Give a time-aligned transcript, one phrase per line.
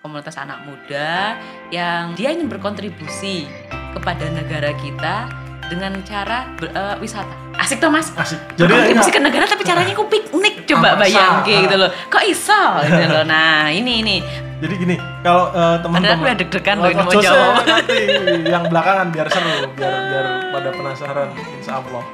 [0.00, 1.36] komunitas anak muda
[1.68, 3.44] yang dia ingin berkontribusi
[3.92, 5.28] kepada negara kita
[5.68, 7.30] dengan cara ber, uh, wisata.
[7.60, 8.08] Asik tuh mas.
[8.16, 8.40] Asik.
[8.56, 11.90] Jadi berkontribusi ya, ke negara tapi caranya ku piknik coba bayangin gitu loh.
[12.08, 13.24] Kok iso gitu loh.
[13.28, 14.16] Nah ini ini
[14.60, 17.64] Jadi gini, kalau uh, Padahal aku teman-teman udah deg-degan loh ini mau jawab.
[17.68, 18.00] nanti
[18.44, 22.04] yang belakangan biar seru, biar biar pada penasaran insya Allah.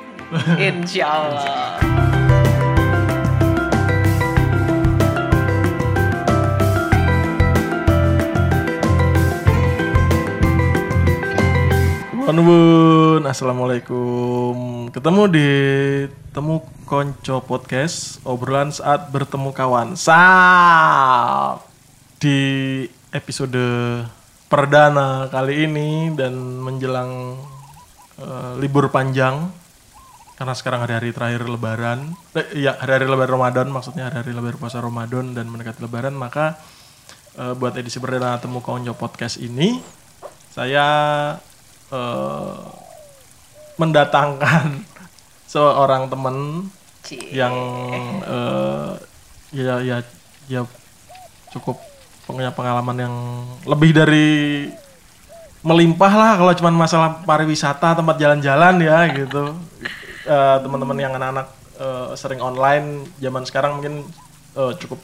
[0.54, 2.42] Insya Allah.
[12.26, 14.90] Bun, assalamualaikum.
[14.90, 15.50] Ketemu di
[16.34, 19.94] temu konco podcast obrolan saat bertemu kawan.
[19.94, 21.62] Sap
[22.18, 22.82] di
[23.14, 23.62] episode
[24.50, 26.34] perdana kali ini dan
[26.66, 27.38] menjelang
[28.18, 29.46] eh, libur panjang
[30.34, 35.30] karena sekarang hari-hari terakhir Lebaran, eh, ya hari-hari Lebaran Ramadan maksudnya hari-hari Lebaran puasa Ramadan
[35.30, 36.58] dan mendekati Lebaran maka
[37.38, 39.78] eh, buat edisi perdana temu konco podcast ini
[40.50, 40.90] saya
[41.92, 42.56] eh,
[43.76, 44.82] mendatangkan
[45.52, 46.36] seorang teman
[47.06, 47.30] Cie.
[47.30, 47.54] yang
[48.26, 48.92] eh,
[49.54, 49.96] ya ya
[50.50, 50.60] ya
[51.54, 51.78] cukup
[52.26, 53.14] punya pengalaman yang
[53.62, 54.28] lebih dari
[55.62, 59.54] melimpah lah kalau cuman masalah pariwisata tempat jalan-jalan ya gitu
[60.26, 61.46] Eh, teman-teman yang anak-anak
[61.78, 64.02] eh, sering online zaman sekarang mungkin
[64.58, 64.98] eh, cukup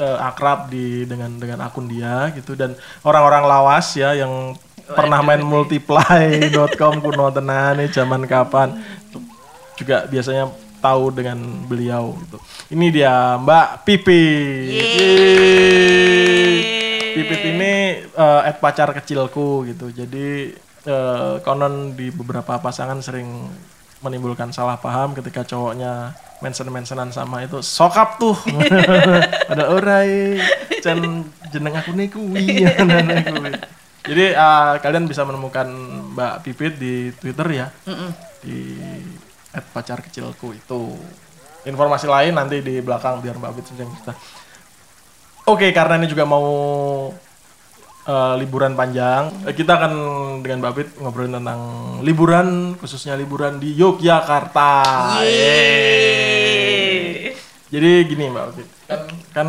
[0.00, 2.72] eh, akrab di dengan dengan akun dia gitu dan
[3.04, 4.56] orang-orang lawas ya yang
[4.92, 8.76] pernah main multiply.com kuno tenan nih zaman kapan
[9.74, 10.52] juga biasanya
[10.84, 12.38] tahu dengan beliau gitu.
[12.76, 14.24] Ini dia Mbak Pipi.
[14.76, 16.56] Yeay.
[17.14, 19.88] Pipit ini eh, at pacar kecilku gitu.
[19.88, 20.52] Jadi
[20.84, 23.48] eh, konon di beberapa pasangan sering
[24.04, 26.12] menimbulkan salah paham ketika cowoknya
[26.44, 28.36] mention-mentionan sama itu sokap tuh
[29.52, 30.36] ada orai
[30.84, 32.68] can jeneng aku nih kuwi
[33.32, 33.52] kuwi.
[34.04, 35.64] Jadi eh, kalian bisa menemukan
[36.12, 38.12] Mbak Pipit di Twitter ya Mm-mm.
[38.44, 38.76] di
[39.56, 40.92] at pacar kecilku itu.
[41.64, 44.12] Informasi lain nanti di belakang biar Mbak Pipit yang cerita.
[45.48, 46.44] Oke, karena ini juga mau
[48.04, 49.92] eh, liburan panjang, eh, kita akan
[50.44, 51.60] dengan Mbak Pit ngobrolin tentang
[52.04, 54.84] liburan, khususnya liburan di Yogyakarta.
[55.24, 57.32] Yeay.
[57.72, 59.00] Jadi gini Mbak Pit, kan,
[59.32, 59.48] kan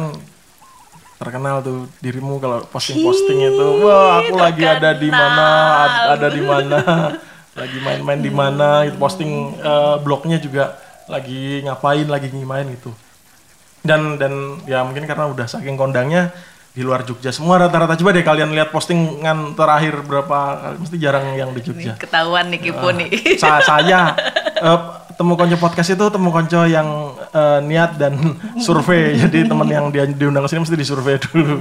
[1.16, 5.48] terkenal tuh dirimu kalau posting-posting itu, wah aku lagi ada di mana,
[5.88, 6.80] ad- ada di mana,
[7.60, 10.76] lagi main-main di mana, itu posting eh, blognya juga
[11.08, 12.92] lagi ngapain, lagi ngimain gitu.
[13.86, 16.34] Dan dan ya mungkin karena udah saking kondangnya
[16.76, 20.38] di luar Jogja semua rata-rata coba deh kalian lihat postingan terakhir berapa
[20.76, 21.96] mesti jarang yang di Jogja.
[21.96, 23.40] Ketahuan nih kipu nih.
[23.40, 24.12] Sa- saya
[24.68, 24.80] eh,
[25.16, 28.16] temu konco podcast itu temu konco yang eh, niat dan
[28.66, 29.16] survei.
[29.16, 31.58] Jadi teman yang dia diundang ke sini mesti disurvei dulu.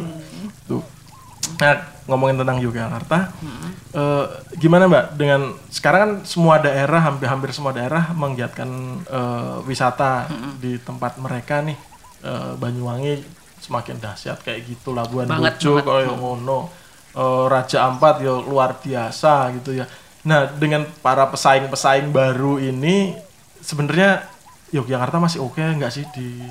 [0.66, 0.82] Tuh.
[1.60, 3.32] Nah ngomongin tentang Yogyakarta
[3.96, 4.24] eh,
[4.60, 5.16] gimana mbak?
[5.16, 8.68] Dengan sekarang kan semua daerah hampir hampir semua daerah menggiatkan
[9.08, 10.28] eh, wisata
[10.60, 11.78] di tempat mereka nih.
[12.24, 13.24] Eh, Banyuwangi
[13.60, 16.82] semakin dahsyat kayak gitu Labuan Bajo kayak ngono.
[17.14, 19.86] Raja Ampat ya luar biasa gitu ya.
[20.26, 23.14] Nah dengan para pesaing-pesaing baru ini
[23.64, 24.28] sebenarnya
[24.76, 26.44] Yogyakarta masih oke nggak sih di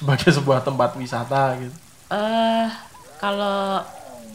[0.00, 1.76] sebagai sebuah tempat wisata gitu
[2.10, 2.68] Eh
[3.22, 3.86] kalau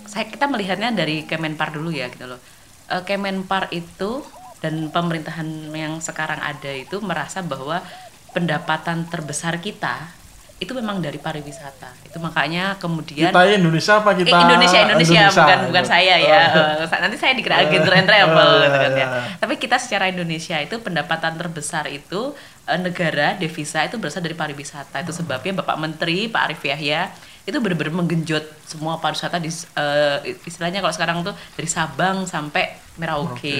[0.07, 2.39] saya kita melihatnya dari Kemenpar dulu ya gitu loh.
[2.87, 4.23] Eh, Kemenpar itu
[4.63, 7.83] dan pemerintahan yang sekarang ada itu merasa bahwa
[8.31, 10.07] pendapatan terbesar kita
[10.55, 11.91] itu memang dari pariwisata.
[12.07, 15.67] Itu makanya kemudian kita Indonesia apa Eh, kita Indonesia Indonesia, bukan gitu.
[15.67, 16.43] bukan saya ya.
[16.87, 19.07] Eh, Nanti saya dikira agen tour and travel Oh, gitu kan ya.
[19.35, 22.31] Tapi kita secara Indonesia itu pendapatan terbesar itu
[22.71, 25.03] eh, negara devisa itu berasal dari pariwisata.
[25.03, 27.11] Itu sebabnya Bapak Menteri Pak Arif Yahya
[27.45, 33.59] itu benar-benar menggenjot semua pariwisata di eh, istilahnya kalau sekarang tuh dari Sabang sampai Merauke.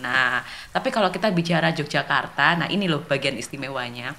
[0.00, 0.40] Nah,
[0.72, 4.16] tapi kalau kita bicara Yogyakarta, nah ini loh bagian istimewanya.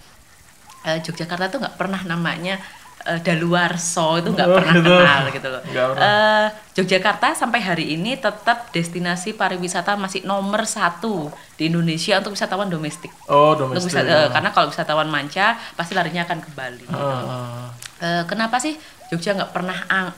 [0.82, 2.58] Eh, Yogyakarta tuh nggak pernah namanya
[3.02, 4.90] eh, daluarso itu nggak Oh, pernah gitu.
[4.92, 5.62] kenal gitu loh.
[5.96, 12.66] Eh, Yogyakarta sampai hari ini tetap destinasi pariwisata masih nomor satu di Indonesia untuk wisatawan
[12.68, 13.10] domestik.
[13.26, 16.82] oh Untuk domestik wisa- eh, karena kalau wisatawan manca pasti larinya akan ke Bali.
[16.82, 16.94] gitu.
[16.96, 17.70] Ah,
[18.00, 18.74] Eh, kenapa sih
[19.08, 20.18] Jogja nggak pernah ang-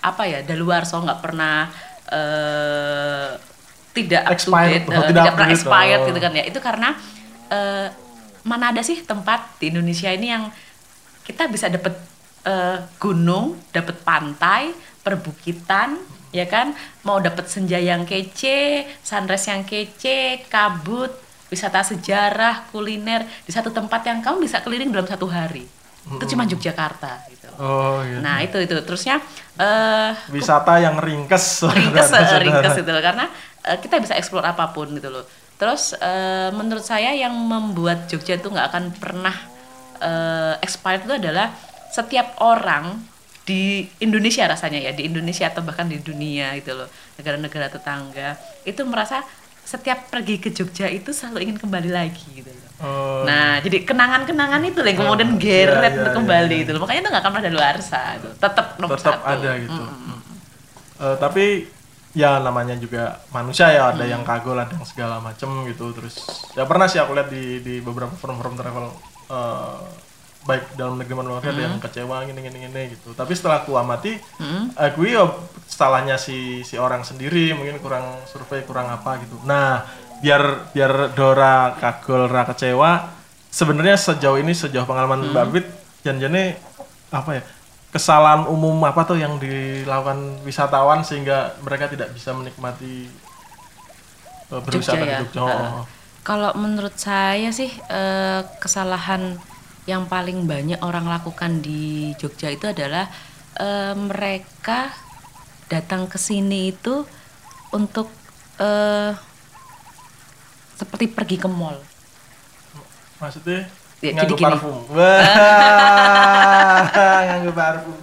[0.00, 1.66] apa ya daluarso nggak pernah
[2.08, 3.28] eh,
[3.90, 6.06] tidak up to Expired, date, oh, eh, tidak tidak pernah expired oh.
[6.06, 6.88] gitu kan ya itu karena
[7.48, 7.86] eh,
[8.46, 10.48] mana ada sih tempat di Indonesia ini yang
[11.26, 11.98] kita bisa dapat
[12.46, 14.70] eh, gunung dapat pantai
[15.02, 15.98] perbukitan
[16.30, 16.70] ya kan
[17.02, 21.10] mau dapat senja yang kece sunrise yang kece kabut
[21.50, 25.66] wisata sejarah kuliner di satu tempat yang kamu bisa keliling dalam satu hari
[26.06, 27.50] itu cuma Yogyakarta gitu.
[27.58, 28.22] Oh iya.
[28.22, 29.18] Nah itu itu terusnya
[29.58, 31.66] eh Wisata yang ringkes.
[31.66, 32.42] ringkes saudara-saudara.
[32.46, 33.26] ringkes itu loh karena
[33.66, 35.26] eh, kita bisa explore apa pun gitu loh
[35.56, 39.36] terus eh, menurut saya yang membuat Jogja itu nggak akan pernah
[40.00, 41.52] eh, expired itu adalah
[41.88, 43.00] setiap orang
[43.46, 48.34] di Indonesia rasanya ya di Indonesia atau bahkan di dunia gitu loh negara-negara tetangga
[48.66, 49.22] itu merasa
[49.62, 54.60] setiap pergi ke Jogja itu selalu ingin kembali lagi gitu loh Oh, Nah, jadi kenangan-kenangan
[54.68, 56.64] itu lah yang kemudian Oh, geret iya, iya, kembali iya.
[56.68, 56.80] itu loh.
[56.84, 58.28] Makanya itu nggak akan pernah ada luar gitu.
[58.36, 59.32] Tetap nomor tetap satu.
[59.32, 59.82] ada gitu.
[61.00, 61.44] Eh, tapi
[62.16, 63.92] ya namanya juga manusia ya Hmm.
[63.92, 66.16] ada yang kagul ada yang segala macem gitu terus
[66.52, 68.88] ya pernah sih aku lihat di di beberapa forum-forum travel
[69.28, 69.78] eh,
[70.42, 71.68] baik dalam negeri maupun luar negeri ada Hmm.
[71.68, 74.72] yang kecewa gini gini gini gitu tapi setelah aku amati Hmm.
[74.72, 75.28] aku ya
[75.66, 79.84] salahnya si si orang sendiri mungkin kurang survei kurang apa gitu nah
[80.16, 83.12] biar biar Dora kagul ra kecewa
[83.46, 85.66] sebenarnya sejauh ini sejauh pengalaman Mbak Bit
[86.00, 86.56] janjane
[87.08, 87.42] apa ya
[87.96, 93.08] kesalahan umum apa tuh yang dilakukan wisatawan sehingga mereka tidak bisa menikmati
[94.52, 95.18] uh, berwisata Jogja ya.
[95.24, 95.56] Jogja.
[95.56, 95.84] Oh.
[96.20, 99.38] Kalau menurut saya sih eh, kesalahan
[99.86, 103.06] yang paling banyak orang lakukan di Jogja itu adalah
[103.56, 104.90] eh, mereka
[105.70, 107.06] datang ke sini itu
[107.72, 108.10] untuk
[110.80, 111.76] seperti pergi ke mall.
[113.20, 113.68] Maksudnya
[114.04, 114.44] Ya, jadi gini.
[114.44, 114.76] parfum.
[114.92, 115.20] Wah,
[117.26, 117.96] nganggu parfum.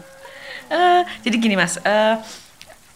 [0.74, 2.16] Eh, jadi gini mas, eh,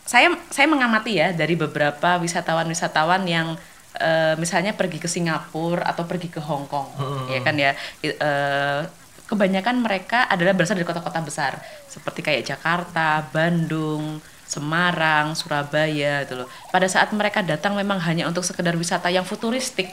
[0.01, 3.53] saya saya mengamati ya dari beberapa wisatawan-wisatawan yang
[4.01, 6.89] eh, misalnya pergi ke Singapura atau pergi ke Hong Kong,
[7.29, 7.77] ya kan ya.
[8.01, 8.81] Eh,
[9.27, 11.59] kebanyakan mereka adalah berasal dari kota-kota besar
[11.91, 16.47] seperti kayak Jakarta, Bandung, Semarang, Surabaya gitu loh.
[16.71, 19.91] Pada saat mereka datang memang hanya untuk sekedar wisata yang futuristik,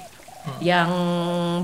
[0.61, 0.91] yang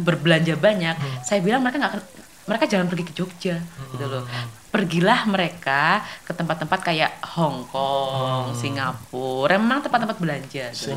[0.00, 2.02] berbelanja banyak, saya bilang mereka nggak akan
[2.42, 3.56] mereka jangan pergi ke Jogja
[3.92, 4.24] gitu loh.
[4.70, 10.70] Pergilah mereka ke tempat-tempat kayak Hong Kong, Singapura, memang tempat-tempat belanja.
[10.70, 10.90] gitu.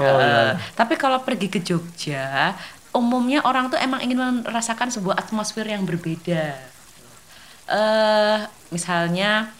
[0.00, 0.56] Eh, oh, iya.
[0.72, 2.52] Tapi kalau pergi ke Jogja,
[2.90, 6.56] umumnya orang tuh emang ingin merasakan sebuah atmosfer yang berbeda.
[7.68, 8.36] Eh,
[8.70, 9.52] misalnya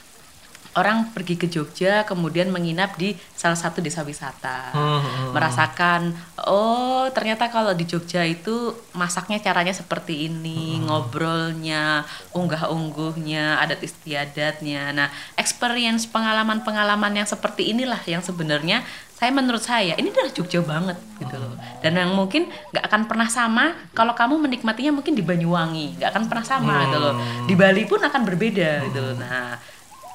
[0.79, 6.15] orang pergi ke Jogja kemudian menginap di salah satu desa wisata, Hmm, hmm, merasakan
[6.47, 14.95] oh ternyata kalau di Jogja itu masaknya caranya seperti ini, ngobrolnya, unggah-ungguhnya, adat istiadatnya.
[14.95, 18.87] Nah, experience pengalaman-pengalaman yang seperti inilah yang sebenarnya
[19.19, 21.59] saya menurut saya ini adalah Jogja banget gitu loh.
[21.83, 26.25] Dan yang mungkin nggak akan pernah sama kalau kamu menikmatinya mungkin di Banyuwangi, nggak akan
[26.31, 27.15] pernah sama gitu loh.
[27.51, 29.15] Di Bali pun akan berbeda gitu loh.
[29.19, 29.59] Nah,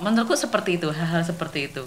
[0.02, 1.84] menurutku seperti itu, hal-hal seperti itu.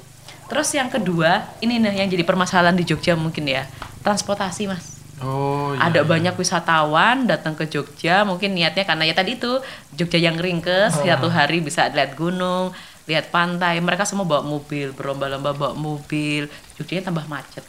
[0.46, 3.66] Terus yang kedua, ini nih yang jadi permasalahan di Jogja mungkin ya,
[4.06, 5.02] transportasi mas.
[5.16, 5.88] Oh, iya.
[5.88, 9.58] Ada banyak wisatawan datang ke Jogja, mungkin niatnya karena ya tadi itu
[9.96, 12.76] Jogja yang ringkes, satu hari bisa lihat gunung,
[13.08, 13.80] lihat pantai.
[13.80, 17.64] Mereka semua bawa mobil, berlomba-lomba bawa mobil, Jogjanya tambah macet.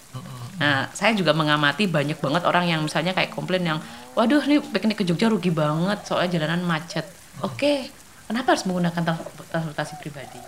[0.60, 3.80] Nah, saya juga mengamati banyak banget orang yang misalnya kayak komplain yang,
[4.18, 7.08] waduh nih piknik ke Jogja rugi banget soalnya jalanan macet.
[7.46, 7.88] Oke,
[8.28, 10.40] kenapa harus menggunakan trans- transportasi pribadi?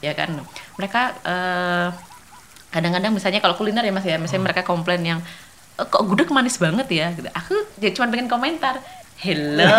[0.00, 0.30] Ya kan,
[0.74, 1.88] mereka eh,
[2.70, 5.20] kadang-kadang misalnya kalau kuliner ya mas ya, misalnya mereka komplain yang
[5.74, 7.26] "Eh, kok gudeg manis banget ya, gitu.
[7.28, 8.78] Aku ya cuma pengen komentar,
[9.16, 9.74] hello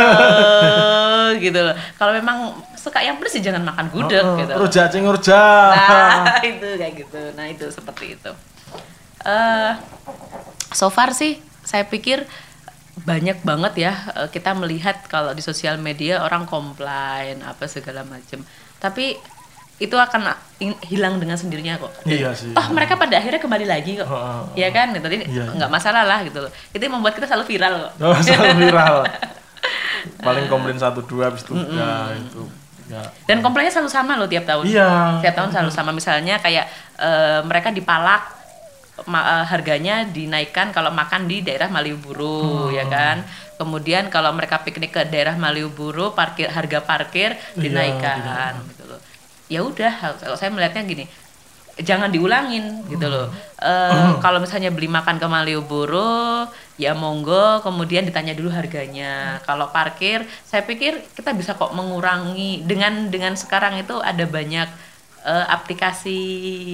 [1.44, 1.75] gitu loh.
[1.96, 2.38] Kalau memang
[2.75, 4.51] suka yang pedes ya jangan makan gudeg Oh, gitu.
[4.56, 5.72] Rujak cing rujak.
[5.72, 7.22] Nah, itu kayak gitu.
[7.34, 8.32] Nah, itu seperti itu.
[9.25, 9.74] eh
[10.70, 12.29] so far sih saya pikir
[13.04, 18.40] banyak banget ya eh, kita melihat kalau di sosial media orang komplain apa segala macam.
[18.80, 19.20] Tapi
[19.75, 20.32] itu akan
[20.88, 21.92] hilang dengan sendirinya kok.
[22.08, 22.56] Iya sih.
[22.56, 24.08] Toh mereka pada akhirnya kembali lagi kok.
[24.08, 24.40] Heeh.
[24.64, 24.88] Iya kan?
[24.96, 25.46] Jadi Iya, iya.
[25.52, 26.52] nggak masalah lah gitu loh.
[26.72, 27.92] Itu yang membuat kita selalu viral kok.
[28.00, 28.96] Oh, selalu viral.
[30.25, 32.48] Paling komplain satu dua habis itu ya itu.
[32.86, 33.02] Ya.
[33.25, 34.64] Dan komplainnya selalu sama loh tiap tahun.
[34.64, 35.20] Iya.
[35.20, 35.92] Tiap tahun selalu sama.
[35.92, 38.45] Misalnya kayak eh, mereka dipalak
[39.52, 43.25] harganya dinaikkan kalau makan di daerah Malioboro ya kan.
[43.56, 49.00] Kemudian kalau mereka piknik ke daerah Malioboro parkir harga parkir dinaikkan gitu loh.
[49.52, 51.06] Ya udah kalau saya melihatnya gini
[51.84, 53.28] jangan diulangin gitu loh.
[53.60, 56.48] Eh, Kalau misalnya beli makan ke Malioboro,
[56.80, 57.60] ya monggo.
[57.60, 59.44] Kemudian ditanya dulu harganya.
[59.44, 64.68] Kalau parkir, saya pikir kita bisa kok mengurangi dengan dengan sekarang itu ada banyak
[65.25, 66.20] eh, aplikasi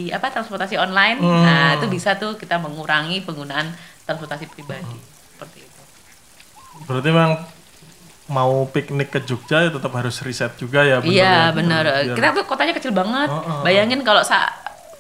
[0.10, 1.18] apa transportasi online.
[1.18, 3.72] Nah itu bisa tuh kita mengurangi penggunaan
[4.04, 4.96] transportasi pribadi
[5.32, 5.82] seperti itu.
[6.84, 7.32] Berarti memang
[8.28, 11.58] mau piknik ke Jogja ya tetap harus riset juga ya ya, Iya gitu.
[11.58, 11.84] benar.
[11.84, 13.28] Biar- Kita tuh kotanya kecil banget.
[13.28, 13.60] Oh, oh.
[13.62, 14.48] Bayangin kalau sa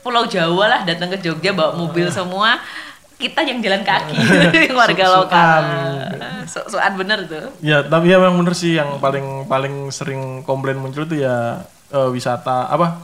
[0.02, 2.58] Pulau Jawa lah datang ke Jogja bawa mobil semua,
[3.16, 4.18] kita yang jalan kaki
[4.66, 5.22] yang warga Sok-sokan.
[5.22, 5.62] lokal
[6.44, 11.06] sok-sokan bener tuh Ya, tapi ya memang bener sih yang paling paling sering komplain muncul
[11.06, 12.98] itu ya eh, wisata apa?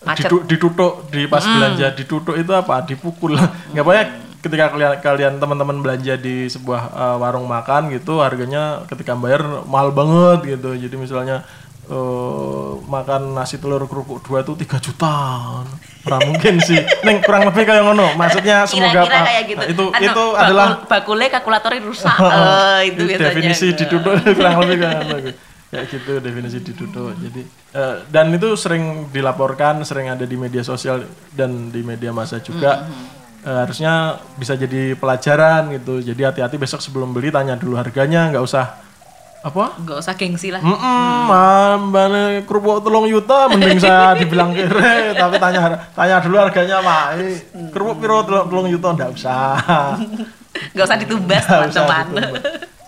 [0.00, 0.32] Macet.
[0.48, 2.80] Ditutup di pas belanja ditutup itu apa?
[2.88, 3.36] Dipukul.
[3.76, 3.92] Nggak apa
[4.40, 9.92] ketika kalian kalian teman-teman belanja di sebuah eh, warung makan gitu harganya ketika bayar mahal
[9.92, 10.72] banget gitu.
[10.72, 11.44] Jadi misalnya
[11.84, 15.14] eh, makan nasi telur kerupuk dua itu 3 juta.
[16.00, 16.80] Ora mungkin sih.
[17.04, 18.16] Neng kurang lebih kayak ngono.
[18.16, 23.02] Maksudnya semoga kira-kira kayak gitu itu Anu, itu bakul- adalah bakulnya kalkulatornya rusak eh, itu
[23.12, 25.04] biasanya definisi ditutup kurang lebih kan
[25.70, 27.14] kayak gitu definisi ditutup.
[27.14, 27.42] Jadi
[27.78, 32.90] eh, dan itu sering dilaporkan sering ada di media sosial dan di media massa juga.
[33.40, 36.02] Eh, harusnya bisa jadi pelajaran gitu.
[36.02, 38.28] Jadi hati-hati besok sebelum beli tanya dulu harganya.
[38.28, 38.66] Nggak usah
[39.40, 39.78] apa?
[39.80, 40.60] Nggak usah gengsi lah.
[40.60, 47.04] Mm mbak kerupuk telung yuta mending saya dibilang kere tapi tanya tanya dulu harganya pak.
[47.16, 47.32] Ini
[47.70, 48.88] kerupuk piro telung, telung yuta?
[48.92, 49.54] Nggak usah.
[50.74, 52.26] Nggak usah ditubas teman-teman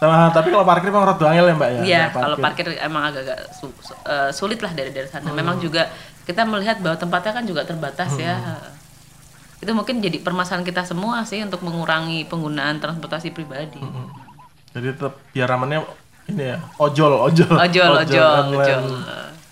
[0.02, 1.80] Sama tapi kalau parkir memang rada angel ya Mbak ya.
[1.86, 5.30] Iya, Mbak kalau parkir emang agak-agak su- su- eh, sulit lah dari dari sana.
[5.30, 5.86] Memang juga
[6.26, 8.34] kita melihat bahwa tempatnya kan juga terbatas ya.
[9.62, 13.78] Itu mungkin jadi permasalahan kita semua sih untuk mengurangi penggunaan transportasi pribadi.
[13.78, 14.10] Hmm.
[14.74, 15.86] Jadi tetap biar amannya
[16.26, 17.54] ini ya, ojol, ojol.
[17.54, 18.58] Ojol, ojol, online.
[18.58, 18.82] ojol.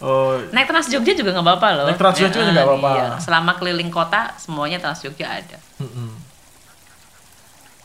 [0.00, 1.86] Oh, Naik Trans Jogja juga nggak apa-apa loh.
[1.86, 2.90] Naik Trans Jogja juga nggak apa-apa.
[2.90, 3.06] Iya.
[3.20, 5.60] Selama keliling kota semuanya Trans Jogja ada.
[5.78, 6.10] mm-mm.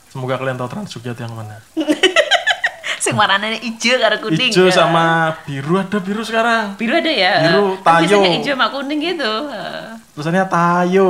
[0.08, 1.60] Semoga kalian tahu Trans Jogja itu yang mana.
[3.06, 4.50] Sing warnanya hijau karo kuning.
[4.50, 4.74] Hijau ya.
[4.74, 6.74] sama biru ada biru sekarang.
[6.74, 7.34] biru ada ya.
[7.46, 8.18] Biru, Kan tayo.
[8.18, 9.32] biasanya hijau sama kuning gitu.
[10.18, 11.08] Tulisannya Tayo.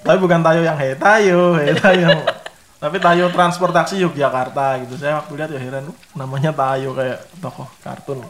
[0.00, 2.08] Tapi bukan Tayo yang Hey Tayo, Hey Tayo.
[2.82, 4.96] Tapi Tayo transportasi Yogyakarta gitu.
[4.96, 8.24] Saya waktu lihat ya heran, "Uh, namanya Tayo kayak tokoh kartun.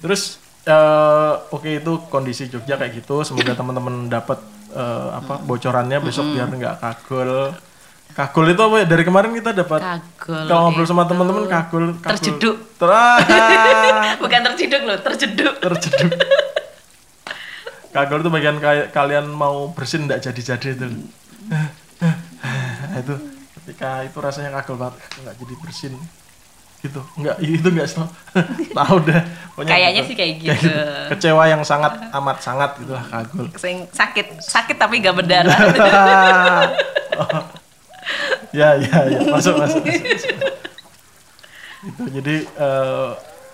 [0.00, 3.20] Terus eh, oke itu kondisi Jogja kayak gitu.
[3.28, 4.40] Semoga teman-teman dapat
[4.72, 7.52] eh, apa bocorannya besok biar nggak kagul.
[8.12, 8.86] Kagul itu apa ya?
[8.86, 10.44] Dari kemarin kita dapat Kagul.
[10.44, 12.12] kalau ngobrol sama teman-teman kagul, kagul.
[12.12, 12.56] Terjeduk.
[12.76, 12.92] Ter-
[14.22, 15.54] Bukan terciduk loh, terjeduk.
[15.58, 16.12] terjeduk.
[17.88, 20.86] Kagul itu bagian kayak kalian mau bersin nggak jadi-jadi itu.
[22.94, 23.14] Itu
[23.56, 25.94] ketika itu rasanya kagul banget nggak jadi bersin
[26.82, 28.10] gitu nggak itu nggak tahu
[28.82, 29.22] tahu deh
[29.54, 30.08] Pokoknya Kayaknya gitu.
[30.10, 30.70] sih kayak gitu.
[31.08, 35.54] kecewa yang sangat amat sangat gitulah kagul Sing sakit, sakit tapi gak berdarah.
[38.58, 40.36] Ya ya ya masuk masuk, masuk, masuk.
[41.82, 43.10] itu jadi eh,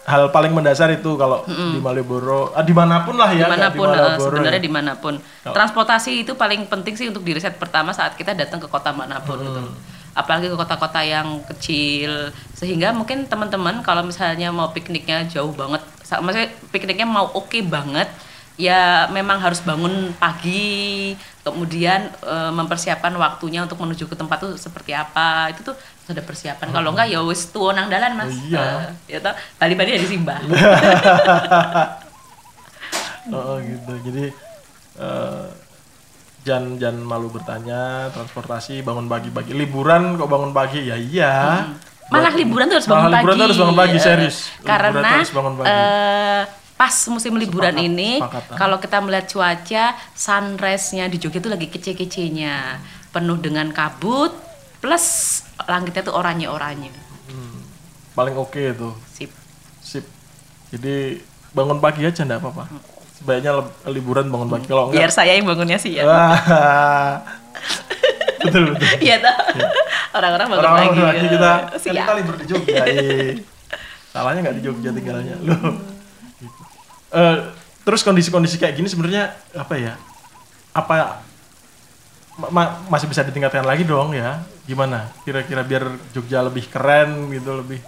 [0.09, 3.69] hal paling mendasar itu kalau di Malioboro ah, di mana pun lah ya di mana
[3.69, 4.64] pun, di eh, Malioboro sebenarnya ya.
[4.64, 5.14] di mana pun.
[5.45, 9.37] Transportasi itu paling penting sih untuk diriset pertama saat kita datang ke kota mana pun
[9.37, 9.61] gitu.
[10.17, 16.50] Apalagi ke kota-kota yang kecil, sehingga mungkin teman-teman kalau misalnya mau pikniknya jauh banget, maksudnya
[16.75, 18.11] pikniknya mau oke banget,
[18.59, 21.15] ya memang harus bangun pagi,
[21.47, 26.69] kemudian eh, mempersiapkan waktunya untuk menuju ke tempat tuh seperti apa, itu tuh ada persiapan.
[26.75, 28.91] Kalau enggak ya wis tuh nang dalan mas, Iya.
[29.07, 30.43] Eh, ya toh bali-bali dari simbah.
[33.29, 33.93] Oh gitu.
[34.09, 34.25] Jadi
[34.97, 35.47] eh,
[36.49, 38.09] jangan jangan malu bertanya.
[38.09, 39.53] Transportasi bangun pagi-pagi.
[39.53, 40.88] Liburan kok bangun pagi?
[40.88, 41.69] Ya iya.
[42.09, 43.21] Malah liburan tuh harus bangun Malah pagi.
[43.21, 44.37] liburan tuh harus bangun pagi, serius.
[44.65, 45.77] Karena tuh harus bangun pagi.
[46.78, 51.66] Pas musim liburan Sepakat, ini, sepakat, kalau kita melihat cuaca, sunrise-nya di Jogja itu lagi
[51.66, 52.78] kece-kecenya,
[53.11, 54.30] penuh dengan kabut,
[54.78, 55.06] plus
[55.66, 56.94] langitnya tuh oranye-oranye.
[58.14, 58.94] Paling oke itu.
[59.08, 59.30] Sip.
[59.78, 60.06] Sip.
[60.70, 61.18] Jadi
[61.50, 62.70] bangun pagi aja enggak apa-apa.
[63.14, 64.66] Sebaiknya leb- liburan bangun pagi.
[64.66, 66.06] Kalau Biar enggak saya yang bangunnya sih ya.
[68.38, 68.87] Betul betul.
[69.02, 69.35] Iya toh.
[70.14, 71.02] Orang-orang bangun Orang-orang pagi.
[71.02, 71.94] lagi kita Siap.
[71.97, 72.82] kita libur di Jogja.
[72.87, 73.30] eh.
[74.08, 75.35] Salahnya nggak di Jogja tinggalnya.
[75.42, 75.58] Loh.
[77.09, 77.38] Eh,
[77.88, 79.97] terus kondisi-kondisi kayak gini sebenarnya apa ya?
[80.77, 81.25] Apa
[82.37, 84.45] ma- ma- masih bisa ditingkatkan lagi dong ya?
[84.69, 85.09] Gimana?
[85.25, 87.81] Kira-kira biar Jogja lebih keren gitu lebih.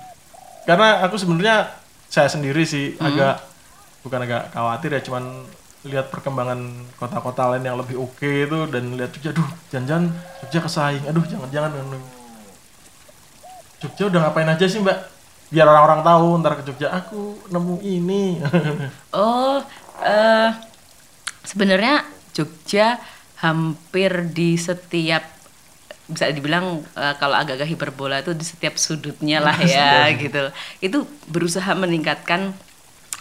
[0.65, 1.69] Karena aku sebenarnya
[2.09, 3.45] saya sendiri sih agak
[4.01, 5.45] bukan agak khawatir ya cuman
[5.85, 6.61] lihat perkembangan
[6.97, 10.05] kota-kota lain yang lebih oke itu dan lihat Jogja, aduh jangan-jangan
[10.45, 11.73] Jogja kesaing, aduh jangan-jangan.
[13.81, 15.20] Jogja udah ngapain aja sih mbak?
[15.51, 18.39] Biar orang-orang tahu ntar ke Jogja aku nemu ini.
[19.15, 19.59] Oh,
[20.01, 20.51] eh
[21.43, 23.03] sebenarnya Jogja
[23.43, 25.27] hampir di setiap
[26.11, 30.51] bisa dibilang eh, kalau agak-agak hiperbola itu di setiap sudutnya lah ya gitu.
[30.79, 32.55] Itu berusaha meningkatkan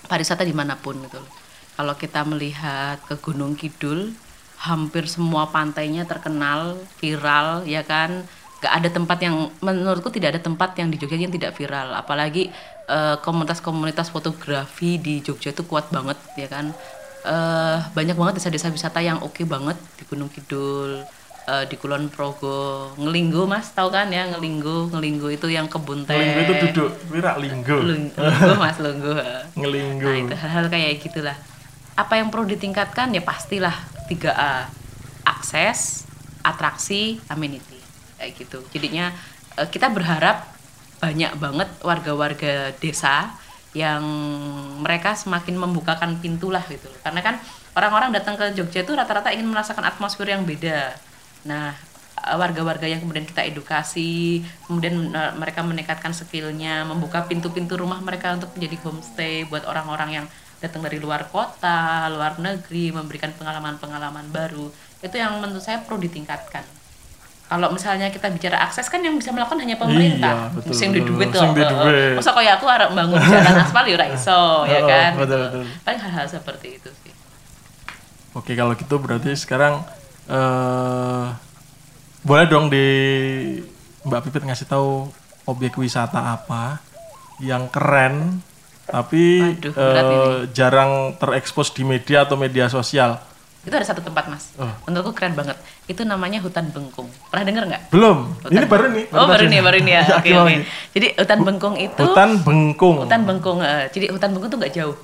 [0.09, 1.17] pariwisata di mana pun gitu.
[1.21, 1.31] loh.
[1.79, 4.11] Kalau kita melihat ke Gunung Kidul,
[4.59, 8.27] hampir semua pantainya terkenal, viral, ya kan.
[8.59, 11.95] Gak ada tempat yang menurutku tidak ada tempat yang di Jogja yang tidak viral.
[11.95, 12.51] Apalagi
[12.85, 16.75] eh, komunitas-komunitas fotografi di Jogja itu kuat banget, ya kan.
[17.19, 21.03] Eh, banyak banget desa-desa wisata yang oke banget di Gunung Kidul.
[21.49, 26.13] eh, di Kulon Progo ngelinggo mas tahu kan ya ngelinggo ngelinggo itu yang kebun teh
[26.13, 27.73] Linggo itu duduk, wira linggo.
[27.73, 29.17] Lungguh mas lungguh
[29.57, 30.05] Ngelinggo.
[30.05, 31.33] nah itu hal-hal kayak gitulah
[31.97, 33.73] apa yang perlu ditingkatkan ya pastilah
[34.05, 34.69] 3A
[35.25, 36.05] akses
[36.45, 37.78] atraksi amenity
[38.19, 38.59] kayak gitu.
[38.75, 39.15] Jadinya
[39.55, 40.59] eh, kita berharap
[40.99, 43.31] banyak banget warga-warga desa
[43.71, 44.03] yang
[44.81, 47.35] mereka semakin membukakan pintu lah gitu karena kan
[47.77, 50.97] orang-orang datang ke Jogja itu rata-rata ingin merasakan atmosfer yang beda.
[51.45, 51.71] Nah
[52.17, 58.35] eh, warga-warga yang kemudian kita edukasi kemudian eh, mereka meningkatkan skillnya membuka pintu-pintu rumah mereka
[58.35, 60.25] untuk menjadi homestay buat orang-orang yang
[60.59, 64.67] datang dari luar kota luar negeri memberikan pengalaman-pengalaman baru
[64.99, 66.67] itu yang menurut saya perlu ditingkatkan
[67.49, 71.01] kalau misalnya kita bicara akses kan yang bisa melakukan hanya pemerintah Iya, betul, sing di
[71.01, 72.13] duit duit.
[72.13, 75.63] masa kayak aku harap bangun jalan aspal ya iso ya Oh, kan betul, betul.
[75.81, 77.13] paling hal-hal seperti itu sih
[78.37, 79.81] Oke, kalau gitu berarti sekarang
[80.29, 81.25] eh
[82.21, 82.85] boleh dong di
[84.05, 85.09] Mbak Pipit ngasih tahu
[85.43, 86.77] objek wisata apa
[87.41, 88.45] yang keren
[88.85, 93.21] tapi Waduh, berat eh, jarang terekspos di media atau media sosial.
[93.59, 94.67] Itu ada satu tempat mas Oh.
[94.85, 98.31] menurutku keren banget itu namanya hutan bengkung pernah dengar nggak Belum.
[98.45, 99.05] Ini baru nih.
[99.11, 100.59] oh baru nih baru nih ya Iya, oke nih?
[100.91, 102.95] jadi hutan bengkung itu Hutan Bengkung.
[102.99, 104.95] hutan bengkung eh, jadi hutan bengkung tuh nggak jauh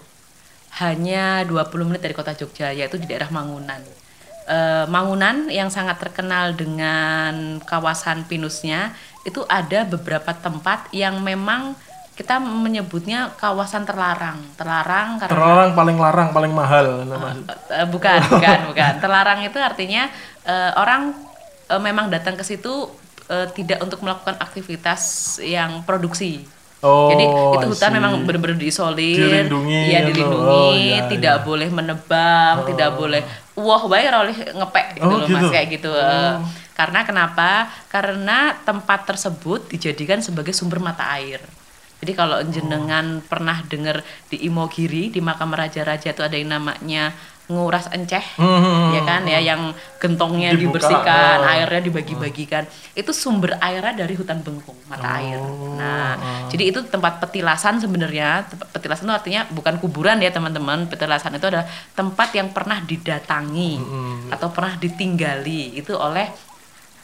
[0.76, 3.80] hanya 20 menit dari kota Jogja yaitu di daerah Mangunan
[4.46, 8.94] Eh, Mangunan yang sangat terkenal dengan kawasan pinusnya
[9.24, 11.74] itu ada beberapa tempat yang memang
[12.16, 17.04] kita menyebutnya kawasan terlarang terlarang karena Terlarang paling larang, paling mahal.
[17.72, 18.94] Eh, bukan, bukan, bukan.
[19.04, 20.08] Terlarang itu artinya
[20.48, 21.12] eh, orang
[21.68, 22.88] eh, memang datang ke situ
[23.28, 25.02] eh, tidak untuk melakukan aktivitas
[25.44, 26.48] yang produksi.
[26.86, 30.22] Oh, Jadi itu hutan memang benar-benar diisolir, Dilindungi, ya gitu.
[30.22, 31.46] dilindungi, Oh, iya, tidak iya.
[31.48, 33.22] boleh menebang, tidak boleh
[33.58, 35.34] wah ora oleh ngepek gitu Oh, loh gitu.
[35.34, 35.92] Mas kayak gitu.
[35.92, 36.34] Eh,
[36.76, 37.72] Karena kenapa?
[37.90, 41.42] Karena tempat tersebut dijadikan sebagai sumber mata air.
[42.06, 47.18] Jadi kalau jenengan pernah dengar di Imogiri di makam raja-raja itu ada yang namanya
[47.50, 51.50] nguras enceh, Hmm, ya kan ya yang gentongnya Dibuka, dibersihkan, oh.
[51.50, 52.66] airnya dibagi-bagikan.
[52.94, 55.38] Itu sumber airnya dari hutan bengkung, mata air.
[55.42, 58.46] Oh, Nah, jadi itu tempat petilasan sebenarnya.
[58.74, 60.90] Petilasan itu artinya bukan kuburan ya teman-teman.
[60.90, 63.82] Petilasan itu adalah tempat yang pernah didatangi
[64.30, 66.30] atau pernah ditinggali itu oleh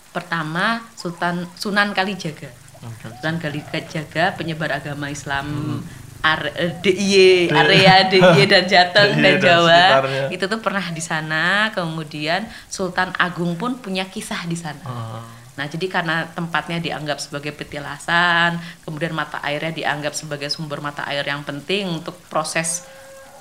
[0.09, 2.60] pertama Sultan Sunan Kalijaga.
[2.81, 5.79] Sunan Kalijaga penyebar agama Islam
[6.21, 9.69] are- eh, DIY, area DIY dan Jateng dan dan Jawa.
[9.69, 10.25] sekitarnya.
[10.33, 14.81] itu tuh pernah di sana kemudian Sultan Agung pun punya kisah di sana.
[14.83, 15.21] Ah.
[15.51, 21.27] nah jadi karena tempatnya dianggap sebagai petilasan kemudian mata airnya dianggap sebagai sumber mata air
[21.27, 22.87] yang penting untuk proses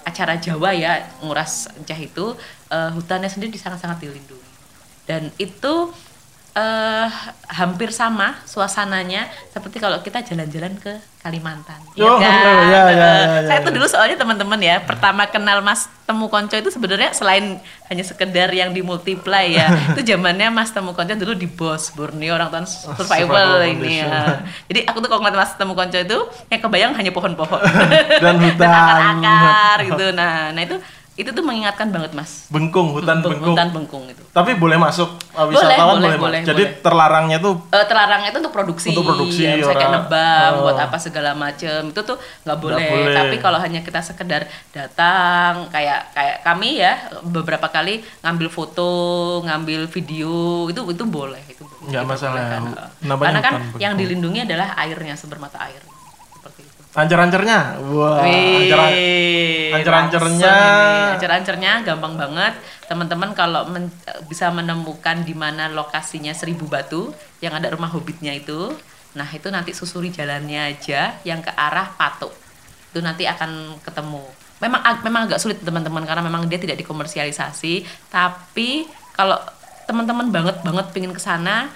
[0.03, 2.35] acara Jawa ya nguras encah itu
[2.69, 4.49] eh, hutannya sendiri sangat-sangat dilindungi.
[5.05, 5.93] Dan itu
[6.51, 7.09] eh
[7.47, 11.77] hampir sama suasananya seperti kalau kita jalan-jalan ke Kalimantan.
[12.01, 13.11] Oh, iya, iya, iya, iya,
[13.45, 13.67] Saya iya.
[13.69, 17.61] tuh dulu soalnya teman-teman ya, pertama kenal Mas Temu Konco itu sebenarnya selain
[17.93, 22.41] hanya sekedar yang di multiply ya, itu zamannya Mas Temu Konco dulu di Bos Borneo
[22.41, 24.41] orang tahun survival survival ini ya.
[24.73, 27.63] Jadi aku tuh kalau ngeliat Mas Temu Konco itu yang kebayang hanya pohon-pohon
[28.25, 28.65] Dan hutan.
[29.21, 30.07] akar-akar gitu.
[30.17, 30.81] Nah, nah itu
[31.21, 32.49] itu tuh mengingatkan banget Mas.
[32.49, 33.53] Bengkung, hutan Beng- Bengkung.
[33.53, 34.23] Hutan Bengkung itu.
[34.27, 36.41] Tapi boleh masuk uh, Boleh, wisatawan boleh, boleh, boleh?
[36.43, 36.81] Jadi boleh.
[36.81, 40.61] terlarangnya tuh Eh, terlarang itu untuk produksi, Untuk produksi, ya, misalnya kayak nebang, oh.
[40.65, 42.81] buat apa segala macem itu tuh nggak boleh.
[42.81, 43.13] boleh.
[43.13, 48.91] Tapi kalau hanya kita sekedar datang, kayak kayak kami ya beberapa kali ngambil foto,
[49.43, 50.33] ngambil video
[50.67, 51.63] itu itu boleh itu.
[51.83, 52.65] Nggak masalah.
[53.01, 54.01] Namanya Karena kan yang Bengkung.
[54.01, 55.83] dilindungi adalah airnya sumber mata air.
[56.91, 57.79] Ancer-ancernya.
[57.91, 60.55] Wah, Wih, ancer-ancernya.
[61.15, 62.55] Ancer-ancernya gampang banget.
[62.91, 63.95] Teman-teman kalau men-
[64.27, 68.75] bisa menemukan di mana lokasinya Seribu Batu yang ada rumah hobbitnya itu,
[69.15, 72.35] nah itu nanti susuri jalannya aja yang ke arah Patok.
[72.91, 74.27] Itu nanti akan ketemu.
[74.59, 79.39] Memang ag- memang agak sulit teman-teman karena memang dia tidak dikomersialisasi, tapi kalau
[79.87, 81.67] teman-teman banget banget pingin ke sana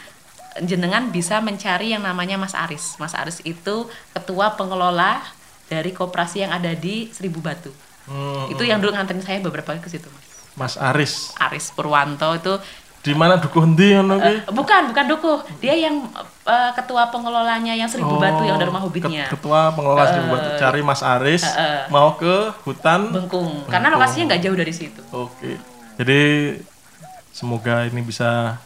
[0.60, 2.94] jenengan bisa mencari yang namanya Mas Aris.
[2.96, 5.18] Mas Aris itu ketua pengelola
[5.64, 7.74] dari koperasi yang ada di Seribu Batu.
[8.04, 10.24] Hmm, Itu yang dulu nganterin saya beberapa kali ke situ, Mas.
[10.54, 11.32] Mas Aris.
[11.36, 12.54] Aris Purwanto itu
[13.00, 16.08] Di mana dukuh endi ngono eh, bukan bukan dukuh, dia yang
[16.42, 19.28] eh, ketua pengelolanya yang Seribu Batu yang ada rumah hobbitnya.
[19.28, 21.44] Ket- Ketua pengelola Seribu Batu cari Mas Aris
[21.88, 23.12] mau ke hutan.
[23.12, 23.68] Bengkung.
[23.68, 25.00] Karena lokasinya nggak jauh dari situ.
[25.10, 25.60] Oke.
[25.96, 26.20] Jadi
[27.28, 28.56] semoga ini bisa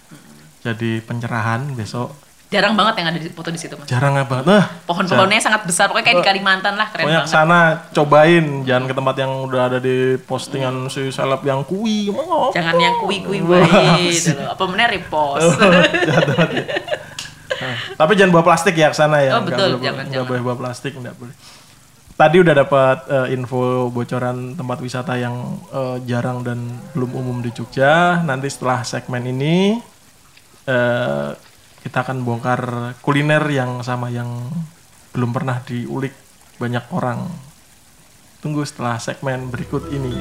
[0.72, 2.12] jadi pencerahan besok
[2.48, 3.84] Jarang banget yang ada di foto di situ mas.
[3.84, 4.48] Jarang banget.
[4.48, 7.28] Nah, Pohon-pohonnya sangat besar, pokoknya kayak di Kalimantan lah, keren banget.
[7.28, 7.60] ke sana
[7.92, 12.08] cobain, jangan ke tempat yang udah ada di postingan si seleb yang kui.
[12.08, 12.48] Mau.
[12.56, 13.68] Jangan yang kui-kui baik
[14.16, 14.56] gitu loh.
[14.56, 15.44] Apa bener repost.
[15.60, 15.92] Banget
[16.56, 16.64] ya.
[17.58, 19.36] Nah, tapi jangan bawa plastik ya ke sana ya.
[19.36, 20.28] Oh, betul, boleh, jangan, nggak jangan.
[20.32, 21.34] boleh bawa plastik, nggak boleh.
[22.16, 25.36] Tadi udah dapat eh, info bocoran tempat wisata yang
[25.68, 26.64] eh, jarang dan
[26.96, 28.24] belum umum di Jogja.
[28.24, 29.84] Nanti setelah segmen ini
[30.68, 31.30] eh,
[31.80, 34.28] kita akan bongkar kuliner yang sama yang
[35.16, 36.12] belum pernah diulik
[36.60, 37.24] banyak orang.
[38.44, 40.14] Tunggu setelah segmen berikut ini.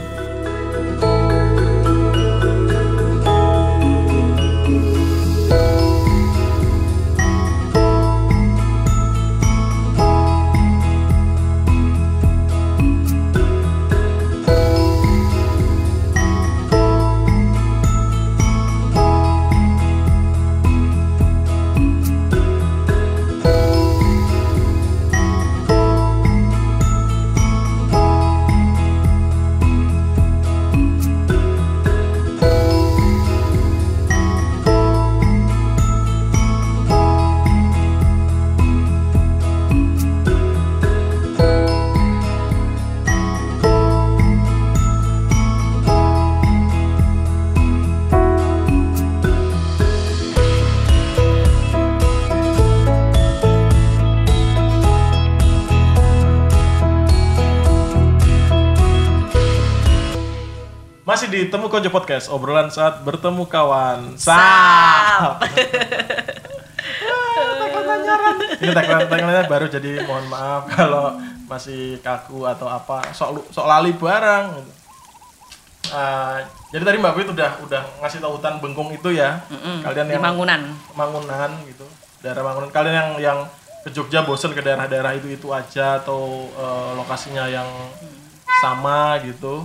[61.08, 64.20] Masih di Temu Konco Podcast, obrolan saat bertemu kawan.
[64.20, 65.40] Sap.
[68.60, 71.16] Ini tagline baru jadi mohon maaf kalau
[71.48, 74.52] masih kaku atau apa sok sok lali barang.
[74.60, 74.72] gitu.
[75.96, 76.44] Ah,
[76.76, 79.40] jadi tadi Mbak Wit udah udah ngasih tahu hutan Bengkung itu ya.
[79.48, 80.76] Mm-mm, Kalian yang Mangunan.
[80.92, 81.88] Mangunan gitu.
[82.20, 82.68] Daerah Mangunan.
[82.68, 83.40] Kalian yang yang
[83.88, 87.72] ke Jogja bosen ke daerah-daerah itu itu aja atau eh, lokasinya yang
[88.60, 89.64] sama gitu.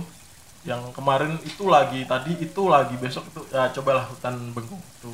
[0.63, 5.11] Yang kemarin itu lagi, tadi itu lagi, besok itu ya cobalah hutan Bengkung itu.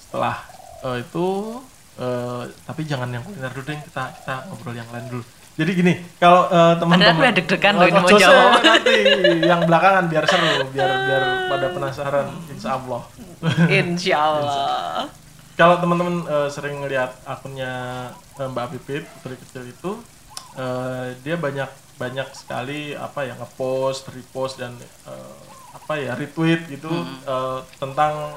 [0.00, 0.40] Setelah
[0.88, 1.26] eh, itu
[2.00, 5.24] eh, tapi jangan yang kuliner dulu deh, kita kita ngobrol yang lain dulu.
[5.54, 8.58] Jadi gini, kalau eh, teman-teman udah deg-degan loh ini mau Ojo, jawab.
[8.64, 8.98] nanti
[9.44, 13.02] yang belakangan biar seru, biar biar pada penasaran, insya Allah.
[13.68, 15.06] Insya Allah.
[15.54, 17.72] Kalau teman-teman eh, sering ngeliat akunnya
[18.40, 19.90] eh, Mbak Pipit putri kecil itu,
[20.58, 24.74] eh, dia banyak banyak sekali apa ya ngepost, repost dan
[25.06, 25.38] eh,
[25.74, 26.90] apa ya retweet gitu
[27.26, 28.34] eh, tentang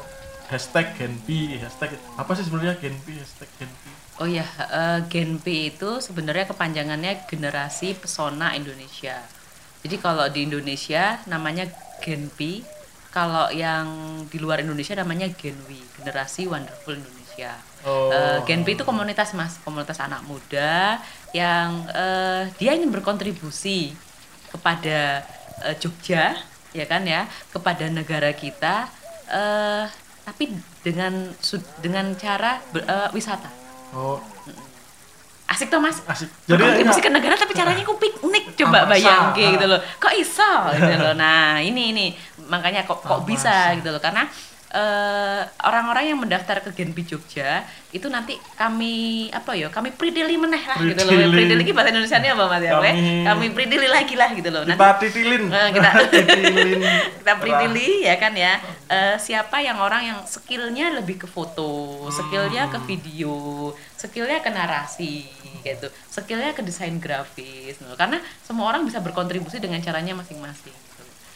[0.47, 3.91] hashtag Genpi, hashtag apa sih sebenarnya Genpi, hashtag Genpi.
[4.17, 9.21] Oh ya, eh, Gen P itu sebenarnya kepanjangannya Generasi Pesona Indonesia.
[9.85, 11.69] Jadi kalau di Indonesia namanya
[12.01, 12.65] Gen P,
[13.13, 13.85] kalau yang
[14.25, 15.69] di luar Indonesia namanya Gen W,
[16.01, 17.53] Generasi Wonderful Indonesia.
[17.85, 18.09] Oh.
[18.09, 20.97] Eh, Gen P itu komunitas mas, komunitas anak muda
[21.31, 23.91] yang eh, dia ingin berkontribusi
[24.51, 25.23] kepada
[25.63, 26.37] eh, Jogja,
[26.71, 28.87] ya kan ya, kepada negara kita,
[29.27, 29.83] eh,
[30.23, 30.51] tapi
[30.83, 31.31] dengan
[31.79, 33.49] dengan cara ber- eh, wisata.
[33.91, 34.19] Oh,
[35.47, 36.03] Asik tuh mas.
[36.03, 36.27] asik.
[36.43, 38.91] Jadi ya, ke negara tapi caranya ku piknik coba Masa.
[38.91, 39.79] bayang gitu loh.
[39.95, 41.15] Kok iso gitu loh.
[41.15, 42.05] Nah, ini ini
[42.51, 44.27] makanya kok kok bisa gitu loh karena
[44.69, 48.93] eh, orang-orang yang mendaftar ke Genpi Jogja itu nanti kami
[49.31, 51.33] apa ya kami pridili meneh lah gitu loh Pridili.
[51.33, 54.75] pridili ki bahasa Indonesia apa mas ya Kami- kami pridili lagi lah gitu loh nanti
[54.75, 55.43] kita titilin.
[55.47, 56.79] Eh, kita titilin.
[57.17, 58.53] kita pridili ya kan ya
[58.87, 61.67] Eh, siapa yang orang yang skillnya lebih ke foto
[62.07, 63.35] skillnya ke video
[63.93, 65.27] skillnya ke narasi
[65.59, 67.93] gitu skillnya ke desain grafis gitu.
[67.93, 70.71] karena semua orang bisa berkontribusi dengan caranya masing-masing.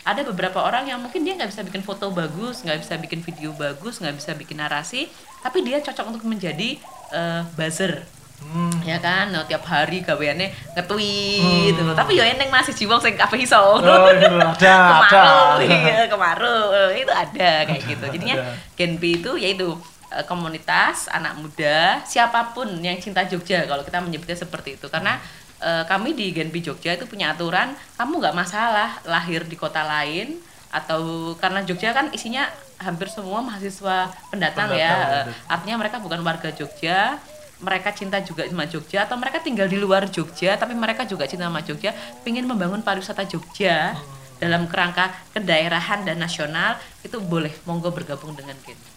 [0.02, 3.54] Ada beberapa orang yang mungkin dia nggak bisa bikin foto bagus nggak bisa bikin video
[3.54, 5.06] bagus nggak bisa bikin narasi
[5.40, 6.78] tapi dia cocok untuk menjadi
[7.12, 8.02] eh, buzzer
[8.42, 8.74] Hmm.
[8.82, 11.94] ya kan no, tiap hari gaweannya nge-tweet gitu.
[11.94, 13.94] tapi ya eneng masih jiwang sing kabeh iso Oh, gitu.
[14.42, 15.06] ada, ada.
[15.06, 16.58] kemaru iya kemaru
[16.90, 18.54] Eh, itu ada kayak gitu jadinya Ada.
[18.74, 19.78] Genpi itu yaitu
[20.10, 25.22] eh, komunitas anak muda siapa pun yang cinta Jogja kalau kita menyebutnya seperti itu karena
[25.62, 30.42] eh, kami di Genpi Jogja itu punya aturan kamu nggak masalah lahir di kota lain
[30.72, 32.48] atau karena Jogja kan isinya
[32.82, 34.90] hampir semua mahasiswa pendatang, ya.
[34.90, 37.20] Pendatang, Eh, artinya mereka bukan warga Jogja
[37.62, 41.46] mereka cinta juga sama Jogja atau mereka tinggal di luar Jogja tapi mereka juga cinta
[41.46, 41.94] sama Jogja
[42.26, 43.94] ingin membangun pariwisata Jogja
[44.42, 46.74] dalam kerangka kedaerahan dan nasional
[47.06, 48.90] itu boleh monggo bergabung dengan Genpi.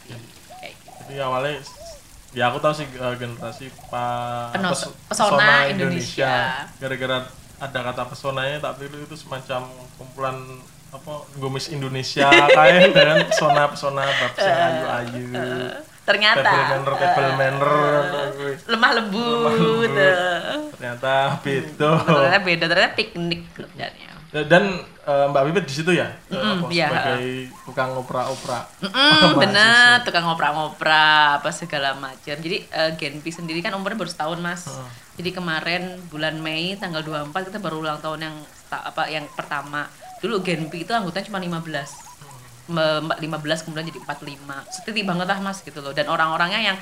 [0.56, 0.88] Kayak gitu.
[1.04, 1.60] Jadi awalnya
[2.34, 4.04] ya aku tahu sih eh, generasi pa,
[4.50, 6.66] Penos- pes- pesona Indonesia.
[6.76, 10.36] Gara-gara ada kata pesonanya tak pikir itu semacam kumpulan
[10.90, 12.26] apa Gomis Indonesia
[12.58, 15.30] kayak dengan pesona-pesona bab sing ayu-ayu.
[16.04, 16.44] ternyata.
[16.44, 17.72] Table manner table eh, manner.
[18.68, 20.14] lemah lembut, eh.
[20.76, 21.90] ternyata beda.
[22.04, 23.40] Ternyata beda ternyata piknik.
[23.56, 24.10] Kerjanya
[24.42, 26.86] dan eh, Mbak Pipit di situ ya Eh, Mm-mm, apa, iya.
[26.88, 27.24] sebagai
[27.62, 29.38] tukang opera-opera Mm, Mahasiswa.
[29.42, 31.04] bener, tukang ngoprak-ngoprak
[31.38, 32.34] apa segala macam.
[32.34, 34.64] Jadi eh, Genpi sendiri kan umurnya baru setahun mas.
[35.14, 38.36] Jadi kemarin bulan Mei tanggal 24 kita baru ulang tahun yang
[38.68, 39.86] apa yang pertama.
[40.18, 42.16] Dulu Genpi itu anggotanya cuma 15
[42.64, 43.28] Me- 15
[43.62, 44.40] kemudian jadi 45
[44.72, 46.76] Setiti banget lah mas gitu loh dan orang-orangnya yang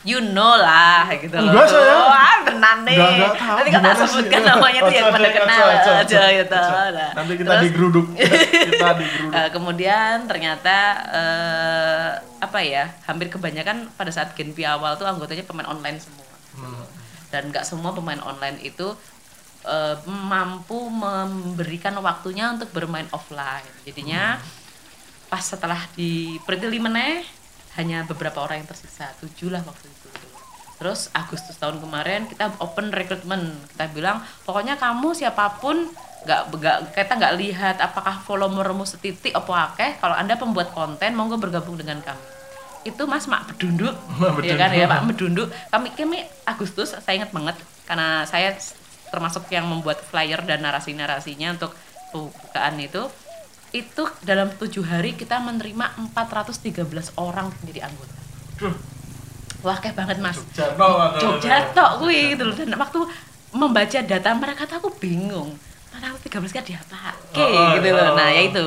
[0.00, 1.52] you know lah gitu loh.
[1.52, 1.92] Enggak, saya.
[2.08, 2.96] Wah benar nih.
[2.96, 3.56] Enggak, enggak tahu.
[3.56, 6.56] Nanti kita sebutkan namanya tuh yang pada kenal ojo, aja gitu.
[6.56, 8.06] Nah, nanti kita terus- digeruduk.
[8.70, 9.36] Kita digeruduk.
[9.36, 10.76] Eh, kemudian ternyata
[11.12, 12.10] eh,
[12.40, 16.26] apa ya hampir kebanyakan pada saat Genpi awal tuh anggotanya pemain online semua.
[16.50, 16.82] Hmm.
[17.30, 18.90] dan nggak semua pemain online itu
[19.62, 23.64] eh, mampu memberikan waktunya untuk bermain offline.
[23.86, 24.40] Jadinya
[25.30, 27.22] pas setelah di Pretili meneh
[27.80, 30.08] hanya beberapa orang yang tersisa tujuh lah waktu itu.
[30.80, 33.56] Terus Agustus tahun kemarin kita open recruitment.
[33.72, 35.88] Kita bilang pokoknya kamu siapa pun
[36.20, 39.90] nggak nggak kita nggak lihat apakah followermu setitik apa akeh.
[40.00, 42.24] Kalau anda pembuat konten monggo bergabung dengan kami.
[42.84, 43.92] Itu mas mak bedunduk.
[44.20, 44.72] Mak ya kan?
[44.72, 44.88] Ya Bedunduk.
[44.88, 45.48] pak bedunduk.
[45.68, 48.56] Kami kami Agustus saya ingat banget karena saya
[49.12, 51.76] termasuk yang membuat flyer dan narasi narasinya untuk
[52.08, 53.04] pembukaan itu
[53.70, 56.82] itu dalam tujuh hari kita menerima 413
[57.16, 58.18] orang menjadi anggota.
[58.58, 58.74] Duh,
[59.62, 60.38] wah kayak banget mas.
[61.16, 62.54] Jogja tok kuwi gitu loh.
[62.54, 63.00] Dan waktu
[63.50, 65.54] membaca data mereka tuh aku bingung.
[65.94, 68.10] 413 kan diapa oke Oh, gitu loh.
[68.10, 68.16] oh.
[68.16, 68.66] nah ya itu.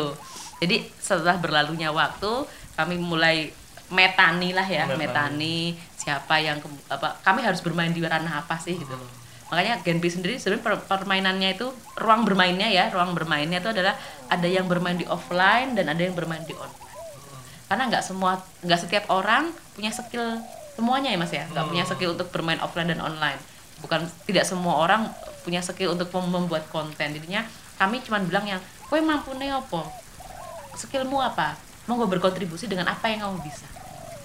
[0.59, 2.31] Jadi setelah berlalunya waktu
[2.73, 3.51] kami mulai
[3.91, 4.97] metani lah ya Metani.
[4.97, 5.57] metani,
[5.93, 9.22] siapa yang apa kami harus bermain di ranah apa sih gitu loh
[9.53, 11.69] makanya Genpi sendiri sebenarnya per- permainannya itu
[12.01, 13.93] ruang bermainnya ya ruang bermainnya itu adalah
[14.25, 16.89] ada yang bermain di offline dan ada yang bermain di online.
[17.69, 20.41] Karena nggak semua nggak setiap orang punya skill
[20.73, 21.45] semuanya ya mas ya.
[21.53, 23.37] Nggak punya skill untuk bermain offline dan online.
[23.85, 25.13] Bukan tidak semua orang
[25.45, 27.13] punya skill untuk mem- membuat konten.
[27.13, 27.45] Jadinya
[27.77, 29.81] kami cuma bilang yang kue mampu apa?
[30.73, 31.53] Skillmu apa?
[31.85, 33.69] Mau gue berkontribusi dengan apa yang kamu bisa.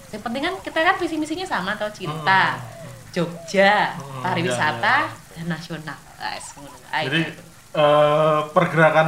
[0.09, 2.57] Yang penting kan kita kan visi misinya sama atau cinta
[3.11, 5.97] Jogja Hmm, pariwisata dan nasional.
[6.19, 6.77] Ngono.
[6.91, 7.03] Ae.
[7.07, 7.21] jadi
[7.73, 9.07] eh, pergerakan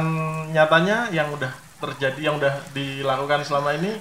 [0.54, 3.98] nyatanya yang udah terjadi yang udah dilakukan selama ini?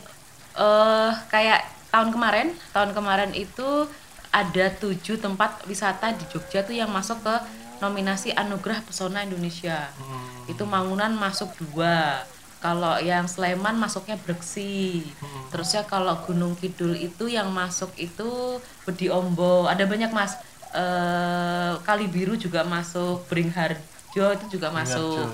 [0.53, 3.89] Eh kayak tahun kemarin tahun kemarin itu
[4.31, 7.35] ada tujuh tempat wisata di Jogja tuh yang masuk ke
[7.83, 9.89] nominasi anugerah pesona Indonesia.
[9.97, 10.47] Hmm.
[10.47, 12.21] itu Mangunan masuk dua
[12.61, 15.01] kalau yang Sleman masuknya Breksi.
[15.49, 19.65] Terus ya kalau Gunung Kidul itu yang masuk itu Bedi Ombo.
[19.65, 20.37] Ada banyak mas.
[20.71, 25.33] Eh Kali Biru juga masuk Beringharjo itu juga masuk.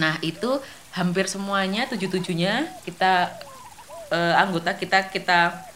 [0.00, 0.58] Nah itu
[0.96, 3.36] hampir semuanya tujuh tujuhnya kita
[4.08, 5.68] eh, anggota kita kita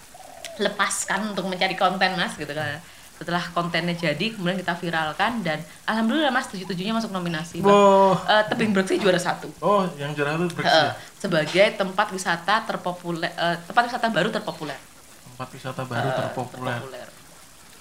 [0.56, 2.80] lepaskan untuk mencari konten mas gitu kan.
[3.20, 7.60] Setelah kontennya jadi kemudian kita viralkan dan alhamdulillah mas tujuh tujuhnya masuk nominasi.
[7.60, 8.16] Wow.
[8.16, 9.52] Eh, Tebing Breksi juara satu.
[9.60, 10.96] oh yang juara itu Brex Eh, ya?
[11.14, 14.80] sebagai tempat wisata terpopuler eh, tempat wisata baru terpopuler.
[15.26, 17.08] tempat wisata baru Eh, terpopuler terpopuler.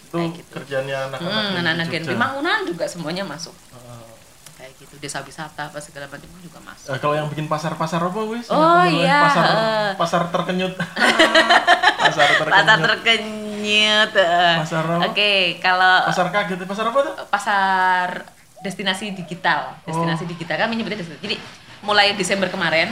[0.01, 0.51] itu gitu.
[0.51, 1.99] kerjanya anak-anak Hmm, anak-anak Jogja.
[2.01, 3.55] Genpi Mangunan juga semuanya masuk.
[3.71, 3.88] Eh,
[4.59, 6.91] Kayak gitu desa wisata apa segala macam juga masuk.
[6.91, 8.51] Eh, kalau yang bikin pasar-pasar apa wis?
[8.51, 9.45] Oh, iya, Pasar
[9.95, 10.75] pasar terkenyut.
[12.03, 12.51] pasar terkenyut.
[12.51, 14.11] Pasar terkenyut.
[14.13, 14.55] eh.
[14.59, 15.05] Pasar apa?
[15.07, 16.59] Oke, kalau Pasar kaget.
[16.67, 17.13] Pasar apa tuh?
[17.31, 18.07] pasar
[18.59, 21.23] destinasi digital, destinasi digital kan menyebutnya destinasi.
[21.23, 21.35] Jadi
[21.79, 22.91] mulai Desember kemarin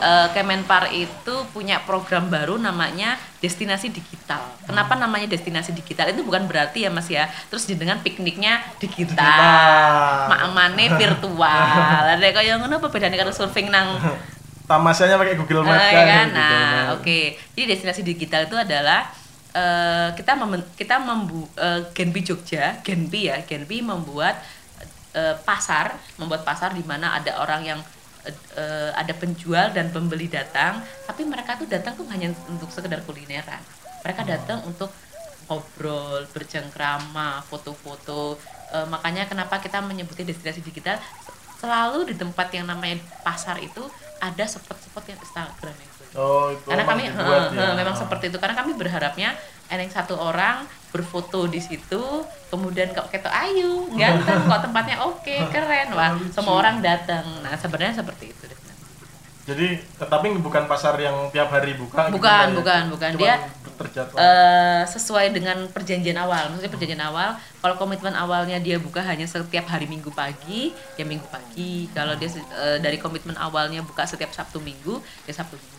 [0.00, 4.40] eh, Kemenpar itu punya program baru namanya destinasi digital.
[4.64, 6.08] Kenapa namanya destinasi digital?
[6.08, 7.24] Itu bukan berarti ya Mas ya.
[7.46, 10.28] Terus dengan pikniknya digital, Digital.
[10.28, 12.04] makmane virtual.
[12.10, 13.94] Ada kayak ngono apa bedanya karo surfing nang
[14.70, 16.06] Tamasanya pakai Google Maps Eh, kan.
[16.06, 16.26] kan?
[16.26, 17.20] Google Nah, oke.
[17.52, 19.02] Jadi destinasi digital itu adalah
[19.50, 24.38] eh, kita memen- kita membu eh, Genpi Jogja, Genpi ya, Genpi membuat
[25.10, 27.80] eh, pasar, membuat pasar di mana ada orang yang
[28.26, 33.00] eh, eh, ada penjual dan pembeli datang, tapi mereka tuh datang tuh hanya untuk sekedar
[33.04, 33.60] kulineran.
[34.04, 34.88] Mereka datang untuk
[35.50, 38.38] ngobrol, bercengkrama, foto-foto.
[38.70, 40.96] Eh, makanya kenapa kita menyebutnya destinasi digital
[41.60, 43.84] selalu di tempat yang namanya pasar itu
[44.20, 46.08] ada spot-spot yang Instagramable.
[46.16, 47.72] Oh, itu Karena kami dibuat he- ya.
[47.72, 49.36] he, memang seperti itu karena kami berharapnya
[49.68, 52.02] ada yang satu orang berfoto di situ,
[52.46, 57.22] kemudian kok ketok ayu, ganteng, kok tempatnya oke, keren, wah semua orang datang.
[57.40, 58.42] Nah sebenarnya seperti itu.
[58.44, 58.78] destinasi.
[59.46, 62.54] Jadi tetapi bukan pasar yang tiap hari buka gitu Bukan, ya?
[62.54, 63.10] bukan, bukan.
[63.14, 63.34] Cuman Dia
[63.74, 64.18] terjadwal.
[64.18, 66.50] eh, sesuai dengan perjanjian awal.
[66.50, 71.24] Maksudnya perjanjian awal, kalau komitmen awalnya dia buka hanya setiap hari Minggu pagi, ya Minggu
[71.26, 71.88] pagi.
[71.90, 75.78] Kalau dia eh, dari komitmen awalnya buka setiap Sabtu Minggu, ya Sabtu Minggu.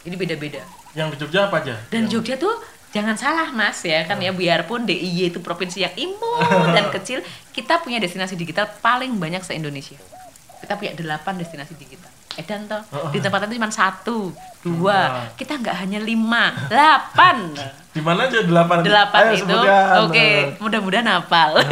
[0.00, 0.62] Jadi beda-beda.
[0.92, 1.74] Yang di Jogja apa aja?
[1.88, 2.54] Dan Yang- Jogja tuh
[2.88, 7.20] jangan salah mas ya kan ya biarpun DIY itu provinsi yang imut dan kecil,
[7.52, 9.96] kita punya destinasi digital paling banyak se Indonesia.
[10.58, 12.07] Kita punya delapan destinasi digital.
[12.38, 12.78] Edan toh
[13.10, 14.30] di tempat itu cuma satu,
[14.62, 17.50] dua, kita nggak hanya lima, delapan.
[17.90, 18.76] Di mana aja delapan?
[18.80, 19.58] Delapan Ayo itu,
[20.06, 21.58] oke, mudah-mudahan hafal.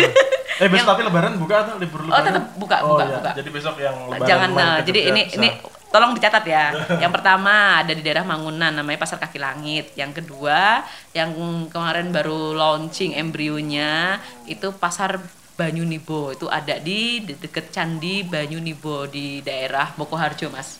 [0.56, 2.24] Eh besok Yang- tapi lebaran buka atau libur Oh, lebaran?
[2.24, 3.16] tetap buka, Oh, buka, iya.
[3.20, 3.30] buka.
[3.36, 5.36] Jadi besok yang lebaran Jangan nah, jadi ini bisa.
[5.36, 5.48] ini
[5.86, 6.64] tolong dicatat ya.
[6.96, 7.52] yang pertama
[7.84, 9.92] ada di daerah Mangunan namanya Pasar Kaki Langit.
[9.92, 10.80] Yang kedua
[11.12, 11.28] yang
[11.68, 14.16] kemarin baru launching embrionya
[14.48, 15.20] itu Pasar
[15.56, 16.30] Banyu Nibo.
[16.36, 20.78] Itu ada di de- deket Candi Banyu Nibo di daerah Mokoharjo, Mas.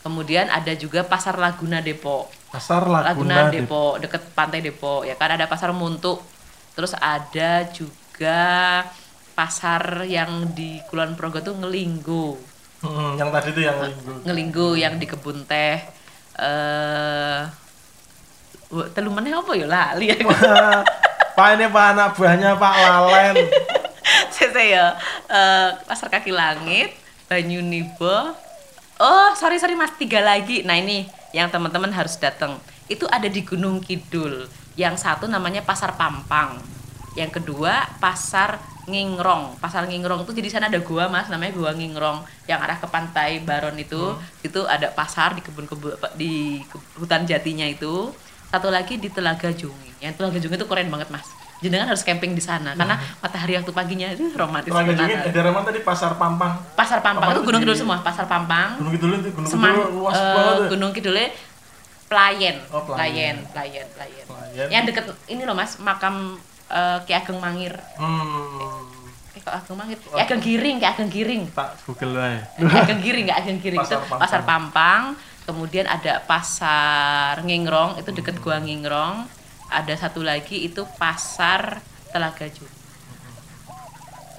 [0.00, 2.28] Kemudian ada juga Pasar Laguna Depok.
[2.52, 3.52] Pasar Laguna Laguna, Depok.
[3.52, 6.20] Depok, deket Pantai Depok ya kan ada pasar Muntuk.
[6.74, 8.42] Terus ada juga
[9.34, 12.36] pasar yang di Kulon Progo tuh Ngelinggo.
[12.84, 14.12] Hmm, yang tadi itu yang minggu.
[14.28, 15.80] Ngelinggo yang di kebun teh
[16.34, 17.42] eh
[18.68, 20.16] uh, telumannya apa ya lali ya.
[21.34, 23.36] Pak ini Pak anak buahnya Pak Lalen.
[24.34, 24.86] saya ya
[25.28, 26.92] eh, pasar kaki langit
[27.24, 28.36] Banyu Nibo.
[29.00, 30.62] Oh sorry sorry mas tiga lagi.
[30.62, 34.46] Nah ini yang teman-teman harus datang itu ada di Gunung Kidul.
[34.76, 36.60] Yang satu namanya pasar Pampang.
[37.16, 39.56] Yang kedua pasar Ngingrong.
[39.58, 42.22] Pasar Ngingrong itu jadi sana ada gua mas namanya gua Ngingrong.
[42.44, 44.14] Yang arah ke pantai Baron itu
[44.44, 48.12] itu ada pasar di kebun-kebun di ke- hutan jatinya itu.
[48.52, 49.90] Satu lagi di Telaga Jungi.
[50.04, 51.26] Yang Telaga Jungi itu keren banget mas
[51.58, 55.22] jenengan harus camping di sana karena matahari waktu paginya itu romantis Jungin, banget.
[55.22, 56.52] eh, daerah mana tadi Pasar Pampang.
[56.74, 60.14] Pasar Pampang itu Gunung Kidul semua, Pasar Pampang, Gunung Kidul itu Gunung Seman, Kidul luas
[60.14, 60.68] eh, banget.
[60.70, 61.28] Gunung Kidulnya
[62.04, 63.86] Pelayen, Oh, Pelayen, Pelayen.
[63.90, 64.26] Pelayen.
[64.68, 66.36] Yang deket ini loh Mas, makam
[66.68, 67.74] eh, Ki Ageng Mangir.
[67.96, 68.84] Hmm.
[69.32, 69.98] Eh kok Ageng Mangir?
[69.98, 71.42] Ki Ageng Giring, Ki Ageng Giring.
[71.50, 72.38] Tak Google wae.
[72.54, 74.20] Ki Ageng Giring, Ki Ageng Giring Pasar itu Pampang.
[74.20, 75.02] Pasar Pampang.
[75.44, 79.24] Kemudian ada Pasar Ngingrong, itu deket Gua Ngingrong.
[79.68, 82.82] Ada satu lagi itu Pasar Telaga Jungi.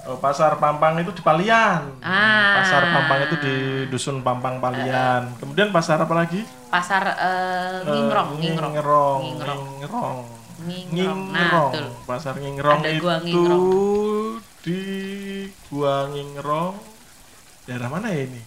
[0.06, 1.98] Oh, Pasar Pampang itu di Palian.
[1.98, 2.62] Ah.
[2.62, 3.54] Pasar Pampang itu di
[3.90, 5.34] Dusun Pampang Palian.
[5.42, 6.46] Kemudian pasar apa lagi?
[6.70, 8.72] Pasar Eh, Ngingrong, Ngingrong.
[8.72, 9.20] Ngingrong.
[9.26, 9.62] Ngingrong.
[9.82, 10.18] Ngingrong.
[10.62, 11.20] Ngingrong.
[11.34, 11.86] Nah, betul.
[12.06, 13.64] Pasar Ngingrong Ada itu Ngingrong.
[14.62, 14.80] di
[15.66, 16.74] Gua Ngingrong.
[17.66, 18.42] Daerah mana ya ini?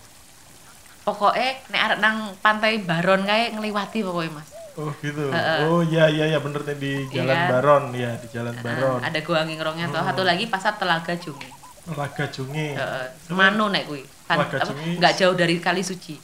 [1.00, 4.46] pokoknya nek arek nang pantai Baron kayak ngeliwati pokoknya mas
[4.80, 5.28] Oh gitu.
[5.28, 5.60] Heeh.
[5.68, 7.50] Oh iya iya iya bener nih di Iya Jalan kan?
[7.52, 9.00] Baron ya di Jalan Baron.
[9.04, 11.52] ada gua ngingrongnya tuh satu lagi pasar Telaga Jungi
[11.84, 12.68] Telaga Jungi.
[12.74, 14.96] Heeh, Manu nek kuwi Kan- Telaga Jungi.
[14.96, 16.16] nggak jauh dari Kali Suci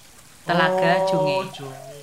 [0.48, 2.00] Telaga oh, Jungi Jungi.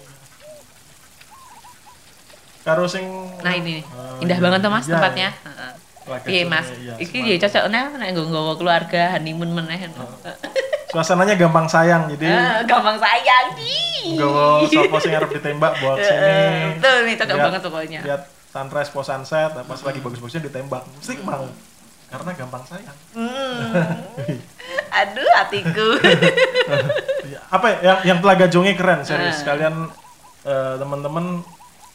[2.63, 3.03] Karo sing
[3.41, 5.49] nah ini Oh, indah iya, banget tuh mas iya, tempatnya iya.
[5.49, 5.73] Heeh.
[6.03, 9.87] Jungi, mas, iya, iki ya cocok nih nek nggawa keluarga honeymoon meneh.
[10.93, 13.47] Suasananya gampang sayang jadi Eh, gampang sayang.
[14.19, 16.77] Gawa sapa sing arep ditembak buat sini.
[16.77, 18.01] Betul nih cocok banget pokoknya.
[18.05, 20.85] Lihat sunrise po sunset, pas lagi bagus-bagusnya ditembak.
[20.85, 21.49] Mesti mau.
[22.13, 22.97] Karena gampang sayang.
[23.17, 23.73] Hmm.
[24.93, 25.89] Aduh hatiku.
[27.23, 27.39] Iya.
[27.55, 29.47] Apa ya, yang yang Telaga Jongi keren serius.
[29.47, 29.55] Ah.
[29.55, 29.87] Kalian
[30.43, 31.47] eh, teman-teman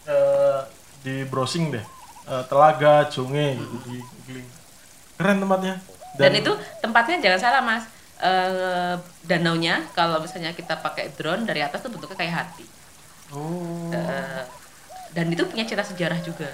[0.08, 0.60] eh,
[1.04, 1.84] di browsing deh.
[2.32, 4.48] Eh, Telaga Jongi di googling.
[5.20, 5.76] Keren tempatnya.
[6.16, 7.84] Dan, itu tempatnya jangan salah mas,
[8.18, 8.96] Eh
[9.30, 12.66] danaunya kalau misalnya kita pakai drone dari atas tuh bentuknya kayak hati.
[13.30, 13.94] Oh.
[13.94, 14.44] Eh,
[15.14, 16.50] dan itu punya cerita sejarah juga.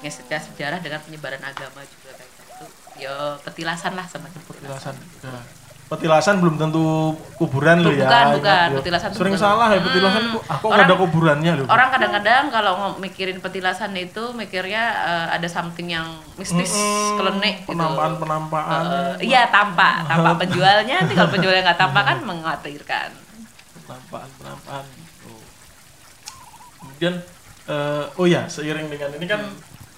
[0.00, 2.66] Punya cerita sejarah dengan penyebaran agama juga kayak gitu.
[3.06, 3.14] Yo
[3.46, 5.59] petilasan lah sama petilasan juga.
[5.90, 6.86] Petilasan belum tentu
[7.34, 8.06] kuburan loh ya.
[8.06, 8.38] Bukan, bukan.
[8.38, 8.78] Ingat, yo.
[8.78, 9.42] Petilasan Sering bukan.
[9.42, 9.86] salah ya Hmm.
[9.90, 10.38] petilasan itu.
[10.38, 11.66] Aku nggak Orang- ada kuburannya loh.
[11.66, 17.18] Orang kadang-kadang kalau mikirin petilasan itu mikirnya eh, ada something yang mistis, Mm-mm.
[17.18, 17.74] kelenik gitu.
[17.74, 18.82] Penampakan-penampakan.
[19.18, 20.96] Eh, iya tampak, tampak penjualnya.
[21.02, 23.10] Nanti kalau penjualnya nggak tampak kan mengkhawatirkan.
[23.82, 25.34] penampakan-penampakan gitu.
[26.78, 27.14] Kemudian
[27.66, 29.42] eh, oh ya seiring dengan ini kan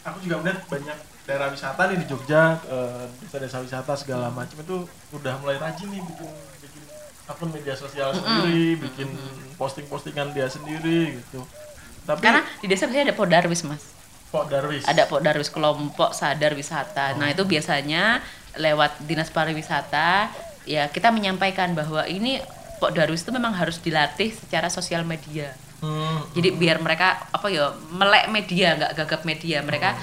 [0.03, 4.77] aku juga melihat banyak daerah wisata nih di Jogja, eh, desa-desa wisata segala macam itu
[5.15, 6.31] udah mulai rajin nih bikin
[6.63, 6.83] bikin
[7.31, 9.09] akun media sosial sendiri, bikin
[9.55, 11.47] posting-postingan dia sendiri gitu.
[12.03, 13.83] Tapi Karena di desa biasanya ada podarwis mas.
[14.33, 14.89] Pok Darwis.
[14.89, 17.13] Ada podarwis kelompok sadar wisata.
[17.21, 18.25] Nah itu biasanya
[18.57, 20.33] lewat dinas pariwisata
[20.65, 22.41] ya kita menyampaikan bahwa ini
[22.81, 25.53] podarwis itu memang harus dilatih secara sosial media.
[25.85, 29.99] Hmm, Jadi biar mereka apa ya melek media nggak gagap media mereka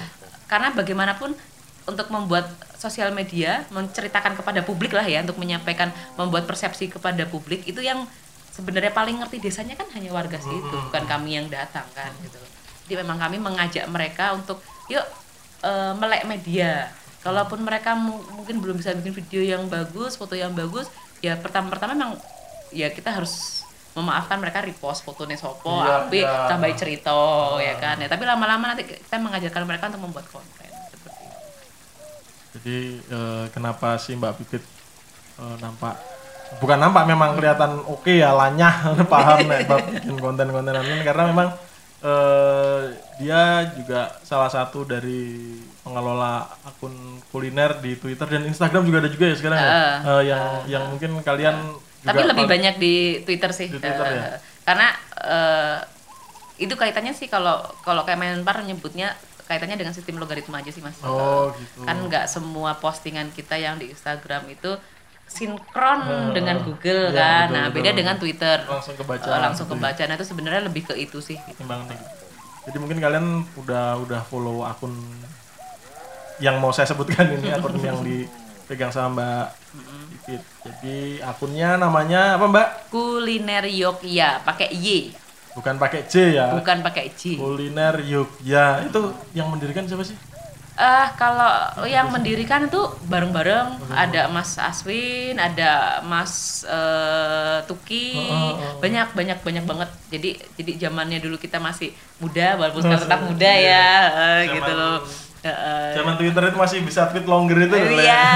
[0.50, 1.38] karena bagaimanapun
[1.86, 7.62] untuk membuat sosial media menceritakan kepada publik lah ya untuk menyampaikan membuat persepsi kepada publik
[7.64, 8.04] itu yang
[8.50, 12.36] sebenarnya paling ngerti desanya kan hanya warga situ bukan kami yang datang kan gitu.
[12.90, 14.58] Jadi memang kami mengajak mereka untuk
[14.90, 15.06] yuk
[15.62, 16.90] eh, melek media.
[17.20, 20.88] Kalaupun mereka mu- mungkin belum bisa bikin video yang bagus, foto yang bagus,
[21.20, 22.16] ya pertama-pertama memang
[22.72, 26.46] ya kita harus memaafkan mereka repost fotonya sopo Iya, api iya.
[26.46, 27.10] tambahin cerita
[27.58, 31.38] ya kan ya tapi lama-lama nanti kita mengajarkan mereka untuk membuat konten seperti itu.
[32.54, 32.78] Jadi
[33.10, 34.62] eh, kenapa sih Mbak Pipit
[35.38, 35.98] eh, nampak
[36.58, 38.74] bukan nampak memang kelihatan oke ya lanyah
[39.12, 41.48] paham nih bab bikin konten-kontenan ini karena memang
[42.02, 42.82] eh,
[43.18, 46.94] dia juga salah satu dari pengelola akun
[47.30, 49.70] kuliner di Twitter dan Instagram juga ada juga ya sekarang ya?
[50.02, 51.56] Eh, yang yang mungkin kalian
[52.00, 54.36] tapi lebih banyak di Twitter sih Di Twitter Eh, ya?
[54.62, 54.88] karena
[55.20, 55.78] eh,
[56.58, 59.12] itu kaitannya sih kalau kalau kayak Menpar nyebutnya
[59.44, 61.82] kaitannya dengan sistem logaritma aja sih mas Oh gitu.
[61.82, 64.76] kan nggak semua postingan kita yang di Instagram itu
[65.26, 67.76] sinkron dengan Google iya, kan betul, nah betul.
[67.76, 69.80] beda dengan Twitter langsung kebaca Eh, langsung gitu ya.
[69.80, 71.54] kebaca nah itu sebenarnya lebih ke itu sih gitu.
[71.54, 72.24] pertimbangannya gitu.
[72.60, 73.26] Jadi mungkin kalian
[73.56, 74.92] udah udah follow akun
[76.38, 77.98] yang mau saya sebutkan ini akun yang
[78.70, 79.46] dipegang sama Mbak
[80.22, 80.42] Pipit.
[80.62, 82.68] Jadi akunnya namanya apa Mbak?
[82.94, 85.10] kuliner Yogya pakai Y
[85.50, 86.54] Bukan pakai C ya.
[86.54, 90.14] bukan pakai J Kuliner Yogya itu yang mendirikan siapa sih?
[90.78, 91.50] Eh kalau
[91.82, 92.78] yang mendirikan itu
[93.10, 98.78] bareng-bareng ada Mas Aswin, ada Mas eh, Tuki, Oh, oh, oh.
[98.78, 99.90] banyak banyak banyak banget.
[100.08, 101.90] Jadi jadi zamannya dulu kita masih
[102.22, 104.96] muda, walaupun sekarang tetap muda ya, Zaman- gitu loh.
[105.40, 108.28] Eh, Zaman Twitter itu masih bisa tweet longer itu loh, Iya,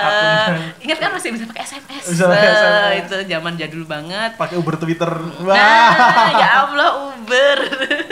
[0.00, 0.74] Akunnya.
[0.82, 2.04] ingat kan masih bisa pakai SMS.
[2.10, 2.98] Bisa pakai SMS.
[2.98, 4.30] itu zaman jadul banget.
[4.34, 5.06] Pakai Uber Twitter.
[5.38, 5.54] Wah.
[5.54, 7.58] Nah, ya Allah Uber.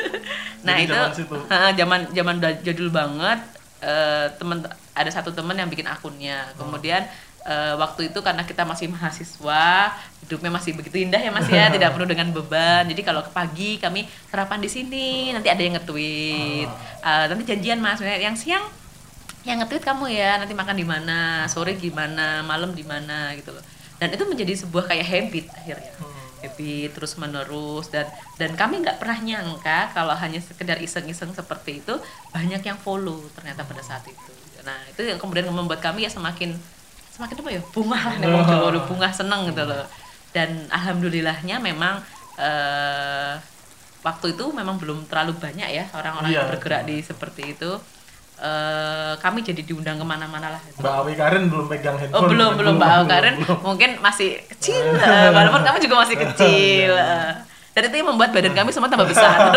[0.67, 3.39] nah Jadi itu zaman zaman zaman da- jadul banget.
[3.77, 4.63] Eh, temen
[4.95, 6.47] ada satu temen yang bikin akunnya.
[6.55, 6.65] Oh.
[6.65, 7.03] Kemudian
[7.47, 9.95] eh, waktu itu karena kita masih mahasiswa,
[10.27, 12.85] hidupnya masih begitu indah ya Mas ya, tidak perlu dengan beban.
[12.91, 16.69] Jadi kalau ke pagi kami sarapan di sini, nanti ada yang nge-tweet.
[17.07, 18.67] Eh, nanti janjian Mas, yang siang
[19.47, 20.43] yang nge-tweet kamu ya.
[20.43, 23.63] Nanti makan di mana sore gimana malam di mana gitu loh.
[23.97, 25.93] Dan itu menjadi sebuah kayak habit akhirnya.
[26.43, 28.05] Habit terus menerus dan
[28.37, 31.95] dan kami nggak pernah nyangka kalau hanya sekedar iseng-iseng seperti itu
[32.35, 34.33] banyak yang follow ternyata pada saat itu.
[34.67, 36.59] Nah itu yang kemudian membuat kami ya semakin
[37.17, 39.85] semakin apa ya bunga lah nih, wong Jawa udah bunga seneng gitu loh
[40.31, 42.05] dan alhamdulillahnya memang
[42.37, 43.35] eh,
[44.01, 46.39] waktu itu memang belum terlalu banyak ya orang-orang Iya.
[46.39, 47.73] yang bergerak di seperti itu
[48.37, 52.21] eh kami jadi diundang ke mana-mana lah Mbak Awi Karin belum pegang handphone.
[52.21, 53.59] Oh belum belum Mbak belum, Karen belum.
[53.65, 57.33] mungkin masih kecil eh, walaupun kami juga masih kecil eh.
[57.73, 59.57] dan itu yang membuat badan kami semua tambah besar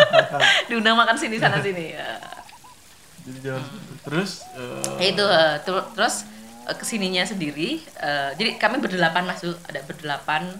[0.68, 1.96] diundang makan sini sana sini.
[3.20, 3.64] Jadi jangan
[4.00, 4.44] terus
[4.96, 5.24] Ya itu
[5.62, 6.14] ter- terus
[6.76, 10.50] ke sininya sendiri eh, jadi kami berdelapan masuk ada berdelapan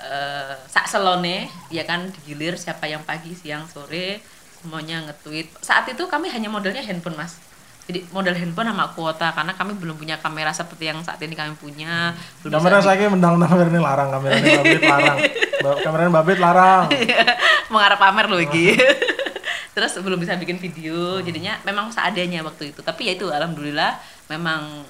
[0.00, 4.36] eh, sak selone ya kan digilir siapa yang pagi siang sore
[4.66, 5.46] semuanya nge-tweet.
[5.62, 7.38] Saat itu kami hanya modalnya handphone mas.
[7.86, 11.54] Jadi modal handphone sama kuota karena kami belum punya kamera seperti yang saat ini kami
[11.54, 12.18] punya.
[12.42, 15.18] Belum kamera saya mendang kamera ini larang kamera ini babit larang.
[15.62, 16.84] Kamera ini babit larang.
[17.72, 18.66] Mengarah pamer loh Iki.
[19.76, 22.82] terus belum bisa bikin video jadinya memang seadanya waktu itu.
[22.82, 24.82] Tapi ya itu alhamdulillah memang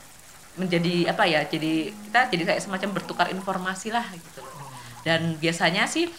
[0.56, 4.56] menjadi apa ya jadi kita jadi kayak semacam bertukar informasi lah gitu loh.
[5.06, 6.10] Dan biasanya sih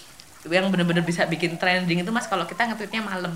[0.48, 3.34] yang benar-benar bisa bikin trending itu mas kalau kita nge-tweetnya malam.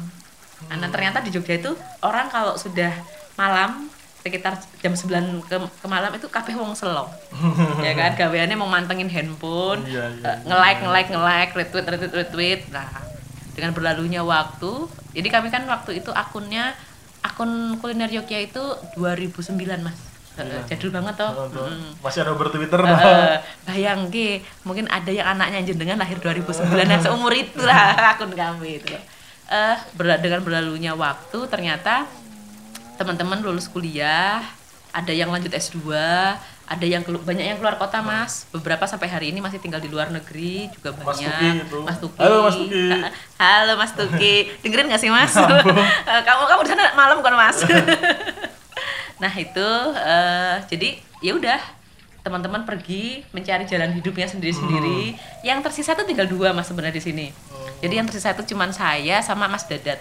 [0.69, 1.73] Nah ternyata di Jogja itu
[2.05, 2.93] orang kalau sudah
[3.35, 3.89] malam
[4.21, 4.53] sekitar
[4.85, 7.09] jam 9 ke, ke malam itu kabeh wong selo.
[7.85, 8.13] Ya kan?
[8.13, 12.61] Gaweannya mau mantengin handphone Iya, iya, eh, nge-like nge-like nge-like retweet retweet retweet.
[12.69, 13.11] Nah
[13.51, 16.71] dengan berlalunya waktu jadi kami kan waktu itu akunnya
[17.21, 18.63] akun kuliner Yogya itu
[18.97, 19.99] 2009 mas
[20.31, 21.27] Eh, jadul banget toh.
[21.29, 21.67] Oh, tuh.
[21.67, 21.91] Mm.
[21.99, 22.99] masih ada Uber Twitter Eh, dah.
[22.99, 27.75] eh, bayang ke mungkin ada yang anaknya jenengan lahir 2009 nah seumur itulah
[28.15, 28.95] akun kami itu.
[29.47, 32.07] Eh ber- dengan berlalunya waktu ternyata
[32.95, 34.39] teman-teman lulus kuliah
[34.91, 35.83] ada yang lanjut S2
[36.63, 38.47] ada yang banyak yang keluar kota mas.
[38.49, 41.27] Beberapa sampai hari ini masih tinggal di luar negeri juga Mas banyak.
[41.27, 41.79] Tuki itu.
[41.83, 42.19] Mas Tuki.
[42.23, 42.85] Halo, Mas Tuki.
[43.37, 44.35] halo Mas Tuki.
[44.63, 45.35] Dengerin gak sih mas?
[45.35, 47.59] Eh, kamu kamu di sana malam kan mas
[49.21, 49.69] nah itu
[50.01, 50.89] eh, jadi
[51.21, 51.61] ya udah
[52.21, 55.17] teman-teman pergi mencari jalan hidupnya sendiri-sendiri.
[55.41, 57.27] Yang tersisa tuh tinggal dua mas sebenarnya di sini.
[57.81, 59.97] Jadi yang tersisa itu cuman saya sama Mas Dadat.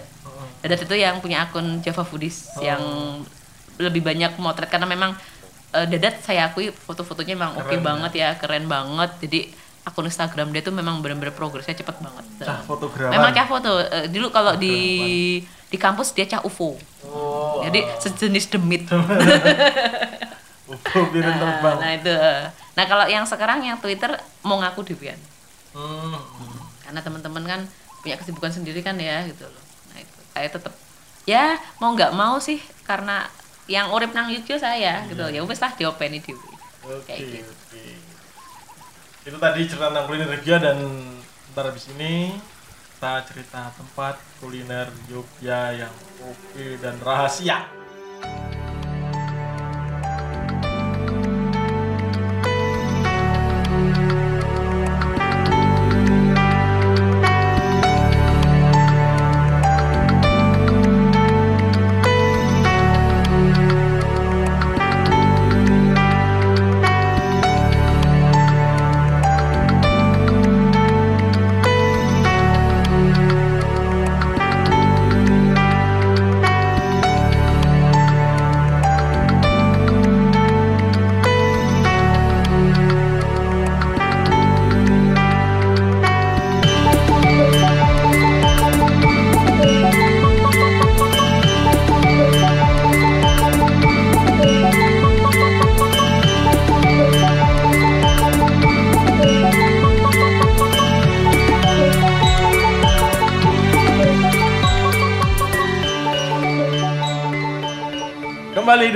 [0.61, 2.81] Dadat itu yang punya akun Java Foodies yang
[3.81, 4.69] lebih banyak motret.
[4.69, 5.17] Karena memang
[5.73, 7.85] eh, Dadat saya akui foto-fotonya memang oke Keren ya.
[7.89, 9.11] banget ya keren banget.
[9.25, 9.39] Jadi
[9.81, 12.25] akun Instagram dia tuh memang benar-benar progresnya cepet banget.
[12.39, 13.09] Cah fotografer.
[13.09, 13.71] memang cah foto.
[13.79, 14.75] Eh, dulu kalau di
[15.41, 17.63] di kampus dia cah UFO Oh.
[17.63, 18.85] jadi sejenis demit.
[20.67, 21.77] Upo biarin terbang.
[21.77, 22.13] nah itu.
[22.71, 25.17] Nah kalau yang sekarang yang Twitter mau ngaku Devian
[25.71, 26.19] Hmm.
[26.83, 27.61] karena teman-teman kan
[27.99, 29.63] punya kesibukan sendiri kan ya gitu loh.
[29.87, 30.17] Nah itu.
[30.29, 30.73] Saya tetap
[31.23, 33.23] ya mau nggak mau sih karena
[33.65, 36.39] yang urip nang Yogyo saya gitu ya wes lah diopeni dewi
[36.81, 37.51] Oke, Kayak gitu.
[39.21, 40.77] Itu tadi cerita tentang kuliner Jogja dan
[41.53, 42.33] ntar habis ini
[42.97, 45.93] kita cerita tempat kuliner Jogja yang
[46.25, 47.69] oke dan rahasia.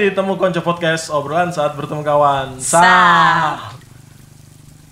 [0.06, 2.62] Di Temu Konco Podcast obrolan saat bertemu kawan.
[2.62, 3.74] Sah.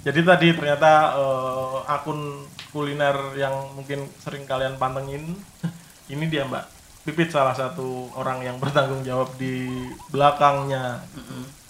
[0.01, 5.38] Jadi tadi ternyata eh, akun kuliner yang mungkin sering kalian pantengin
[6.14, 6.66] ini dia Mbak
[7.05, 9.70] Pipit salah satu orang yang bertanggung jawab di
[10.09, 11.05] belakangnya.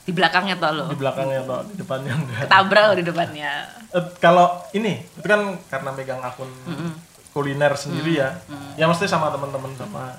[0.07, 0.85] Di belakangnya tuh lo.
[0.87, 3.51] di belakangnya atau di depannya enggak Tabrak lo di depannya.
[3.91, 6.47] Eh, kalau ini itu kan karena megang akun
[7.35, 8.39] kuliner sendiri ya
[8.79, 10.15] ya mesti sama teman-teman sama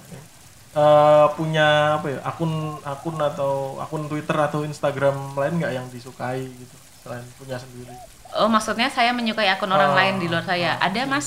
[0.77, 1.63] eh, punya
[2.01, 2.53] apa ya akun
[2.93, 3.53] akun atau
[3.85, 7.95] akun Twitter atau Instagram lain nggak yang disukai gitu selain punya sendiri
[8.35, 10.75] Oh maksudnya saya menyukai akun orang Oh, lain di luar saya.
[10.87, 11.27] Ada mas.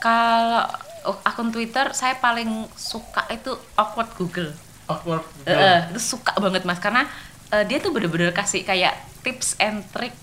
[0.00, 0.64] Kalau
[1.08, 2.48] oh, akun Twitter saya paling
[2.90, 4.50] suka itu awkward Google.
[4.88, 7.02] awkward Eh, eh, itu suka banget mas karena
[7.54, 10.14] eh, dia tuh bener-bener kasih kayak tips and trick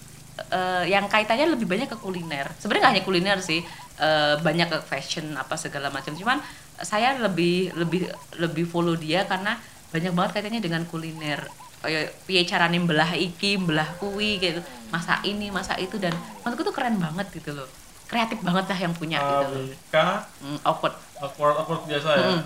[0.51, 2.47] eh, yang kaitannya lebih banyak ke kuliner.
[2.61, 3.59] Sebenarnya nggak hanya kuliner sih,
[4.01, 6.13] eh, banyak ke fashion apa segala macam.
[6.15, 6.37] Cuman
[6.81, 9.55] saya lebih lebih lebih follow dia karena
[9.89, 11.39] banyak banget kaitannya dengan kuliner.
[11.79, 14.59] Kayak piye carane belah iki, belah kui gitu.
[14.89, 16.11] Masa ini, masa itu dan
[16.41, 17.69] menurutku tuh keren banget gitu loh.
[18.05, 19.61] Kreatif banget lah yang punya gitu loh.
[19.65, 19.95] ABK
[20.41, 20.95] Hmm, awkward.
[21.15, 22.41] awkward awkward biasa ya Mm-mm.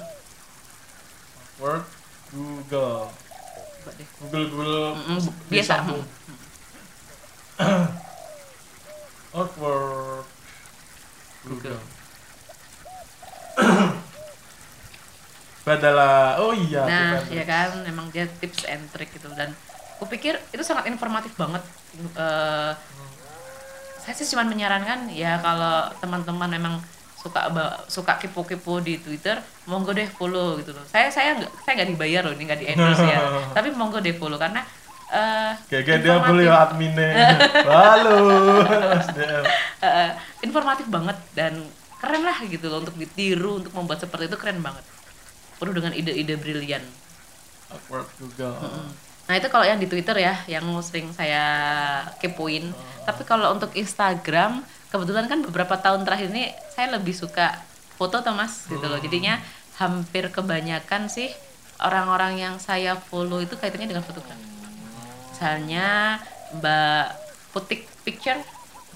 [1.58, 1.84] awkward
[2.30, 3.10] Google.
[4.22, 5.20] Google Google Mm-mm,
[5.50, 5.74] biasa.
[5.82, 6.04] disambung.
[9.32, 10.26] awkward
[11.44, 11.80] Google
[15.70, 19.54] Badala oh iya Nah, ya kan, memang dia tips and trick gitu dan
[20.00, 21.62] aku pikir itu sangat informatif banget.
[22.18, 22.72] Eh,
[24.00, 26.76] saya sih cuma menyarankan ya kalau teman-teman memang
[27.20, 27.52] suka
[27.92, 30.82] suka kepo-kepo di Twitter, monggo deh follow gitu loh.
[30.88, 33.20] Saya saya nggak saya nggak dibayar loh, ini nggak di endorse ya.
[33.60, 34.64] Tapi monggo deh follow karena
[35.12, 37.10] eh, Kayak dia boleh ya adminnya.
[37.70, 38.18] Halo.
[39.04, 39.44] SDM.
[39.84, 40.12] Eh,
[40.48, 41.60] informatif banget dan
[42.00, 44.82] keren lah gitu loh untuk ditiru untuk membuat seperti itu keren banget.
[45.60, 46.82] Penuh dengan ide-ide brilian.
[47.70, 48.56] Awkward Google.
[49.30, 51.46] Nah itu kalau yang di Twitter ya, yang sering saya
[52.18, 52.74] kepoin.
[53.06, 57.62] Tapi kalau untuk Instagram, kebetulan kan beberapa tahun terakhir ini saya lebih suka
[58.00, 58.98] foto tuh mas, gitu loh.
[58.98, 59.38] Jadinya
[59.78, 61.30] hampir kebanyakan sih
[61.78, 64.48] orang-orang yang saya follow itu kaitannya dengan fotografi.
[65.32, 66.20] Misalnya
[66.58, 67.06] Mbak
[67.54, 68.42] Putik Picture,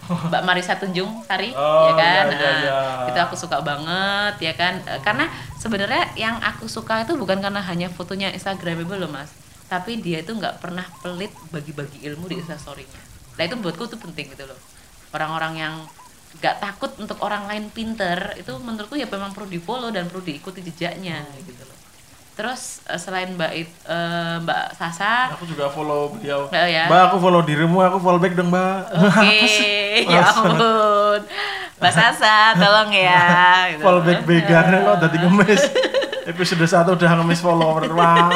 [0.30, 2.26] Mbak Marisa Tunjung Sari, Oh, ya kan?
[2.28, 2.80] iya, Nah, iya.
[3.10, 4.80] itu aku suka banget ya kan?
[4.84, 5.26] Eh, karena
[5.56, 9.32] sebenarnya yang aku suka itu bukan karena hanya fotonya instagramable loh mas.
[9.68, 13.02] Tapi dia itu nggak pernah pelit bagi-bagi ilmu di instastorynya.
[13.34, 14.60] Nah itu buatku tuh penting gitu loh.
[15.10, 15.76] Orang-orang yang
[16.34, 20.26] nggak takut untuk orang lain pinter itu menurutku ya memang perlu di follow dan perlu
[20.26, 21.78] diikuti jejaknya gitu loh
[22.34, 26.50] terus eh, selain mbak It- eh, mbak Sasa Aku juga follow beliau.
[26.50, 26.90] Oh, ya.
[26.90, 28.78] Mbak, aku follow dirimu, aku follow back dong, Mbak.
[28.90, 29.38] Oke,
[30.14, 31.20] ya ampun.
[31.78, 33.22] Mbak Sasa, tolong ya.
[33.74, 33.82] gitu.
[33.82, 35.62] follow back vegan kok tadi ngemis.
[36.32, 37.84] Episode 1 udah ngemis follower.
[37.92, 38.32] Wah.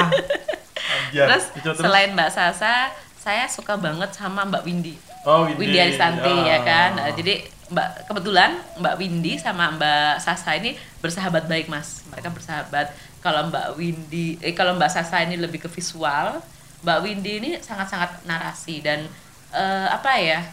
[0.76, 1.26] Anjir.
[1.26, 1.78] Terus terus.
[1.80, 4.96] selain Mbak Sasa, saya suka banget sama Mbak Windy.
[5.24, 5.60] Oh, Windy.
[5.68, 6.56] Windy Aristanti Ya.
[6.56, 6.90] ya kan.
[6.96, 12.04] Nah, jadi Mbak kebetulan Mbak Windy sama Mbak Sasa ini bersahabat baik mas.
[12.08, 12.92] Mereka bersahabat.
[13.28, 16.40] Kalau Mbak Windy, eh kalau Mbak Sasa ini lebih ke visual,
[16.80, 19.04] Mbak Windy ini sangat-sangat narasi dan
[19.52, 20.48] eh, apa ya?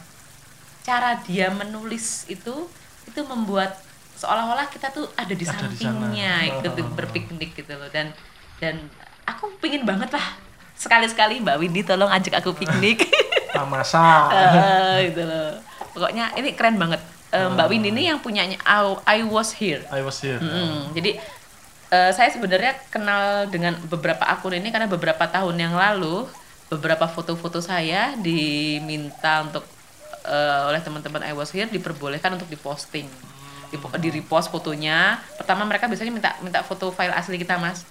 [0.83, 2.67] Cara dia menulis itu
[3.07, 3.79] itu membuat
[4.15, 6.51] seolah-olah kita tuh ada di Ada di sampingnya sana.
[6.51, 8.11] ikut berpiknik gitu loh dan
[8.59, 8.91] dan
[9.23, 10.35] aku pingin banget lah
[10.75, 13.07] sekali-sekali Mbak Windy tolong ajak aku piknik
[13.55, 14.35] Tamasa.
[14.35, 15.55] Eh, gitu loh.
[15.95, 16.99] Pokoknya ini keren banget.
[17.31, 19.87] Eh, Mbak Windy ini yang punyanya I, I Was Here.
[19.95, 20.43] I was here.
[20.43, 21.23] Mm, Jadi
[21.95, 26.27] eh, saya sebenarnya kenal dengan beberapa akun ini karena beberapa tahun yang lalu
[26.67, 29.63] beberapa foto-foto saya diminta untuk
[30.27, 33.07] eh, oleh teman-teman I was here diperbolehkan untuk diposting
[33.71, 37.83] di, di repost fotonya pertama mereka biasanya minta minta foto file asli kita mas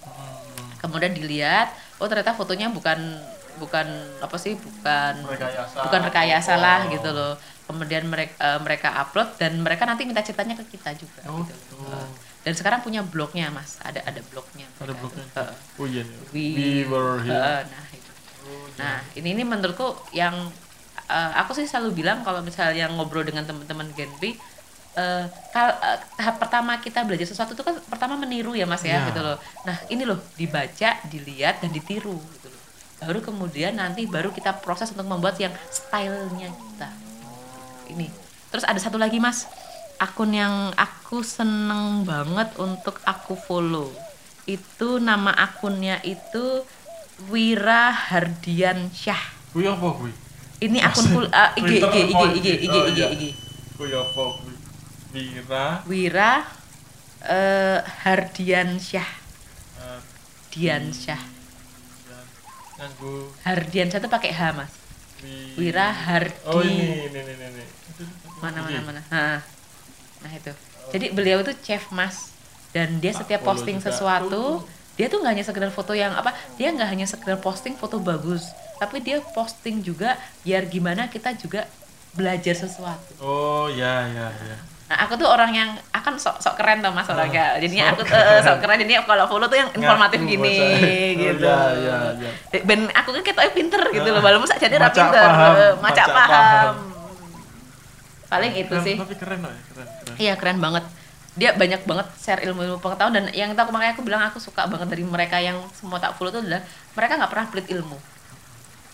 [0.80, 2.98] kemudian dilihat oh ternyata fotonya bukan
[3.54, 3.86] bukan
[4.18, 5.78] apa sih bukan Rekayasa.
[5.86, 6.90] bukan rekayasa lah Oh.
[6.90, 7.34] gitu loh
[7.64, 12.00] kemudian mereka mereka upload dan mereka nanti minta ceritanya ke kita juga Oh, gitu gitu.
[12.44, 15.24] Dan sekarang punya blognya mas ada ada blognya Ada blognya.
[15.34, 15.56] Heeh.
[15.80, 16.16] Oh iya nih.
[16.30, 17.32] We, We were here.
[17.34, 18.12] Heeh, nah itu
[18.76, 20.36] nah ini ini menurutku yang
[21.08, 24.36] eh, aku sih selalu bilang kalau misalnya ngobrol dengan teman-teman Gen B
[25.50, 29.08] kal- eh, tahap pertama kita belajar sesuatu itu kan pertama meniru ya mas ya Ya.
[29.10, 29.36] gitu loh
[29.66, 32.60] nah ini loh dibaca dilihat dan ditiru gitu loh
[33.02, 36.88] baru kemudian nanti baru kita proses untuk membuat yang stylenya kita
[37.90, 38.06] ini
[38.48, 39.50] terus ada satu lagi mas
[39.98, 43.88] akun yang aku seneng banget untuk aku follow
[44.48, 46.64] itu nama akunnya itu
[47.30, 50.10] Wira Hardian Syah Kuwi apa kuwi?
[50.64, 52.22] ini akun full uh, IG, IG, IG?
[52.38, 53.08] IG, IG, Oh, IG, iya.
[53.14, 53.22] IG.
[53.78, 54.54] Kuwi apa kuwi?
[55.14, 56.30] Wira Wira
[57.22, 59.10] eh, Hardian Syah
[59.76, 60.00] eh,
[60.50, 61.20] Dian Syah
[62.76, 63.14] nganggo
[63.46, 64.74] Hardian Syah itu pakai H mas
[65.22, 67.64] wi- Wira Hardi Oh ini ini ini ini.
[68.42, 69.22] mana mana mana Ha.
[70.22, 70.50] nah itu
[70.90, 72.34] jadi beliau itu chef mas.
[72.70, 73.86] Dan dia Tak setiap posting juga.
[73.88, 77.98] sesuatu dia tuh nggak hanya sekedar foto yang apa dia nggak hanya sekedar posting foto
[77.98, 81.66] bagus tapi dia posting juga biar gimana kita juga
[82.10, 83.10] belajar sesuatu.
[83.18, 84.56] Oh ya ya ya.
[84.84, 88.02] nah aku tuh orang yang akan sok sok keren tuh mas orangnya jadinya sok aku
[88.04, 88.76] tuh eh, sok keren.
[88.76, 91.16] Jadinya kalau follow tuh yang informatif Ngaku gini bahasa.
[91.16, 91.46] gitu.
[91.54, 92.60] Oh, ya, ya, ya.
[92.62, 95.22] ben aku kan ketoknya pinter gitu loh walaupun saja dia Maca pinter.
[95.24, 96.74] paham, eh, maca paham
[98.28, 100.14] paling itu Keren, sih Tapi keren loh ya, keren keren.
[100.16, 100.84] Iya keren banget.
[101.34, 104.70] Dia banyak banget share ilmu-ilmu pengetahuan dan yang itu aku makanya aku bilang aku suka
[104.70, 106.62] banget dari mereka yang semua tak follow itu adalah
[106.94, 107.98] mereka nggak pernah pelit ilmu.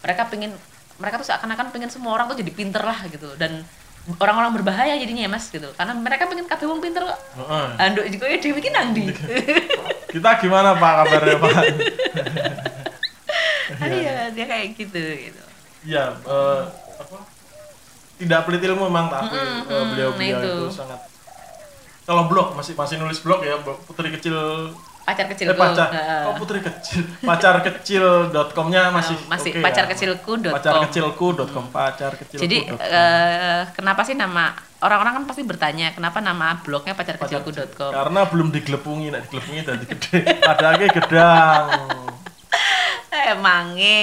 [0.01, 0.57] Mereka pengen
[1.01, 3.64] mereka tuh seakan-akan pengen semua orang tuh jadi pinter lah gitu dan
[4.16, 7.18] orang-orang berbahaya jadinya ya mas gitu karena mereka pengen kabeh wong pinter kok.
[7.37, 7.66] Heeh.
[7.76, 8.97] Anduk juga ya dewi ki nang.
[10.16, 11.53] Kita gimana Pak kabarnya Pak?
[13.78, 15.43] Ada ya dia kayak gitu gitu.
[15.87, 16.61] Iya, eh,
[17.01, 17.16] apa?
[18.21, 20.53] Tidak pelit ilmu memang tapi Mm-mm, eh, beliau-beliau nah itu.
[20.61, 20.66] itu.
[20.77, 21.01] sangat
[22.05, 24.37] kalau blog masih masih nulis blog ya putri kecil
[25.01, 25.57] Pacar eh, kecilku.
[25.57, 26.23] pacar Heeh.
[26.29, 29.91] oh putri kecil pacar kecil.comnya masih masih oke pacar ya.
[29.97, 30.53] kecilku.com.
[30.53, 34.53] pacar kecilku.com pacar kecilku Jadi eh, kenapa sih nama
[34.85, 37.91] orang-orang kan pasti bertanya kenapa nama blognya pacarkecilku.com?
[37.91, 41.64] karena belum digelepungi nek digelepungi tadi gede padahal gedang
[43.31, 43.99] Emange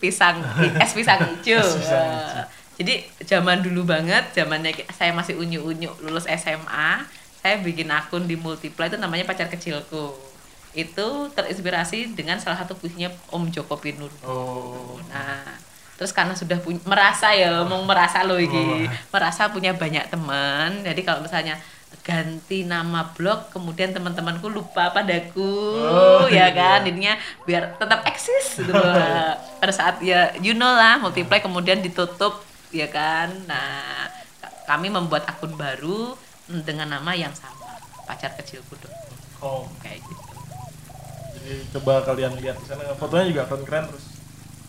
[0.00, 0.40] pisang
[0.80, 1.60] es pisang hijau.
[1.60, 2.59] Es pisang hijau.
[2.80, 2.94] Jadi
[3.28, 7.04] zaman dulu banget, zamannya saya masih unyu-unyu lulus SMA,
[7.36, 10.16] saya bikin akun di Multiply itu namanya pacar kecilku.
[10.72, 14.08] Itu terinspirasi dengan salah satu puisinya Om Joko Pinur.
[14.24, 15.44] oh Nah,
[15.98, 18.40] terus karena sudah punya merasa ya, mau merasa loh Oh.
[18.40, 20.80] iki, merasa punya banyak teman.
[20.80, 21.60] Jadi kalau misalnya
[22.00, 26.56] ganti nama blog, kemudian teman-temanku lupa padaku, Oh, ya iya.
[26.56, 26.78] kan?
[26.88, 29.36] Jadinya biar tetap eksis gitu loh.
[29.60, 32.40] Pada saat ya you know lah, multiply kemudian ditutup,
[32.70, 33.28] ya kan?
[33.44, 34.06] Nah,
[34.64, 36.14] kami membuat akun baru
[36.46, 38.94] dengan nama yang sama, pacar kecilku dong,
[39.38, 40.34] oh kayak gitu.
[41.30, 44.04] jadi coba kalian lihat di sana fotonya juga keren keren terus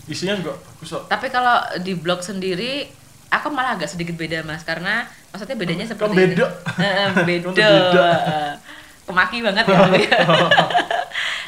[0.05, 2.85] isinya juga bagus kok Tapi kalau di blog sendiri,
[3.29, 6.21] aku malah agak sedikit beda mas, karena maksudnya bedanya Kan seperti beda.
[6.21, 6.33] ini.
[6.37, 6.47] Beda.
[7.01, 7.49] Kan beda.
[7.57, 8.51] Eh,
[9.01, 9.77] Kemaki banget ya.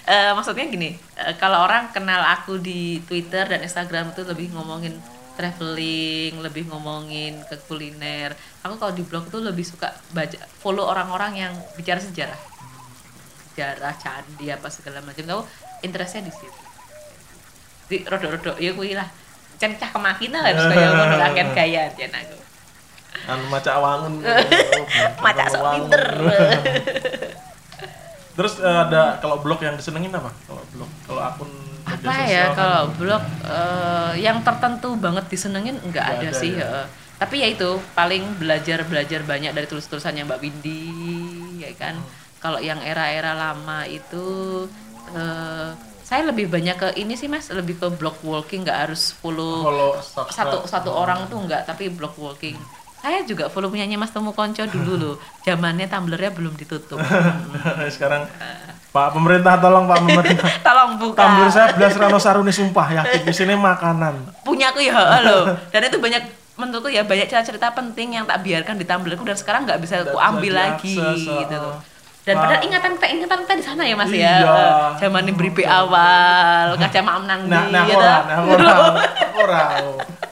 [0.04, 5.00] Eh, maksudnya gini, eh, kalau orang kenal aku di Twitter dan Instagram itu lebih ngomongin
[5.34, 8.34] traveling, lebih ngomongin ke kuliner.
[8.62, 12.38] Aku kalau di blog tuh lebih suka baca, follow orang-orang yang bicara sejarah,
[13.52, 15.26] sejarah candi apa segala macam.
[15.26, 15.42] Tahu
[15.86, 16.62] interestnya di situ?
[17.90, 19.10] Di rodok-rodok ya kuwi lah.
[19.62, 22.38] Cen cah kemakin lah harus kaya ngono lah kan gaya jen aku.
[23.30, 24.14] Anu maca wangun.
[25.24, 26.04] Macak sok pinter.
[28.34, 30.34] Terus ada kalau blog yang disenengin apa?
[30.50, 31.63] Kalau blog kalau akun
[31.94, 32.56] apa ya kan?
[32.56, 36.66] kalau blog eh, yang tertentu banget disenengin nggak Nggak ada, ada sih ya.
[36.66, 36.86] heeh.
[37.18, 40.84] tapi ya itu paling belajar belajar banyak dari tulis-tulisannya Mbak Windy
[41.60, 42.10] ya kan Hmm.
[42.44, 44.26] kalau yang era-era lama itu
[45.12, 45.70] eh,
[46.04, 49.64] saya lebih banyak ke ini sih mas lebih ke blog walking nggak harus follow
[50.04, 50.36] subscribe.
[50.36, 52.60] satu satu orang tuh enggak tapi blog walking
[53.00, 55.16] saya juga follow punyanya Mas Temu Konco dulu loh
[55.46, 57.00] zamannya Tumblr-nya belum ditutup
[57.96, 58.28] sekarang
[58.94, 60.46] Pak pemerintah tolong Pak pemerintah.
[60.70, 61.18] Tolong buka.
[61.18, 64.46] Tumblr saya belas Rano Saruni sumpah yakin di sini makanan.
[64.46, 66.22] Punya aku ya loh dan itu banyak
[66.54, 70.14] menurutku ya banyak cerita-cerita penting yang tak biarkan di Tumblrku dan sekarang nggak bisa aku
[70.22, 71.82] ambil lagi diakses, gitu loh.
[72.22, 74.36] Dan padahal ingatan kita ingatan kita di sana ya mas Iya.
[74.46, 74.54] ya
[75.02, 77.98] zaman ini beri awal kaca maam nang nah nah gitu.
[77.98, 78.74] nah aku ora
[79.34, 79.64] ora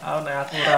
[0.05, 0.77] aku nek aku ora.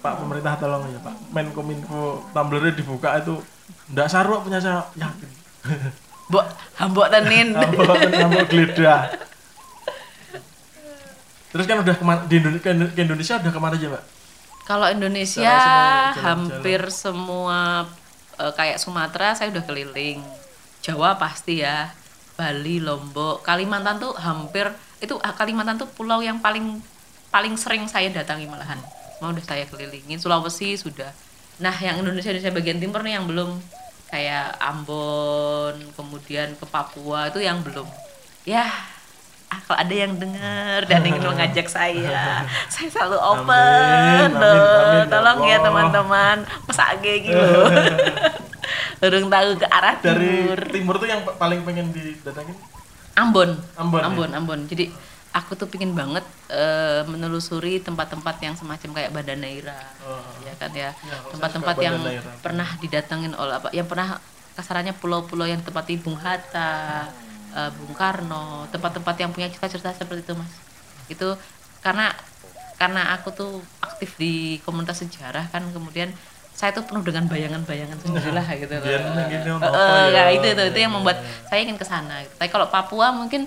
[0.00, 1.14] Pak pemerintah tolong ya Pak.
[1.36, 3.44] Menkominfo Tumblr dibuka itu
[3.92, 5.45] ndak saru punya saya yakin
[6.30, 6.44] Mbok
[6.78, 7.54] hambok tenin.
[7.54, 9.26] Ambok ambok geledah
[11.56, 14.02] terus kan udah ke mana di Indonesia, ke Indonesia udah ke mana aja Pak
[14.68, 15.88] Kalau Indonesia semua
[16.20, 17.60] hampir semua
[18.36, 20.20] eh, kayak Sumatera saya udah keliling.
[20.84, 21.94] Jawa pasti ya.
[22.36, 24.68] Bali, Lombok, Kalimantan tuh hampir
[25.00, 26.84] itu ah, Kalimantan tuh pulau yang paling
[27.32, 28.76] paling sering saya datangi malahan.
[29.16, 30.20] Semua udah saya kelilingin.
[30.20, 31.08] Sulawesi sudah.
[31.56, 33.56] Nah, yang Indonesia Indonesia bagian timur nih yang belum
[34.06, 37.86] kayak Ambon, kemudian ke Papua itu yang belum.
[38.42, 38.70] Ya,
[39.46, 44.78] ah, kalau ada yang dengar dan ingin mengajak saya, saya selalu open Amin, amin, loh.
[44.80, 47.46] amin, ya Tolong ya teman-teman, masa age gitu.
[49.04, 50.60] Urung tahu ke arah dari timur.
[50.72, 52.56] timur tuh yang pa- paling pengen didatangin
[53.14, 53.56] Ambon.
[53.74, 54.06] Ambon, ya?
[54.08, 54.60] Ambon, Ambon.
[54.66, 54.88] Jadi
[55.36, 59.76] aku tuh pingin banget eh, menelusuri tempat-tempat yang semacam kayak Banda Neira.
[60.00, 60.24] Oh.
[60.40, 60.96] Ya kan ya.
[60.96, 62.32] Ya, Tempat-tempat suka yang Banda Neira.
[62.40, 63.68] pernah didatangin oleh apa?
[63.76, 64.08] Yang pernah
[64.56, 67.12] kasarannya pulau-pulau yang ditempati Bung Hatta,
[67.52, 70.52] eh, Bung Karno, tempat-tempat yang punya cerita-cerita seperti itu, Mas.
[71.12, 71.36] Itu
[71.84, 72.16] karena
[72.80, 73.52] karena aku tuh
[73.84, 76.12] aktif di komunitas sejarah kan kemudian
[76.56, 78.84] saya tuh penuh dengan bayangan-bayangan sendirilah gitu loh.
[78.88, 80.08] Biar eh, ya?
[80.08, 81.20] ya, itu itu itu yang membuat
[81.52, 82.24] saya ingin ke sana.
[82.24, 82.32] gitu.
[82.40, 83.44] Tapi kalau Papua mungkin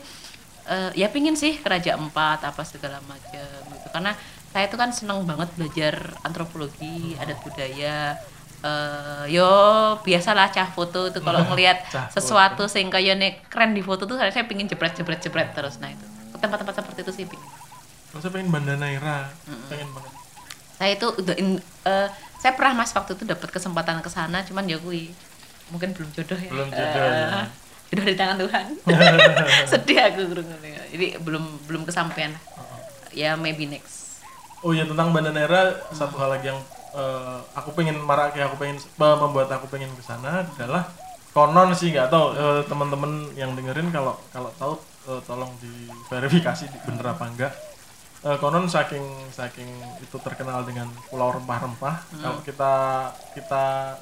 [0.71, 3.87] eh, ya pingin sih ke Raja Empat apa segala macam gitu.
[3.95, 4.11] Karena
[4.51, 5.95] saya tuh kan seneng banget belajar
[6.27, 7.89] antropologi, adat budaya.
[8.59, 9.43] Eh, yo
[10.05, 14.31] biasalah cah foto itu kalau ngelihat Cah sesuatu sing kayaknya keren di foto tuh saya
[14.35, 16.03] saya pingin jepret jepret jepret terus nah itu
[16.33, 17.47] ke tempat-tempat seperti itu sih pingin.
[18.11, 19.31] Kalau saya pengen Banda Naira
[19.71, 20.11] pengen banget
[20.79, 22.07] Saya itu udah in- eh,
[22.39, 25.11] saya pernah mas waktu itu dapat kesempatan ke sana cuman ya kui
[25.71, 26.49] mungkin belum jodoh ya.
[26.51, 27.68] Belum jodoh, Eh, ya.
[27.89, 28.65] Jodoh di tangan Tuhan.
[29.71, 30.21] Sedih aku.
[30.93, 32.33] Jadi belum belum kesampaian.
[33.09, 34.21] Ya maybe next.
[34.61, 36.59] Oh ya tentang Banda Naira satu hal lagi yang
[36.91, 40.83] eh, aku pengen marak ya aku pengen eh, membuat aku pengen ke sana adalah
[41.31, 44.73] konon sih nggak tahu eh, teman-teman yang dengerin kalau kalau tahu
[45.07, 47.53] eh, tolong diverifikasi di- bener apa enggak
[48.19, 49.71] Eh, konon saking saking
[50.03, 52.73] itu terkenal dengan pulau rempah-rempah kalau kita
[53.31, 53.95] kita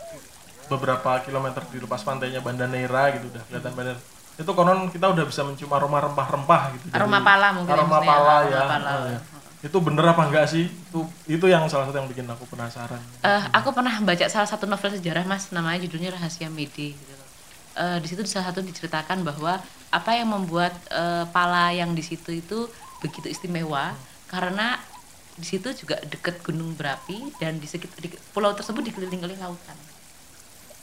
[0.68, 3.94] beberapa kilometer di lepas pantainya Banda Neira gitu udah kelihatan Banda
[4.38, 7.90] itu konon kita udah bisa mencium aroma rempah-rempah gitu Jadi- Aroma pala mungkin ya, aroma
[7.98, 8.90] maksudnya, pala ya pala.
[8.94, 9.20] Oh, ya.
[9.58, 13.44] itu bener apa enggak sih itu itu yang salah satu yang bikin aku penasaran Eh,
[13.50, 17.28] aku pernah baca salah satu novel sejarah mas namanya judulnya Rahasia gitu loh.
[17.74, 19.58] Eh, di situ salah satu diceritakan bahwa
[19.90, 22.70] apa yang membuat eh, pala yang di situ itu
[23.02, 23.98] begitu istimewa
[24.30, 24.78] karena
[25.34, 29.78] di situ juga dekat gunung berapi dan di sekitar di pulau tersebut dikelilingi oleh lautan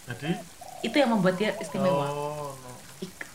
[0.04, 0.36] jadi
[0.84, 2.73] itu yang membuat dia istimewa oh no.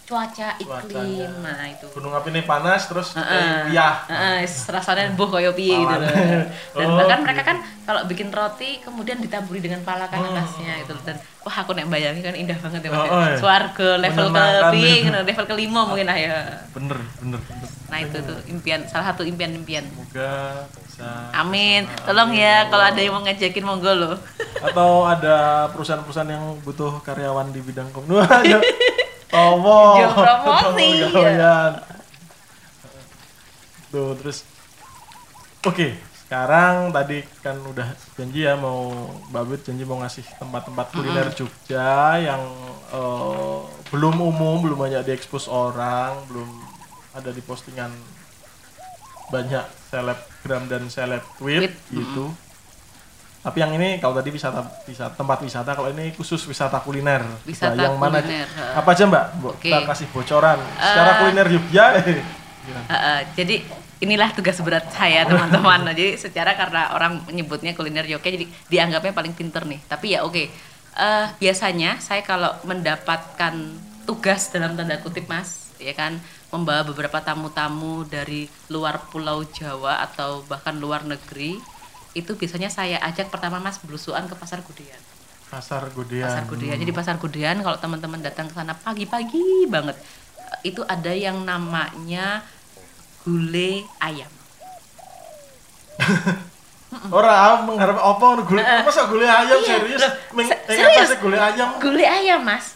[0.10, 1.30] Cuaca iklim Cuacanya.
[1.39, 3.30] nah itu gunung api ini panas terus Heeh.
[3.30, 6.10] eh, iya Heeh, is- rasanya buh koyo piye gitu loh.
[6.74, 7.26] Dan Oh, bahkan gitu.
[7.30, 11.72] mereka kan kalau bikin roti kemudian ditaburi dengan pala kan atasnya itu dan wah aku
[11.72, 12.99] nek bayangin kan indah banget ya Mas.
[12.99, 13.38] Oh, oh, ya.
[13.38, 14.70] Swarga level ke ya.
[14.74, 16.38] gitu, level kelima mungkin lah ya.
[16.74, 19.82] bener bener bener Nah itu tuh impian salah satu impian-impian.
[19.84, 21.86] semoga bisa Amin.
[22.03, 24.16] Tolong ya kalau ada yang mau ngajakin monggo loh.
[24.60, 25.38] atau ada
[25.70, 28.57] perusahaan-perusahaan yang butuh karyawan di bidang komunikasi
[29.30, 31.73] Promosi, gawean.
[33.89, 34.45] tuh terus.
[35.65, 38.93] Oke sekarang tadi kan udah janji ya mau
[39.34, 42.38] Mbak Bit janji mau ngasih tempat-tempat kuliner Jogja yang
[42.93, 43.59] eh,
[43.89, 46.45] belum umum belum banyak diekspos orang belum
[47.17, 47.89] ada di postingan
[49.34, 52.30] banyak selebgram dan seleb tweet Tweet, gitu
[53.39, 57.71] tapi yang ini kalau tadi wisata wisata tempat wisata kalau ini khusus wisata kuliner Wisata
[57.71, 58.73] Nah, yang mana kuliner, heeh.
[58.75, 59.71] apa aja mbak Mbak, Oke.
[59.71, 62.19] kita kasih bocoran secara kuliner Jogja eh,
[62.67, 62.85] gimana?
[62.87, 63.55] Heeh, jadi
[63.99, 65.83] inilah tugas berat saya teman-teman.
[65.83, 69.79] Nah, jadi secara karena orang menyebutnya kuliner Jogja jadi dianggapnya paling pinter nih.
[69.87, 70.43] Tapi ya oke.
[70.95, 73.55] Eh, biasanya saya kalau mendapatkan
[74.03, 76.19] tugas dalam tanda kutip Mas, ya kan,
[76.49, 81.55] membawa beberapa tamu-tamu dari luar pulau Jawa atau bahkan luar negeri,
[82.12, 84.97] itu biasanya saya ajak pertama Mas belusuan ke Pasar Gudean.
[85.49, 86.78] pasar Gudean Pasar Gudean.
[86.78, 89.97] Jadi pasar Gudean kalau teman-teman datang ke sana pagi-pagi banget
[90.38, 92.45] eh, itu ada yang namanya
[93.22, 94.30] gulai ayam.
[97.14, 100.01] Orang ah, mengharap apa gulai masa gulai ayam Iya, serius?
[100.01, 100.14] loh,
[100.66, 101.10] serius?
[101.22, 101.70] gulai ayam?
[101.78, 102.74] Gulai ayam, Mas.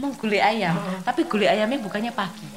[0.00, 0.72] Mau gulai ayam,
[1.04, 2.48] tapi gulai ayamnya bukannya pagi.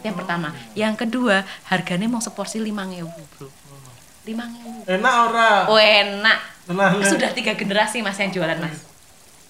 [0.00, 3.04] Yang pertama, yang kedua, harganya mau seporsi 5000,
[3.36, 3.48] Bro.
[4.26, 4.90] 5000.
[4.90, 5.50] Enak ora?
[5.66, 6.38] Oh, enak.
[6.66, 8.82] Tenang, Sudah tiga generasi Mas yang jualan, Mas.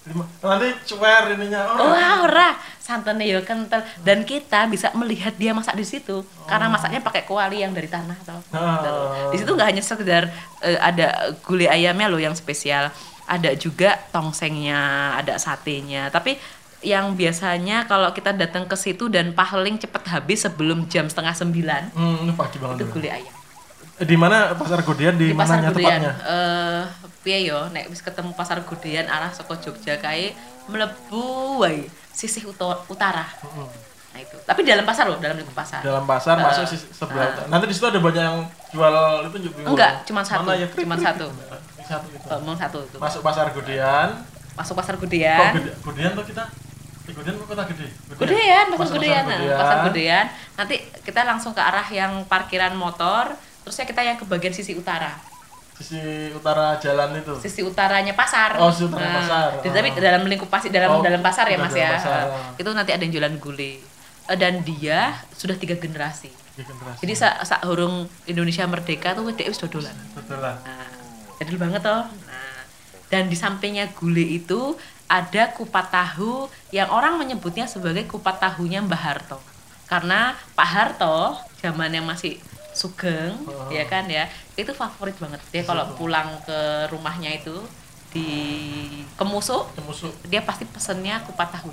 [0.05, 1.81] Lima- Nanti cuer ininya ora.
[1.83, 2.51] Wah, ora.
[2.79, 7.59] santannya ya kental dan kita bisa melihat dia masak di situ karena masaknya pakai kuali
[7.59, 8.39] yang dari tanah toh.
[8.53, 9.27] Ah.
[9.27, 11.11] Di situ nggak hanya sekedar eh, ada
[11.43, 14.79] gulai ayamnya loh yang spesial, ada juga tongsengnya,
[15.17, 16.07] ada satenya.
[16.09, 16.39] Tapi
[16.81, 21.83] yang biasanya kalau kita datang ke situ dan paling cepet habis sebelum jam setengah sembilan
[21.91, 22.77] Hmm, pagi banget.
[22.79, 23.35] itu gulai ayam
[23.97, 26.13] Di mana Pasar Godian di, di pasar mananya tepatnya?
[26.21, 26.83] eh
[27.23, 30.31] piye yo nek wis ketemu pasar Gudean arah saka Jogja kae
[30.69, 31.25] mlebu
[31.59, 33.67] wae sisih utara Hmm.
[34.13, 37.25] nah itu tapi dalam pasar loh dalam lingkup pasar Dalam pasar Eh, masuk sisi sebelah.
[37.31, 37.49] utara.
[37.49, 38.39] Nanti di situ ada banyak yang
[38.71, 38.95] jual
[39.27, 39.61] itu juga.
[39.65, 40.45] Enggak, cuma satu.
[40.45, 40.67] Mana ya?
[40.71, 41.27] Cuma satu.
[41.83, 42.07] Satu.
[42.09, 44.09] Eh, mau satu itu Masuk Pasar Godian.
[44.55, 46.45] masuk pasar Kok Gudean Gede- Godian tuh kita?
[47.07, 47.87] Eh, kok kota gede?
[48.11, 49.85] Gudean, pasar Masuk Gudean, nah, pasar Godian.
[49.85, 50.27] Gudean.
[50.57, 53.37] Nanti kita langsung ke arah yang parkiran motor,
[53.67, 55.11] terusnya kita yang ke bagian sisi utara.
[55.75, 55.99] Sisi
[56.31, 57.35] utara jalan itu.
[57.37, 58.55] Sisi utaranya pasar.
[58.57, 59.47] Oh, sisi utara pasar.
[59.59, 59.99] jadi Tapi Ah.
[59.99, 61.99] dalam lingkup pasir dalam Oh, dalam pasar ya, Mas ya.
[61.99, 62.55] pasar.
[62.55, 63.83] Itu nanti ada yang jualan gulai.
[64.25, 66.31] Eh, Dan dia sudah tiga generasi.
[66.55, 67.03] Di generasi.
[67.03, 69.51] Jadi saat sa hurung Indonesia merdeka tuh dia.
[69.51, 70.57] Betul lah.
[70.63, 70.87] Nah,
[71.37, 72.07] jadul banget toh.
[72.07, 72.59] Nah,
[73.11, 79.03] dan di sampingnya gulai itu ada kupat tahu yang orang menyebutnya sebagai kupat tahunya Mbah
[79.03, 79.39] Harto.
[79.87, 82.39] Karena Pak Harto zamannya masih
[82.77, 83.73] sugeng, Oh.
[83.73, 85.41] ya kan ya, itu favorit banget.
[85.49, 87.57] Dia kalau pulang ke rumahnya itu
[88.13, 88.29] di
[89.15, 90.13] Kemusu, Kemusuk.
[90.23, 91.73] dia pasti pesennya kupat tahu.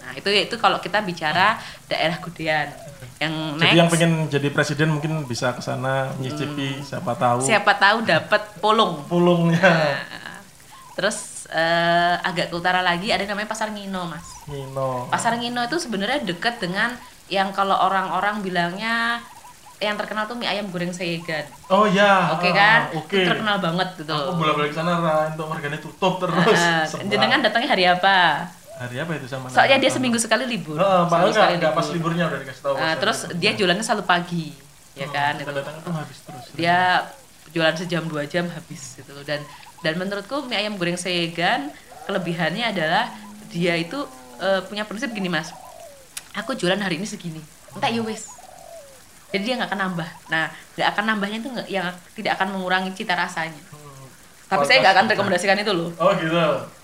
[0.00, 2.72] Nah, itu itu kalau kita bicara daerah Gudean.
[3.18, 7.72] Yang next Jadi yang pengen jadi presiden mungkin bisa ke sana nyicipi siapa tahu siapa
[7.74, 9.04] tahu dapat polong.
[9.04, 9.60] pulungnya.
[9.60, 10.38] Nah,
[10.94, 14.26] Terus eh, agak ke utara lagi ada namanya Pasar Ngino, Mas.
[14.46, 15.06] Nino.
[15.08, 16.90] Pasar Ngino itu sebenarnya dekat dengan
[17.28, 19.22] yang kalau orang-orang bilangnya
[19.78, 21.46] yang terkenal tuh mie ayam goreng seyegan.
[21.70, 22.34] Oh ya.
[22.34, 22.90] Oke kan?
[22.98, 23.22] Oke.
[23.22, 24.10] Itu terkenal banget gitu.
[24.10, 26.58] Aku bolak-balik sana Ra, untuk warganya tutup terus.
[26.58, 27.06] Nah, Sebab.
[27.06, 28.18] jenengan datangnya hari apa?
[28.78, 30.78] hari apa itu sama Soalnya dia seminggu sekali libur.
[30.78, 32.74] Pak enggak, sekali enggak pas liburnya udah dikasih tahu.
[32.74, 33.34] Nah, pas terus libur.
[33.42, 34.46] dia jualannya selalu pagi,
[34.94, 35.32] ya Oh, kan?
[35.34, 35.50] Itu.
[35.50, 36.44] datang itu habis terus.
[36.54, 36.78] Dia
[37.50, 39.26] jualan sejam dua jam habis gitu loh.
[39.26, 39.42] Dan
[39.82, 41.74] dan menurutku mie ayam goreng seyegan
[42.06, 43.10] kelebihannya adalah
[43.50, 43.98] dia itu
[44.38, 45.50] eh, punya prinsip gini mas.
[46.38, 47.42] Aku jualan hari ini segini,
[47.74, 48.30] entah ya wes.
[49.28, 50.08] Jadi dia nggak akan nambah.
[50.28, 53.60] Nah, nggak akan nambahnya itu yang tidak akan mengurangi cita rasanya.
[53.68, 53.86] Hmm.
[54.48, 55.92] Tapi saya nggak akan rekomendasikan itu loh.
[55.96, 56.32] Oh gitu.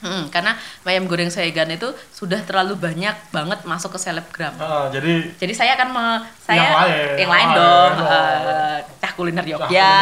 [0.05, 0.53] Hmm, karena
[0.85, 4.53] ayam goreng seyegan itu sudah terlalu banyak banget masuk ke selebgram.
[4.61, 9.41] Ah, jadi Jadi saya akan me- saya Yang lain, yang lain dong, eh, cah kuliner
[9.41, 9.93] kuliner Jogja.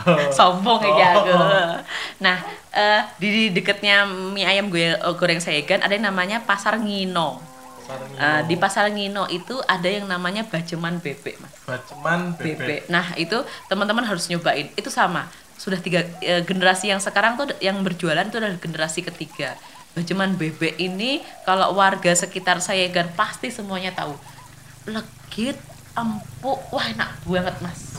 [0.32, 1.20] Sombong ya Oh.
[1.20, 1.36] aku.
[2.18, 2.36] Nah,
[2.72, 7.49] eh, di dekatnya mie ayam gue goreng seyegan ada yang namanya Pasar Ngino.
[8.20, 11.52] Eh, di Pasar Ngino itu ada yang namanya bajeman bebek, Mas.
[11.64, 12.58] Baceman bebek.
[12.60, 12.80] Bebek.
[12.92, 14.68] Nah, itu teman-teman harus nyobain.
[14.76, 15.26] Itu sama.
[15.56, 19.56] Sudah tiga eh, generasi yang sekarang tuh yang berjualan itu adalah generasi ketiga.
[19.96, 24.14] Bajeman bebek ini kalau warga sekitar saya kan pasti semuanya tahu.
[24.86, 25.58] Legit,
[25.96, 27.98] empuk, wah enak banget, Mas.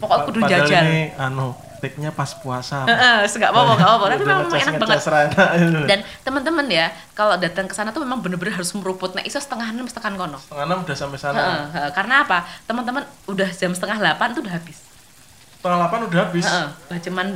[0.00, 0.84] Pokoknya kudu jajal.
[0.88, 2.84] ini anu, take-nya pas puasa.
[2.84, 4.06] Heeh, enggak apa-apa, enggak apa-apa.
[4.12, 4.98] Tapi memang enak banget.
[5.08, 5.80] Rana itu.
[5.88, 9.16] Dan teman-teman ya, kalau datang ke sana tuh memang bener-bener harus meruput.
[9.16, 10.38] Nah, iso setengah enam setengah kono.
[10.38, 11.38] Setengah enam udah sampai sana.
[11.40, 11.90] Heeh, heeh.
[11.96, 12.44] Karena apa?
[12.68, 14.78] Teman-teman udah jam setengah delapan tuh udah habis.
[15.58, 16.44] Setengah delapan udah habis.
[16.46, 17.28] Heeh, baceman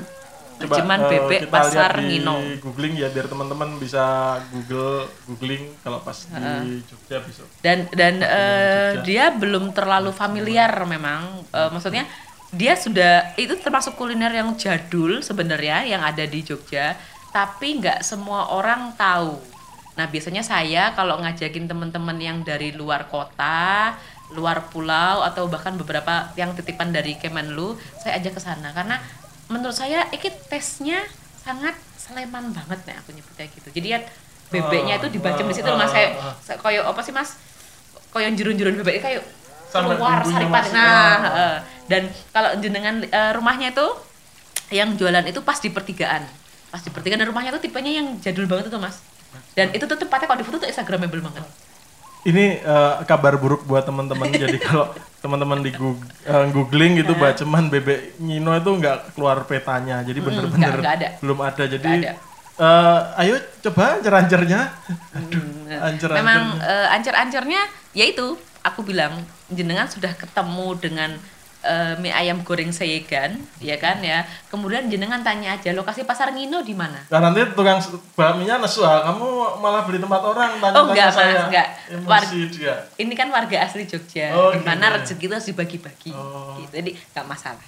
[0.54, 2.22] Coba baceman eh, bebek pasar di
[2.62, 7.48] googling ya biar teman-teman bisa google googling kalau pas di Jogja besok.
[7.58, 9.02] Dan dan Jogja.
[9.02, 11.42] dia belum terlalu familiar memang.
[11.50, 12.06] Eh, maksudnya
[12.54, 16.94] dia sudah itu termasuk kuliner yang jadul sebenarnya yang ada di Jogja,
[17.30, 19.36] tapi nggak semua orang tahu.
[19.94, 23.94] Nah biasanya saya kalau ngajakin teman-teman yang dari luar kota,
[24.30, 28.98] luar pulau atau bahkan beberapa yang titipan dari Kemenlu, saya ajak ke sana karena
[29.46, 31.02] menurut saya ini tesnya
[31.38, 33.68] sangat Sleman banget nih aku nyebutnya gitu.
[33.70, 33.98] Jadi ya
[34.46, 37.36] bebeknya itu dibacem di situ mas kayak saya- koyo apa sih mas?
[38.10, 39.22] Koyo jerun-jerun bebeknya kayak
[39.70, 40.64] keluar saripan.
[40.70, 41.56] Nah, Ah.
[41.86, 43.86] Dan kalau jenengan eh, rumahnya itu
[44.70, 46.24] yang jualan itu pas di pertigaan.
[46.68, 48.98] Pas di pertigaan dan rumahnya tuh tipenya yang jadul banget itu mas.
[49.52, 51.44] Dan itu tuh tempatnya kalau di foto tuh instagramable banget.
[52.24, 54.32] Ini eh, kabar buruk buat teman-teman.
[54.42, 54.88] Jadi kalau
[55.20, 60.00] teman-teman di Goog- eh, googling gitu baceman bebek Ngino itu nggak keluar petanya.
[60.00, 61.08] Jadi bener-bener nggak- nggak ada.
[61.20, 61.62] belum ada.
[61.66, 62.12] Jadi ada.
[62.54, 64.60] eh, ayo coba ancer-ancernya.
[65.12, 66.16] Hmm, Ancer-ancernya.
[66.16, 67.60] Memang eh, ancer-ancernya
[67.92, 71.10] yaitu aku bilang jenengan sudah ketemu dengan
[71.64, 74.20] eh, mie ayam goreng seyegan, ya kan ya.
[74.46, 77.00] Kemudian jenengan tanya aja lokasi pasar Ngino di mana?
[77.08, 77.80] Nah, nanti tukang
[78.12, 79.26] bakminya nesu ah, kamu
[79.58, 81.42] malah beli tempat orang tanya-tanya Oh, enggak, Mas, saya.
[81.48, 81.68] enggak.
[81.88, 82.74] Emosi dia.
[82.94, 84.96] Ini kan warga asli Jogja, Oh, di mana gitu ya.
[85.00, 86.10] rezeki itu harus dibagi-bagi.
[86.12, 86.60] Oh.
[86.60, 86.72] Gitu.
[86.76, 87.64] Jadi nggak masalah.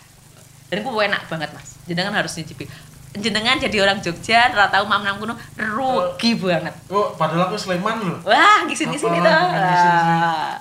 [0.67, 1.81] Dan itu enak banget mas.
[1.87, 2.69] Jenengan harus nyicipi.
[3.17, 6.77] jenengan jadi orang Jogja ora tahu Mamnam kuno rugi banget.
[6.93, 8.21] Oh, padahal aku Sleman loh.
[8.29, 9.45] Wah, di sini sini toh.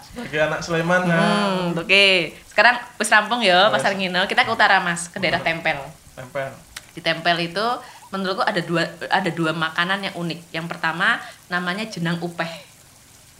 [0.07, 1.19] Sebagai anak Sleman nah.
[1.19, 2.07] Hmm, oke.
[2.55, 3.83] Sekarang wis rampung ya Wes.
[3.83, 4.31] Pasar Nginel.
[4.31, 5.75] Kita ke utara, Mas, ke daerah Tempel.
[6.15, 6.55] Tempel.
[6.95, 7.65] Di Tempel itu
[8.15, 10.55] menurutku ada dua ada dua makanan yang unik.
[10.55, 11.19] Yang pertama
[11.51, 12.47] namanya jenang upeh.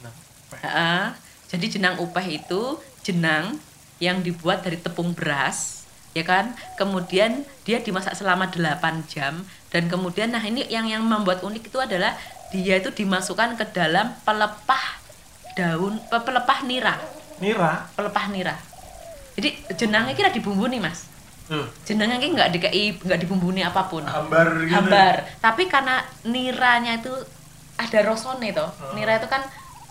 [0.04, 0.56] Nah, apa?
[0.60, 1.04] Heeh.
[1.48, 3.56] jadi jenang upeh itu jenang
[4.04, 6.52] yang dibuat dari tepung beras, ya kan?
[6.76, 11.80] Kemudian dia dimasak selama 8 jam dan kemudian nah ini yang yang membuat unik itu
[11.80, 12.20] adalah
[12.52, 15.00] dia itu dimasukkan ke dalam pelepah
[15.56, 17.00] daun pe- pelepah nira,
[17.40, 17.88] Nira.
[17.96, 18.56] pelepah nira.
[19.36, 21.12] Jadi jenangnya kira dibumbuni, Mas.
[21.46, 24.74] Tuh, Jenangnya ki nggak dikai nggak dibumbuni apa pun hambar gitu.
[24.74, 27.14] hambar tapi karena niranya itu
[27.78, 29.46] ada rosone toh nira itu kan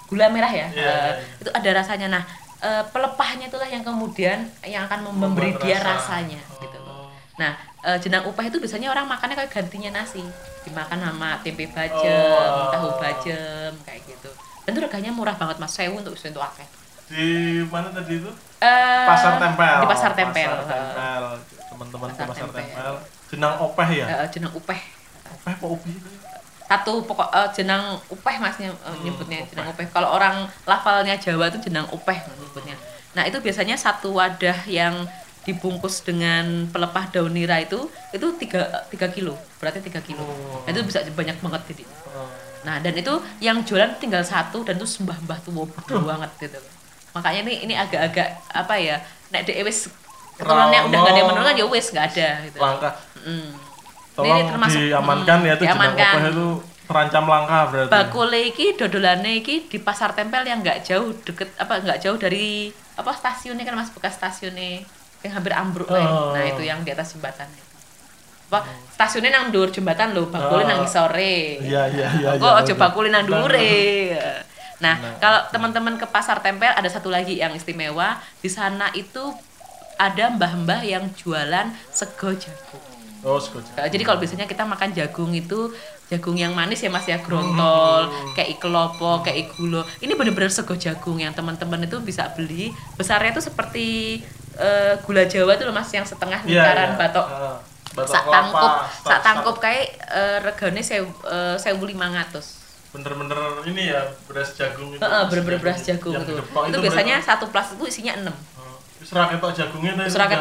[0.05, 1.39] gula merah ya Eh, iya, iya.
[1.39, 2.23] itu ada rasanya nah
[2.59, 6.27] eh, pelepahnya itulah yang kemudian yang akan mem- memberi Membuat dia rasa.
[6.27, 7.07] rasanya gitu Oh.
[7.37, 10.27] nah eh, jenang upah itu biasanya orang makannya kayak gantinya nasi
[10.63, 12.03] dimakan sama tempe bacem
[12.35, 12.67] Oh.
[12.69, 14.31] tahu bacem kayak gitu
[14.67, 16.67] dan itu reganya murah banget mas sewu untuk untuk akeh
[17.07, 18.33] Di mana tadi itu?
[18.65, 19.77] Eh, Pasar Tempel.
[19.77, 21.23] di pasar tempel, Pasar Tempel.
[21.69, 22.65] Teman-teman ke Pasar Tempel.
[22.65, 22.93] Tempel.
[23.29, 24.05] Jenang opeh ya?
[24.07, 24.81] eh, jenang upeh
[25.35, 26.09] Opeh apa ubi itu?
[26.65, 31.47] satu pokok eh, jenang upeh mas ny- eh, nyebutnya jenang upeh kalau orang lafalnya Jawa
[31.47, 32.73] itu jenang upeh nyebutnya
[33.13, 35.05] nah itu biasanya satu wadah yang
[35.45, 40.65] dibungkus dengan pelepah daun nira itu itu tiga tiga kilo berarti tiga kilo Oh.
[40.65, 42.27] Nah, itu bisa banyak banget jadi Oh.
[42.63, 45.69] nah dan itu yang jualan tinggal satu dan itu sembah mbah tua
[46.01, 46.59] banget gitu
[47.15, 48.97] makanya ini ini agak-agak apa ya
[49.31, 49.87] nek dek wis
[50.35, 52.91] keturunannya udah nggak ada yang menurun kan ya wis nggak ada gitu Langka.
[53.23, 53.49] Mm.
[54.15, 56.15] Tolong Ini termasuk- diamankan hmm, ya itu jenang diamankan.
[56.29, 56.47] itu
[56.85, 57.91] terancam langka berarti.
[57.91, 62.69] bakule iki dodolane iki di pasar tempel yang nggak jauh deket apa nggak jauh dari
[62.95, 64.85] apa stasiunnya kan mas bekas stasiunnya
[65.21, 66.05] yang hampir ambruk lah.
[66.05, 66.31] Oh.
[66.31, 67.49] nah itu yang di atas jembatan
[68.45, 68.61] apa
[68.93, 70.69] stasiunnya nang dur jembatan loh bakule Oh.
[70.69, 72.77] nang sore Iya, iya, iya, kok iya, aja iya.
[72.77, 73.75] bakule nang dure
[74.85, 78.21] Nah, nah kalau teman-teman ke pasar tempel ada satu lagi yang istimewa.
[78.45, 79.33] Di sana itu
[79.97, 82.85] ada mbah-mbah yang jualan sego jagung.
[83.25, 83.81] Oh, sego jagung.
[83.81, 85.73] Nah, jadi kalau biasanya kita makan jagung itu
[86.13, 88.37] jagung yang manis ya Mas ya grontol, hmm.
[88.37, 89.89] kayak iklopo, kayak igulo.
[90.05, 92.69] Ini bener-bener sego jagung yang teman-teman itu bisa beli.
[93.01, 94.21] Besarnya itu seperti
[94.61, 96.53] uh, gula Jawa tuh loh Mas yang setengah iya, iya.
[96.61, 97.01] lingkaran yeah, yeah.
[97.01, 97.27] batok.
[97.33, 97.57] Uh,
[97.95, 98.73] batok sak tangkup,
[99.07, 102.64] sak tangkup kayak uh, regane 1500.
[102.95, 105.03] Bener-bener ini ya beras jagung itu.
[105.03, 106.33] Heeh, bener-bener beras jagung itu.
[106.39, 108.37] Jepang Itu biasanya satu plastik itu isinya enam.
[109.05, 110.05] Serak ketok jagungnya tuh.
[110.09, 110.39] Itu itu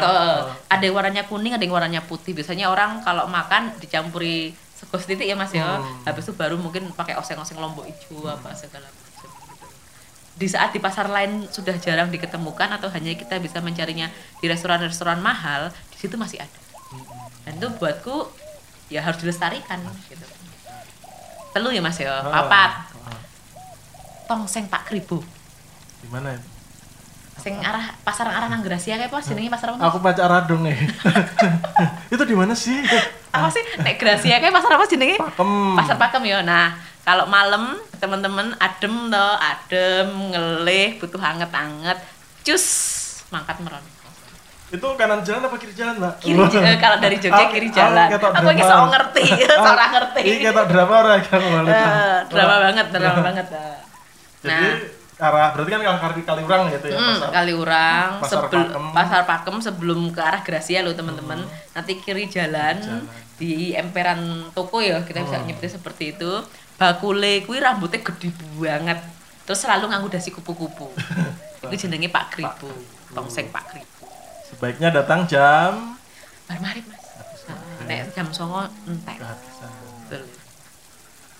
[0.72, 2.32] ada yang warnanya kuning, ada yang warnanya putih.
[2.32, 5.82] Biasanya orang kalau makan dicampuri sego titik ya Mas ya.
[5.82, 6.06] Hmm.
[6.08, 9.66] Habis itu baru mungkin pakai oseng-oseng lombok hijau apa segala macam gitu.
[10.34, 14.08] Di saat di pasar lain sudah jarang diketemukan atau hanya kita bisa mencarinya
[14.40, 16.60] di restoran-restoran mahal, di situ masih ada.
[17.44, 18.32] Dan itu buatku
[18.88, 20.24] ya harus dilestarikan gitu.
[21.54, 22.42] Telu ya Mas ya, Ah.
[22.42, 22.70] papat.
[23.00, 23.20] Ah.
[24.26, 25.22] Tongseng Pak Kribo.
[26.02, 26.48] Di mana itu?
[27.34, 29.86] Sing arah pasar arah nang Gracia kayak apa jenenge pasar apa?
[29.86, 30.74] Aku pacar radung nih.
[32.14, 32.78] itu di mana sih?
[33.30, 35.74] apa sih nek Gracia kayak pasar apa jenenge Pakem.
[35.74, 36.70] pasar pakem ya nah
[37.02, 41.98] kalau malam teman-teman adem toh adem ngelih butuh anget-anget
[42.46, 42.66] cus
[43.28, 43.82] mangkat meron
[44.66, 46.14] Itu kanan jalan apa kiri jalan, Mbak?
[46.18, 49.22] kiri j- eh, kalau dari Jogja Aku- kiri jalan aku lagi sok ngerti
[49.60, 51.42] seorang ngerti Ini ketok drama ora kan
[52.26, 53.78] drama banget drama banget eh.
[54.40, 54.76] Jadi nah
[55.16, 57.28] arah berarti kan kalau kali Kaliurang gitu ya Hmm, pasar.
[57.30, 58.84] Kaliurang, Pasar sebelum Pakem.
[58.90, 61.38] pasar Pakem sebelum ke arah Gracia loh teman-teman.
[61.70, 63.06] Nanti kiri jalan, Jalan.
[63.36, 64.18] di emperan
[64.50, 65.46] toko ya kita bisa Hmm.
[65.46, 66.32] nyebutnya seperti itu.
[66.74, 68.98] Bakule kuwi rambutnya gede banget.
[69.44, 70.90] Terus selalu nganggo dasi kupu-kupu.
[71.64, 72.68] Itu jenenge Pak Kribo,
[73.08, 73.93] tongseng Pak Kribo.
[74.54, 75.98] Sebaiknya datang jam
[76.46, 77.04] Bar Mas.
[77.90, 79.18] Nek jam songo entek.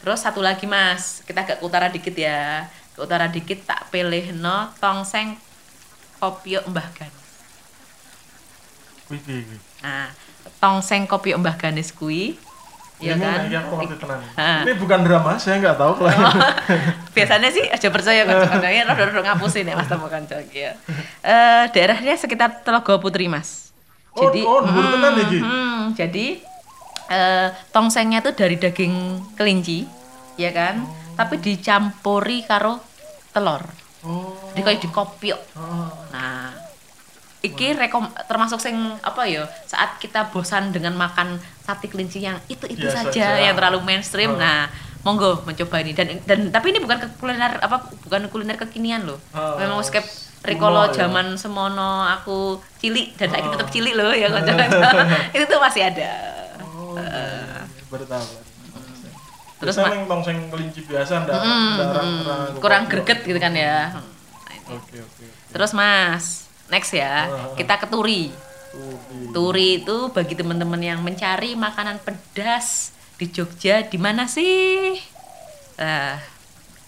[0.02, 2.66] Terus satu lagi Mas, kita agak ke utara dikit ya.
[2.92, 5.38] Ke utara dikit tak pilih no tongseng
[6.18, 7.26] kopio Mbah Ganis.
[9.08, 9.46] Wih.
[9.80, 10.10] Nah,
[10.58, 12.36] tongseng kopio Mbah Ganis kui.
[12.96, 13.36] Ya Ini kan?
[13.42, 14.20] lagi aku ngerti tenan.
[14.38, 14.62] Ha.
[14.62, 16.34] Ini bukan drama, saya nggak tahu kalau Oh,
[17.16, 20.72] biasanya sih aja percaya kanca-kanca ya rada-rada ngapusin ya Mas temu kanca iki ya.
[21.20, 23.74] Eh daerahnya sekitar Telaga Putri Mas.
[24.14, 25.38] Oh, oh, dhuwur tenan iki.
[25.42, 26.26] hmm, jadi
[27.04, 28.94] eh tongsengnya itu dari daging
[29.34, 29.90] kelinci,
[30.36, 30.86] ya kan?
[31.14, 32.78] Tapi dicampuri karo
[33.30, 33.62] telur.
[34.06, 34.38] Oh.
[34.54, 35.40] Jadi kayak dikopiok.
[35.58, 35.90] Oh.
[36.08, 36.54] Nah,
[37.44, 42.64] iki rekom termasuk sing apa ya saat kita bosan dengan makan sate kelinci yang itu
[42.66, 43.42] itu Biasa saja aja.
[43.42, 44.32] yang terlalu mainstream.
[44.32, 44.38] Oh.
[44.38, 49.04] Nah, monggo mencoba ini dan dan tapi ini bukan ke- kuliner apa bukan kuliner kekinian
[49.04, 49.20] loh.
[49.30, 50.04] Oh, Memang skep
[50.42, 51.04] Rikolo ya.
[51.04, 52.36] zaman semono aku
[52.76, 53.52] cilik dan lagi Oh.
[53.52, 54.88] tetap cilik loh ya kanca-kanca.
[55.34, 56.10] itu tuh masih ada.
[56.60, 58.26] Oh, Eh, baru tahu.
[59.56, 63.96] Terus, Terus Ma- yang tongseng kelinci biasa ndak Mm, kurang greget gitu kan ya
[64.66, 65.24] Oke oke.
[65.48, 67.54] terus mas next ya Wah.
[67.56, 68.24] kita ke Turi
[69.30, 69.82] Turi.
[69.82, 74.98] Itu bagi teman-teman yang mencari makanan pedas di Jogja di mana sih?
[75.78, 76.18] Nah,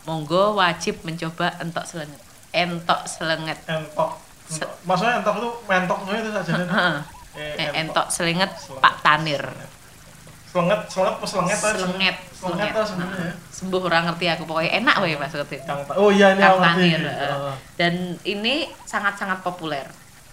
[0.03, 2.21] monggo wajib mencoba entok selenget.
[2.51, 3.59] Entok selenget.
[3.71, 4.19] Entok.
[4.83, 6.53] Maksudnya entok itu mentoknya itu saja.
[6.59, 6.97] Heeh.
[7.37, 8.49] Eh, Eh, entok Selenget.
[8.81, 9.45] Pak Tanir.
[10.57, 11.79] Selenget, selenget apa selenget tadi?
[11.79, 13.21] Selenget, Selenget tuh sebenarnya.
[13.23, 13.33] ya.
[13.51, 15.57] Sembuh orang ngerti aku pokoknya enak wae Mas ngerti.
[15.95, 16.57] Oh iya ini Kang.
[16.59, 17.01] Tanir.
[17.03, 17.13] eh.
[17.13, 17.55] Heeh.
[17.75, 17.93] Dan
[18.23, 19.85] ini sangat-sangat populer.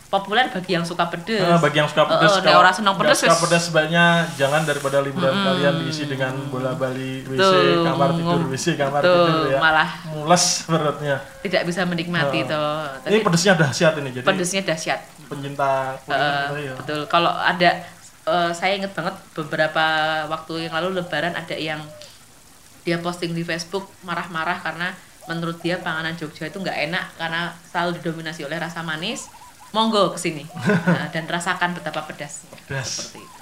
[0.06, 1.42] Populer bagi yang suka pedes.
[1.42, 4.62] Nah, bagi yang suka Eh, pedas, eh, nek orang nggak pedes suka pedas sebaiknya jangan
[4.62, 9.46] daripada liburan kalian diisi dengan bola bali WC, Tuh, kamar tidur WC, kamar tuh, tidur
[9.50, 9.58] ya.
[9.58, 11.18] malah mules perutnya.
[11.42, 12.48] tidak bisa menikmati Heeh.
[12.48, 12.86] toh.
[13.04, 15.00] Ini Tapi pedesnya dahsyat ini jadi pedesnya dahsyat.
[15.26, 16.74] pencinta kuliner Eh, itu ya.
[16.78, 17.00] betul.
[17.08, 17.70] Kalau ada
[18.28, 19.86] eh, saya inget banget beberapa
[20.28, 21.82] waktu yang lalu Lebaran ada yang
[22.84, 24.92] dia posting di Facebook marah-marah karena
[25.28, 29.32] menurut dia panganan Jogja itu nggak enak karena selalu didominasi oleh rasa manis.
[29.74, 30.46] Monggo ke sini
[30.86, 32.54] Nah, dan rasakan betapa pedasnya.
[32.70, 33.10] Pedas.
[33.10, 33.42] Seperti itu.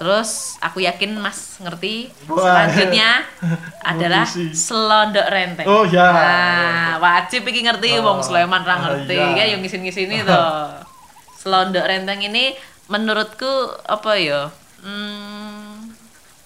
[0.00, 2.40] Terus aku yakin Mas ngerti Wah.
[2.40, 3.20] selanjutnya
[3.92, 4.24] adalah
[4.56, 5.68] selondok renteng.
[5.68, 6.08] Oh, ya.
[6.08, 9.36] Nah, wajib iki ngerti Oh, wong Sleman ra ah, ngerti iya.
[9.36, 10.40] ya yang ngisin-ngisini to.
[11.44, 12.56] Selondok renteng ini
[12.90, 13.48] menurutku
[13.86, 14.42] apa ya?
[14.80, 15.94] Hmm,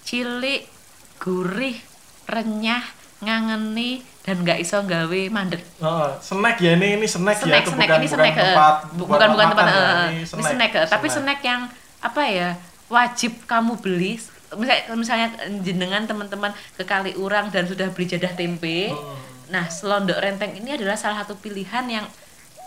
[0.03, 0.69] cilik,
[1.17, 1.79] gurih,
[2.27, 2.85] renyah,
[3.19, 5.61] ngangeni dan nggak iso gawe mandek.
[5.79, 8.43] Oh, snack ya ini ini snack, ya Snack, itu snack bukan ini bukan snack, eh.
[8.43, 9.73] tempat Bu- buat bukan bukan tempat ya.
[9.73, 10.87] eh, ini ini snack, eh.
[10.87, 11.61] tapi snack yang
[12.01, 12.49] apa ya
[12.87, 14.21] wajib kamu beli
[14.55, 15.29] misalnya misalnya
[15.61, 19.17] jenengan teman-teman ke kali urang dan sudah beli jadah tempe Hmm.
[19.47, 22.07] nah selondok renteng ini adalah salah satu pilihan yang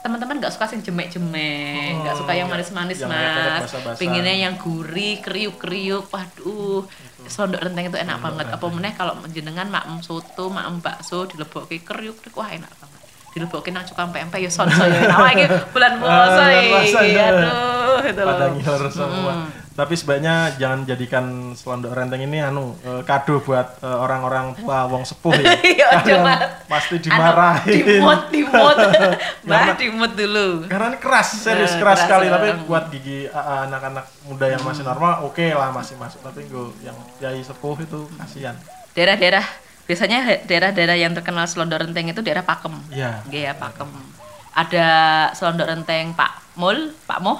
[0.07, 2.53] teman-teman nggak suka sing jemek-jemek nggak Hmm, suka yang ya.
[2.53, 3.99] manis-manis Yang kayak mas.
[3.99, 6.87] pinginnya yang gurih kriuk-kriuk waduh.
[7.25, 8.47] Selondok renteng itu enak banget.
[8.49, 13.01] Apa meneh kalau jenengan makem soto makem bakso dilebokke kriuk-kriuk wah enak banget.
[13.29, 15.45] Dilebokke nang cukang pempek ya son ya iki.
[15.69, 17.25] Bulan puasa bulan iki puasa, ya.
[17.27, 19.33] aduh itu pada loh ngiler semua.
[19.77, 25.05] Tapi sebaiknya jangan jadikan selondok renteng ini anu eh, kado buat eh, orang-orang tua wong
[25.05, 25.53] sepuh ya.
[25.69, 26.33] Iya, coba.
[26.65, 27.85] pasti Anu, dimarahin.
[27.85, 32.25] dimut dimut mbah Karena- dimut dulu Karena ini keras, serius Eh, keras, keras, sekali.
[32.25, 32.33] eh.
[32.33, 36.19] Tapi buat gigi ah, anak-anak muda yang masih normal, oke lah masih masuk.
[36.19, 38.57] Tapi gue yang kiai sepuh itu kasihan.
[38.91, 39.45] daerah-daerah
[39.85, 43.21] biasanya daerah-daerah yang terkenal selondok renteng itu daerah Pakem Iya.
[43.23, 43.85] Nggih ya Pakem
[44.51, 44.87] ada
[45.31, 47.37] selondok renteng Pak Mul Pak Moh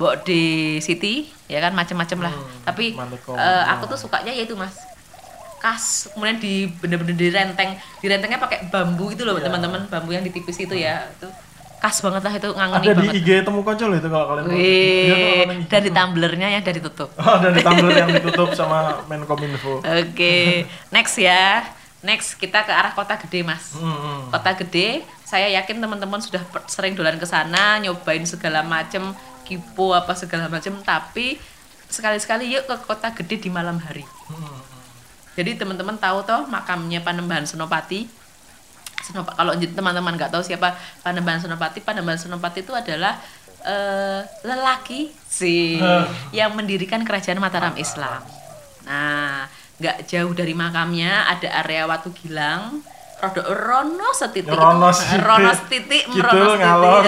[0.00, 0.42] Mbok di
[0.78, 4.72] City ya kan macam-macam lah Hmm, tapi eh, aku tuh sukanya yaitu mas
[5.56, 7.70] kas kemudian di bener-bener di renteng
[8.00, 9.44] di rentengnya pakai bambu itu loh Iya.
[9.44, 11.28] teman-teman bambu yang ditipis itu ya itu
[11.76, 14.44] kas banget lah itu ngangeni Ada di banget IG temu konco loh itu kalau kalian.
[14.46, 19.04] Iya, Wih, dan di tumblernya yang dari tutup Oh, dan di tumbler yang ditutup sama
[19.04, 19.80] Menkominfo.
[19.80, 21.60] Oke, next ya.
[22.00, 23.76] Next kita ke arah kota gede, Mas.
[23.76, 24.20] Hmm, hmm.
[24.28, 24.88] Kota gede,
[25.22, 29.12] saya yakin teman-teman sudah sering dolan ke sana, nyobain segala macem
[29.50, 31.34] kipo apa segala macem, tapi
[31.90, 34.06] sekali-sekali yuk ke kota gede di malam hari.
[34.30, 34.62] Hmm,
[35.34, 38.06] Jadi teman-teman tahu toh makamnya Panembahan Senopati.
[39.02, 43.18] Senopa, kalau teman-teman nggak tahu siapa Panembahan Senopati, Panembahan Senopati itu adalah
[43.66, 45.82] eh, lelaki sih
[46.30, 48.22] yang mendirikan kerajaan Mataram Islam.
[48.86, 52.84] Nah, nggak jauh dari makamnya ada area Watu Gilang,
[53.20, 55.20] Rodo Rono setitik, Rono setitik.
[55.20, 57.04] Rono setitik, Kidul, ngalor.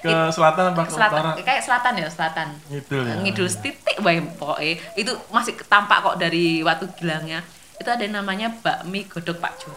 [0.00, 1.44] Ke selatan apa ke selatan, utara?
[1.44, 2.46] kayak selatan ya selatan.
[2.72, 3.14] Ngidul ya.
[3.20, 7.44] ngidul setitik wae pokoknya itu masih tampak kok dari Watu Gilangnya.
[7.76, 9.70] Itu ada yang namanya bakmi godok Pak Jo.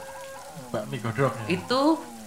[0.72, 1.60] Bakmi godok ya.
[1.60, 1.82] itu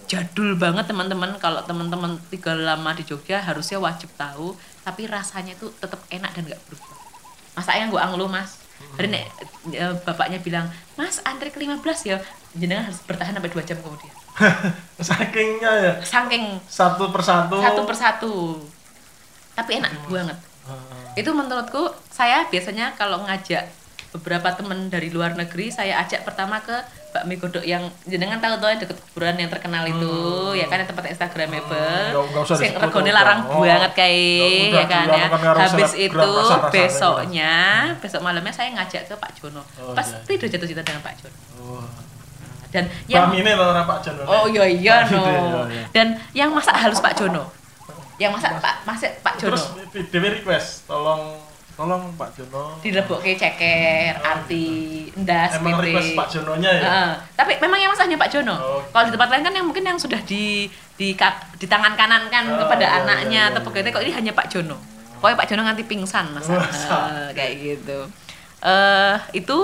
[0.05, 1.41] jadul banget teman-teman.
[1.41, 4.53] Kalau teman-teman tinggal lama di Jogja harusnya wajib tahu.
[4.85, 6.93] Tapi rasanya itu tetap enak dan nggak berubah.
[7.57, 8.61] Masaknya gue anglo mas.
[8.97, 9.25] Hari nek
[9.77, 12.17] eh, bapaknya bilang mas antri ke 15 ya
[12.59, 14.15] jenengan harus bertahan sampai dua jam kemudian.
[15.07, 15.93] Sakingnya ya.
[16.03, 16.59] saking.
[16.67, 17.57] Satu persatu.
[17.63, 18.35] satu persatu.
[19.55, 20.39] Tapi enak banget.
[20.61, 21.25] Heeh.
[21.25, 23.67] itu menurutku saya biasanya kalau ngajak
[24.11, 26.75] beberapa temen dari luar negeri saya ajak pertama ke
[27.11, 30.15] bakmi godok yang jenengan tahu tuh yang deket kuburan yang terkenal itu
[30.55, 31.75] ya kan yang tempat instagramable.
[32.15, 33.41] Hmm, sing disebut regone larang.
[33.51, 35.27] Oh, banget kayak ya kan ya.
[35.59, 36.31] habis itu
[36.71, 37.55] besoknya
[37.99, 39.63] besok malamnya saya ngajak ke Pak Jono.
[39.83, 41.39] Oh, pasti udah jatuh cinta dengan Pak Jono.
[41.59, 42.10] Oh.
[42.71, 44.23] Dan yang ini loh Pak Jono.
[44.25, 45.23] Oh iya iya Gitu no.
[45.23, 45.85] ya, iya, iya.
[45.91, 47.51] Dan yang masak halus Pak Jono.
[48.17, 49.59] Yang masak Pak masak Pak Jono.
[49.59, 49.65] Terus
[50.09, 51.35] dewe request tolong
[51.75, 52.77] tolong Pak Jono.
[52.79, 54.69] Dilebokke ceker, arti,
[55.17, 55.85] endas, Emang pete.
[55.89, 56.83] request Pak Jononya ya?
[56.85, 57.11] Heeh.
[57.35, 58.55] tapi memang yang masaknya Pak Jono.
[58.55, 58.81] Oh.
[58.87, 61.17] Kalau di tempat lain kan yang mungkin yang sudah di di
[61.57, 63.67] di tangan kanan kan Oh, kepada iya, anaknya iya, atau iya.
[63.67, 64.77] pokoknya kok ini hanya Pak Jono.
[65.17, 67.99] Pokoknya Pak Jono nganti pingsan masa Wah, kayak gitu.
[68.61, 69.57] eh itu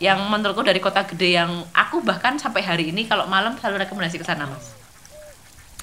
[0.00, 4.16] yang menurutku dari kota gede yang aku bahkan sampai hari ini kalau malam selalu rekomendasi
[4.16, 4.80] ke sana mas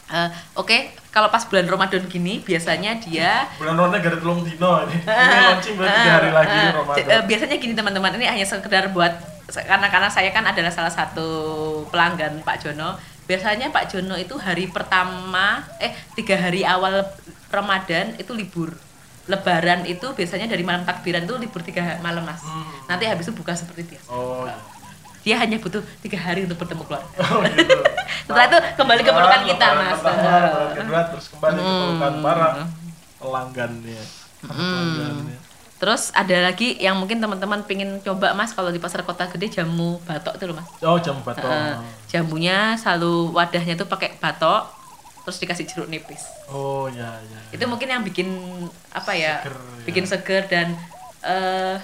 [0.07, 5.03] Eh, Oke, kalau pas bulan Ramadan gini biasanya dia Bulan Ramadan gara telung dino ini.
[5.03, 7.03] Ini launching berarti tiga hari lagi Eh, Ramadan.
[7.11, 9.11] eh, biasanya gini teman-teman, ini hanya sekedar buat
[9.51, 11.27] karena karena saya kan adalah salah satu
[11.91, 12.95] pelanggan Pak Jono.
[13.27, 17.03] Biasanya Pak Jono itu hari pertama, eh tiga hari awal
[17.51, 18.79] Ramadan itu libur.
[19.27, 22.39] Lebaran itu biasanya dari malam takbiran itu libur tiga malam mas.
[22.41, 22.63] Hmm.
[22.85, 24.07] Nanti habis itu buka seperti biasa.
[24.07, 24.55] Oh, iya.
[25.19, 27.11] Dia hanya butuh tiga hari untuk bertemu keluarga.
[27.27, 27.75] Oh, gitu.
[28.23, 29.91] Setelah itu kembali ke pelukan kita Lebaran mas.
[29.93, 32.23] pertama, lebaran kedua terus kembali ke pelukan Hmm.
[32.23, 32.47] para
[33.17, 34.01] pelanggannya.
[34.41, 35.37] Pelanggannya.
[35.77, 40.01] Terus ada lagi yang mungkin teman-teman pingin coba mas kalau di pasar kota gede jamu
[40.01, 40.67] batok itu loh mas.
[40.81, 41.45] Oh, jam batok.
[41.45, 41.75] Eh,
[42.07, 44.73] jamunya selalu wadahnya tuh pakai batok
[45.21, 47.39] terus dikasih jeruk nipis Oh, ya, ya.
[47.51, 48.27] itu mungkin yang bikin
[48.89, 49.83] apa ya Seger, ya.
[49.83, 50.67] bikin seger dan
[51.21, 51.75] eh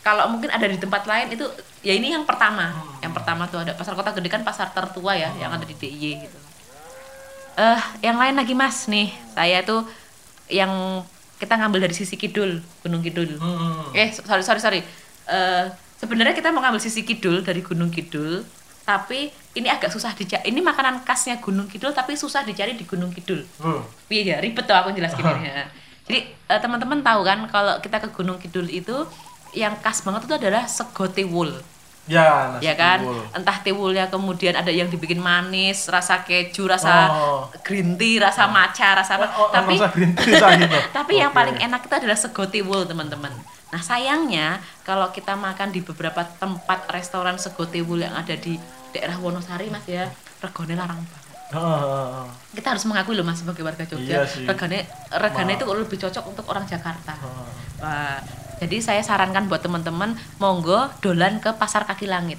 [0.00, 1.44] kalau mungkin ada di tempat lain itu
[1.80, 3.00] ya ini yang pertama Hmm.
[3.00, 6.04] yang pertama tuh ada pasar kota gede kan pasar tertua ya yang ada di DIY
[6.20, 6.38] gitu
[7.56, 9.82] eh yang lain lagi mas nih saya tuh
[10.48, 11.02] yang
[11.36, 13.88] kita ngambil dari sisi kidul Gunung Kidul Hmm.
[13.92, 14.82] eh sorry sorry sorry
[15.28, 15.64] Eh,
[15.96, 18.48] sebenarnya kita mau ngambil sisi kidul dari Gunung Kidul
[18.88, 23.12] tapi ini agak susah dicari ini makanan khasnya Gunung Kidul tapi susah dicari di Gunung
[23.12, 23.84] Kidul Oh.
[24.08, 25.68] iya ya ribet tuh aku jelas gini ya.
[26.08, 29.04] jadi eh, teman-teman tahu kan kalau kita ke Gunung Kidul itu
[29.52, 31.52] yang khas banget itu adalah sego tiwul
[32.08, 33.20] Ya, nasi ya kan tiwul.
[33.32, 37.52] entah tiwulnya kemudian ada yang dibikin manis rasa keju rasa Oh.
[37.60, 40.78] green tea rasa matcha rasa apa Oh, oh, tapi rasa green tea gitu.
[40.96, 41.36] tapi yang Oke.
[41.36, 43.28] paling enak itu adalah sego tiwul teman-teman
[43.68, 48.56] nah sayangnya kalau kita makan di beberapa tempat restoran sego tiwul yang ada di
[48.88, 50.08] daerah Wonosari mas ya
[50.38, 52.24] regone larang banget Heeh.
[52.54, 54.44] kita harus mengakui loh mas sebagai warga Jogja Iya sih.
[54.44, 57.48] regane regane itu lebih cocok untuk orang Jakarta Heeh.
[57.78, 58.16] Wah,
[58.58, 62.38] jadi saya sarankan buat teman-teman monggo dolan ke pasar kaki langit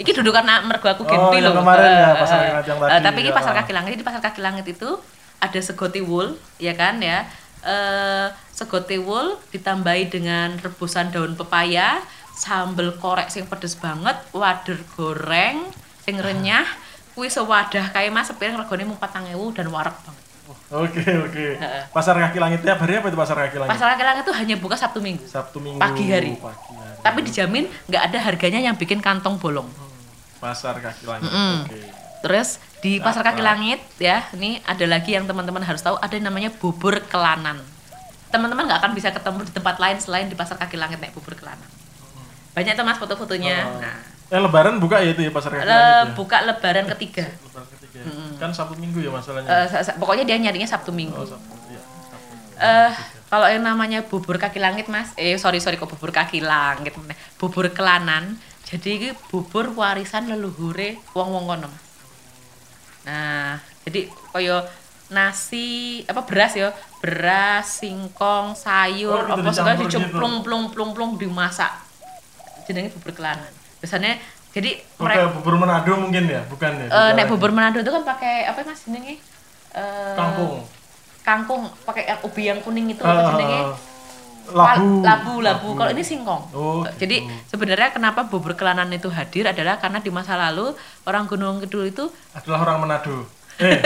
[0.00, 1.60] Iki duduk karena mergo aku Oh, yang loh.
[1.60, 3.36] kemarin ya, pasar kaki langit yang tadi, tapi ini ya.
[3.36, 4.90] pasar kaki langit di pasar kaki langit itu
[5.36, 7.28] ada sego tiwul, ya kan ya.
[7.60, 12.00] Eh sego tiwul ditambahi dengan rebusan daun pepaya,
[12.32, 15.68] sambel korek sing pedes banget, wader goreng
[16.00, 16.64] sing renyah,
[17.12, 20.24] kuwi sewadah kae Mas sepiring regane mung 4000 dan wareg banget.
[20.70, 21.46] Oke, oke.
[21.56, 21.82] Heeh.
[21.88, 23.70] Pasar kaki langit tiap hari apa itu pasar kaki langit?
[23.70, 25.24] Pasar kaki langit itu hanya buka Sabtu Minggu.
[25.24, 26.34] Sabtu Minggu Pagi hari.
[26.34, 26.98] Pagi hari.
[27.00, 29.66] Tapi dijamin nggak ada harganya yang bikin kantong bolong.
[30.38, 31.26] Pasar kaki langit.
[31.26, 31.54] Mm-mm.
[31.64, 31.80] Oke.
[32.20, 32.48] Terus
[32.78, 36.52] di pasar kaki langit ya, ini ada lagi yang teman-teman harus tahu ada yang namanya
[36.52, 37.60] bubur kelanan.
[38.28, 41.32] Teman-teman nggak akan bisa ketemu di tempat lain selain di pasar kaki langit naik bubur
[41.32, 41.64] kelanan.
[42.50, 43.56] Banyak tuh mas foto-fotonya.
[43.64, 43.80] Oh.
[43.80, 43.98] Nah,
[44.30, 46.14] Eh lebaran buka ya itu ya pasar kaki le- langit ya?
[46.14, 47.24] buka Lebaran ketiga.
[47.26, 47.66] Lebaran
[48.00, 48.04] ya?
[48.36, 49.68] Kan Sabtu Minggu ya masalahnya.
[49.68, 51.14] Sa- sa- pokoknya dia nyarinya Sabtu Minggu.
[51.14, 51.52] oh, Sabtu.
[51.52, 52.34] Sabtu.
[52.56, 52.92] Eh,
[53.26, 56.96] kalau yang namanya bubur kaki langit mas, eh sorry sorry kok bubur kaki langit,
[57.36, 58.36] bubur kelanan.
[58.64, 61.66] Jadi ini bubur warisan leluhure wong wong kono.
[61.66, 61.84] Mas.
[63.02, 64.00] Nah, jadi
[64.30, 64.60] koyo
[65.10, 65.66] nasi
[66.04, 66.70] apa beras ya,
[67.00, 69.98] beras, singkong, sayur, Oh, gitu apa segala dicampur gitu.
[70.06, 71.72] dicemplung plung plung plung dimasak.
[72.64, 73.50] Jenenge bubur kelanan.
[73.82, 74.20] Biasanya
[74.50, 76.86] jadi mereka bubur Manado mungkin ya, bukan ya?
[76.86, 79.16] eh Beda nek bubur Manado itu kan pakai apa mas jenenge?
[79.70, 80.66] Eh, kangkung.
[81.20, 83.60] kangkung pakai yang ubi yang kuning itu Ah, apa jenenge?
[84.50, 84.88] labu.
[85.00, 89.98] labu labu kalau ini singkong Oh, jadi sebenarnya kenapa bubur kelanan itu hadir adalah karena
[89.98, 90.74] di masa lalu
[91.04, 93.16] orang Gunung Kidul itu adalah orang Manado.
[93.60, 93.76] Eh.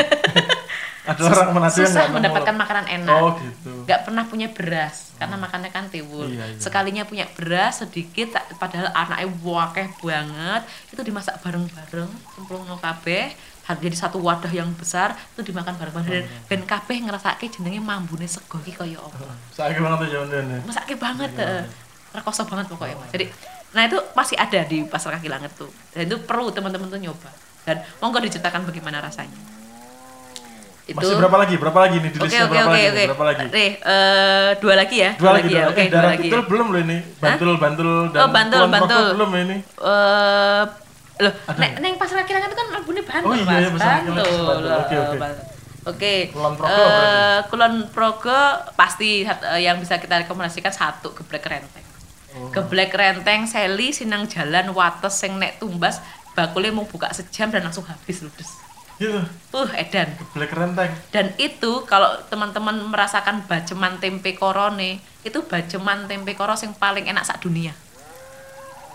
[1.05, 3.21] Adalah orang Manado yang susah nggak mendapatkan makanan enak.
[3.21, 3.73] Oh, gitu.
[3.85, 6.57] nggak pernah punya beras karena makannya kan tiwul Iya, iya.
[6.57, 10.63] sekalinya punya beras sedikit padahal anaknya wakeh banget.
[10.89, 13.37] Itu dimasak bareng-bareng cemplung no kabeh.
[13.65, 16.09] Har- jadi satu wadah yang besar itu dimakan bareng-bareng.
[16.09, 19.29] Dan ben kabeh ngerasake jenenge mambune sego iki kaya apa.
[19.53, 21.65] Saiki banget ya jaman masaknya banget Iya, eh.
[22.13, 23.11] rekoso banget pokoknya Mas.
[23.11, 23.27] jadi
[23.75, 25.69] nah itu masih ada di pasar kaki langit tuh.
[25.91, 27.29] Dan itu perlu teman-teman tuh nyoba.
[27.65, 29.37] Dan monggo diceritakan bagaimana rasanya
[30.85, 31.55] itu Masih berapa lagi?
[31.57, 32.85] Berapa lagi nih di oke listnya oke berapa oke lagi?
[32.85, 33.07] oke nih?
[33.09, 33.45] Berapa lagi?
[33.49, 36.81] Nih, eh, dua lagi ya Dua lagi, ya dua oke dua darah lagi belum loh
[36.81, 36.99] ini.
[37.17, 39.05] Bantul, Bantul dan Oh, Bantul, Bantul.
[39.17, 39.57] belum ini.
[39.65, 40.65] eh
[41.15, 44.09] loh nek neng pasar kaki langit itu kan albumnya Bantul Oh, iya, Mas iya, kaki
[44.11, 44.73] langit Bantul.
[44.75, 45.17] Oke, oke.
[45.85, 47.45] Oke, Kulon Progo berarti?
[47.49, 48.41] Kulon Progo
[48.73, 51.85] pasti eh, yang bisa kita rekomendasikan satu geblek renteng.
[52.35, 52.49] Oh.
[52.51, 56.01] Geblek renteng Seli sinang jalan wates sing nek tumbas
[56.33, 58.64] bakule mau buka sejam dan langsung habis ludes.
[58.99, 59.21] Gitu.
[59.51, 60.09] Uh, edan.
[60.35, 60.91] Black renteng.
[61.11, 67.27] Dan itu kalau teman-teman merasakan baceman tempe korone, itu baceman tempe koro yang paling enak
[67.27, 67.75] sak dunia.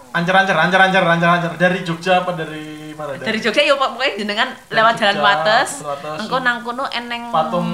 [0.09, 1.51] Ancar-ancar, ancar-ancar, ancar-ancar.
[1.61, 3.15] Dari Jogja apa dari mana?
[3.15, 5.71] Dari Jogja ya pokoknya jenengan lewat Jogja, jalan Wates,
[6.19, 7.67] engko nang kono eneng patung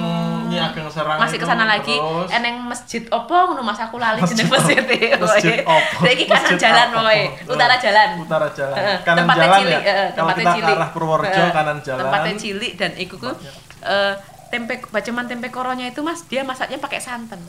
[0.46, 2.30] Nyi Ageng Serang masih ke sana lagi terus?
[2.30, 5.26] eneng masjid opo ngono Mas aku lali jeneng Masjid opo?
[5.26, 5.96] Masjid opo?
[6.06, 8.08] Saiki kanan Masjid jalan woy, utara jalan.
[8.22, 8.76] Utara jalan.
[9.02, 9.94] Kanan tempatnya jalan cilik, ya.
[10.14, 10.76] Kalau tempatnya cilik.
[10.78, 12.00] arah Purworejo Heeh, kanan jalan.
[12.06, 13.30] Tempatnya cilik dan iku ku
[13.82, 14.12] eh,
[14.52, 17.42] tempe baceman tempe koronya itu Mas dia masaknya pakai santan.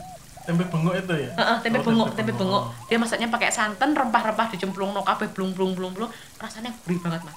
[0.48, 1.30] Tempe bengok itu ya?
[1.36, 2.72] Heeh, tempe Oh, bengok, tempe bengok.
[2.88, 6.08] Dia masaknya pakai santan, rempah-rempah dicemplung no kabeh blung blung blung blung.
[6.40, 7.36] Rasanya gurih banget, Mas.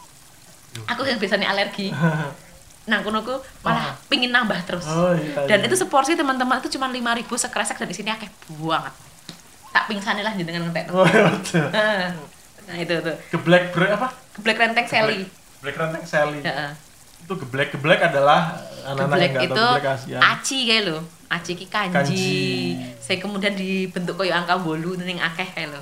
[0.96, 1.92] Aku yang biasanya alergi.
[2.90, 3.36] Nang kono ku
[3.68, 4.88] malah pingin nambah terus.
[4.88, 5.44] Oh iya.
[5.44, 5.68] Dan iya.
[5.68, 8.96] itu seporsi teman-teman itu cuma 5000 sekresek dan di sini akeh banget.
[9.76, 10.88] Tak pingsan lah jenengan ngentek.
[10.96, 12.16] Oh iya.
[12.72, 13.16] Nah, itu tuh.
[13.36, 14.08] Geblek bre apa?
[14.40, 15.28] Geblek renteng Sally.
[15.60, 16.40] Geblek renteng Sally.
[16.40, 16.72] Heeh.
[17.22, 20.98] Itu geblek-geblek adalah anak-anak Geblek yang itu geblek aci kayak lo.
[21.28, 21.96] Aci ki kanji.
[21.96, 22.36] Kanji.
[23.00, 25.80] Saya kemudian dibentuk koyo angka bolu ning akeh kayak lo.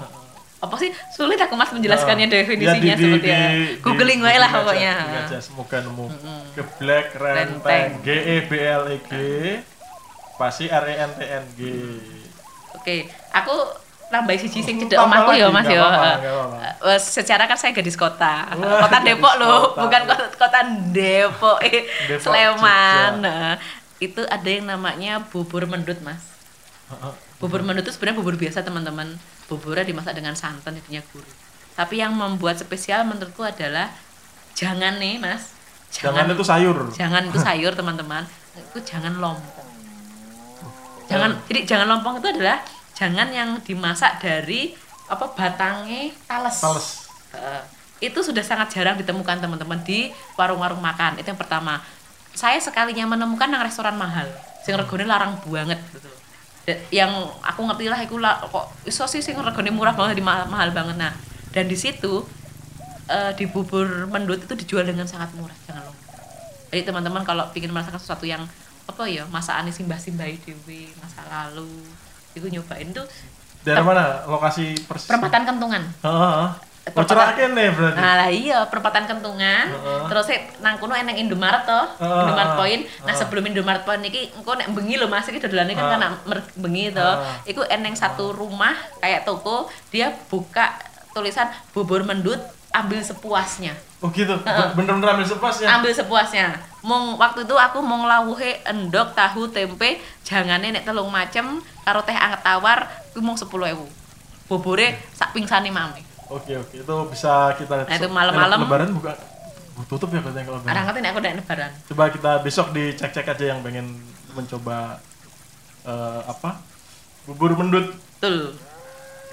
[0.59, 2.43] Apa sih sulit aku Mas menjelaskannya Heeh.
[2.43, 3.39] definisinya Ya, di- di- seperti ya.
[3.49, 4.93] di- Googling di- wae lah googling pokoknya.
[4.99, 6.05] googling aja, semoga nemu.
[6.53, 7.49] Geblek Renteng.
[7.63, 7.89] renteng.
[8.03, 9.11] G E B L E G
[10.35, 11.59] pasti R E N T N G.
[12.71, 12.95] Oke,
[13.31, 13.55] aku
[14.09, 15.85] nambah siji sing cedek Tambah omahku ya Mas ya.
[16.97, 18.49] secara kan saya gadis kota.
[18.57, 20.59] Wah, kota Depok loh, bukan kota, kota
[20.89, 23.21] Depok, eh, Depok, Sleman.
[23.21, 23.53] Nah,
[24.01, 26.25] itu ada yang namanya bubur mendut, Mas.
[27.37, 29.13] Bubur mendut itu sebenarnya bubur biasa, teman-teman.
[29.45, 31.33] Buburnya dimasak dengan santan, jadinya gurih.
[31.77, 33.93] Tapi yang membuat spesial menurutku adalah
[34.57, 35.53] jangan nih, Mas.
[35.89, 36.77] Jangan itu sayur.
[36.93, 38.25] jangan itu sayur, teman-teman.
[38.57, 39.69] Itu jangan lompong.
[41.09, 42.61] Jangan jadi jangan lompong itu adalah
[42.99, 44.75] jangan yang dimasak dari
[45.07, 46.59] apa batangnya tales.
[46.59, 46.87] Tales.
[47.31, 47.63] Heeh.
[47.99, 50.07] itu sudah sangat jarang ditemukan teman-teman di
[50.39, 51.19] warung-warung makan.
[51.19, 51.83] Itu yang pertama.
[52.31, 54.23] Saya sekalinya menemukan yang restoran mahal.
[54.63, 56.07] Sing regone larang banget gitu.
[56.63, 57.11] Da- yang
[57.43, 60.71] aku ngerti lah iku lah, kok iso sih sing regone murah banget di mahal, mahal
[60.71, 60.95] banget.
[60.95, 61.11] Nah,
[61.51, 62.23] dan di situ
[63.11, 66.15] eh, di bubur mendut itu dijual dengan sangat murah, jangan lupa.
[66.71, 68.45] Jadi teman-teman kalau ingin merasakan sesuatu yang
[68.87, 71.83] apa ya, masakan simbah-simbah dewi masa lalu,
[72.31, 73.05] itu nyobain tuh
[73.59, 75.05] Dari mana lokasi persis?
[75.05, 75.83] perempatan kentungan.
[75.99, 76.47] Heeh.
[76.89, 77.97] Oh, Perempatan- nih berarti.
[77.97, 79.65] Nah lah iya perempatan kentungan.
[79.67, 80.01] Heeh.
[80.07, 81.85] Terus sih nang kono eneng Indomaret toh.
[81.99, 82.21] Heeh.
[82.23, 82.81] Indomaret Point.
[83.03, 83.19] Nah Heeh.
[83.19, 85.91] sebelum Indomaret Point iki engko nek bengi lho Mas iki dodolane kan Heeh.
[85.91, 87.03] karena mer- bengi toh.
[87.19, 87.51] Heeh.
[87.51, 90.79] Iku eneng satu rumah kayak toko dia buka
[91.11, 92.39] tulisan bubur mendut
[92.71, 93.75] ambil sepuasnya.
[93.99, 94.31] Oh gitu.
[94.79, 95.67] Bener-bener ambil sepasnya.
[95.75, 96.55] Ambil sepuasnya.
[96.87, 102.15] Mong waktu itu aku mau nglawuhe endok, tahu, tempe, jangane nek telung macem karo teh
[102.15, 103.75] anget tawar ku mung 10.000.
[104.47, 105.99] Bobore sak pingsane mame.
[106.31, 108.57] Oke oke itu bisa kita Nah, itu malam-malam.
[108.63, 109.13] Lebaran buka
[109.91, 110.83] tutup ya katanya kalau lebaran.
[110.87, 111.71] ngerti nek aku nek lebaran.
[111.91, 113.99] Coba kita besok dicek-cek aja yang pengen
[114.31, 115.03] mencoba
[115.83, 116.55] eh, apa?
[117.27, 117.91] Bubur mendut.
[118.15, 118.55] Betul.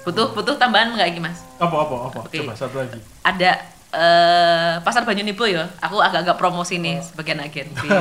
[0.03, 1.39] Butuh butuh tambahan enggak iki, Mas?
[1.55, 2.19] Apa apa apa?
[2.27, 2.43] Oke.
[2.43, 2.99] Coba satu lagi.
[3.23, 5.65] Ada eh Pasar Banyunibo ya.
[5.81, 7.89] Aku agak-agak promosi nih sebagian agensi.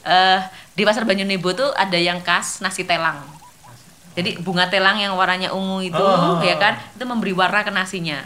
[0.00, 0.40] Eh
[0.72, 3.20] di Pasar Banyunibo tuh ada yang khas nasi telang.
[4.16, 6.40] Jadi bunga telang yang warnanya ungu itu Oh.
[6.40, 8.16] ya kan, itu memberi warna ke nasinya.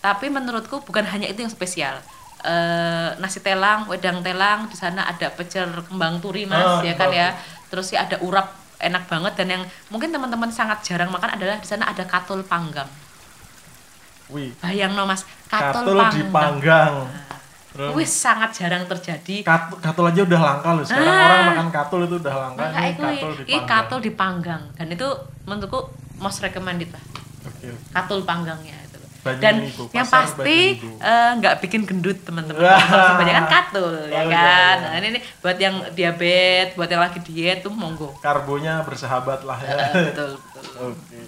[0.00, 2.00] Tapi menurutku bukan hanya itu yang spesial.
[2.40, 7.12] Eh nasi telang, wedang telang, di sana ada pecel kembang turi Mas, Oh, ya kan
[7.12, 7.36] ya.
[7.68, 8.48] Terus ya ada urap
[8.80, 9.62] enak banget dan yang
[9.92, 12.88] mungkin teman-teman sangat jarang makan adalah di sana ada katul panggang.
[14.30, 14.50] Wih.
[14.58, 16.12] Bayang no Mas, katul, Katul panggang.
[16.20, 16.94] dipanggang.
[17.68, 19.36] Terus Wih sangat jarang terjadi.
[19.42, 20.82] katul, katul aja udah langka loh.
[20.82, 21.24] Sekarang Ah.
[21.24, 22.60] orang makan katul itu udah langka.
[22.60, 23.66] Maka Ini katul ini dipanggang.
[23.66, 25.08] katul dipanggang dan itu
[25.44, 25.80] menurutku
[26.16, 27.04] most recommended lah.
[27.44, 27.68] Oke.
[27.88, 28.98] Katul panggangnya itu.
[29.20, 29.84] Dan Bu.
[29.90, 32.64] yang pasti eh, nggak bikin gendut teman-teman.
[32.64, 34.76] Kebanyakan katul ya Oh, iya, kan.
[34.78, 34.88] iya.
[34.90, 38.12] Nah, ini buat yang diabetes, buat yang lagi diet tuh monggo.
[38.18, 39.76] Karbonya bersahabat lah ya.
[39.92, 40.64] Eh, betul betul.
[40.90, 41.20] Oke.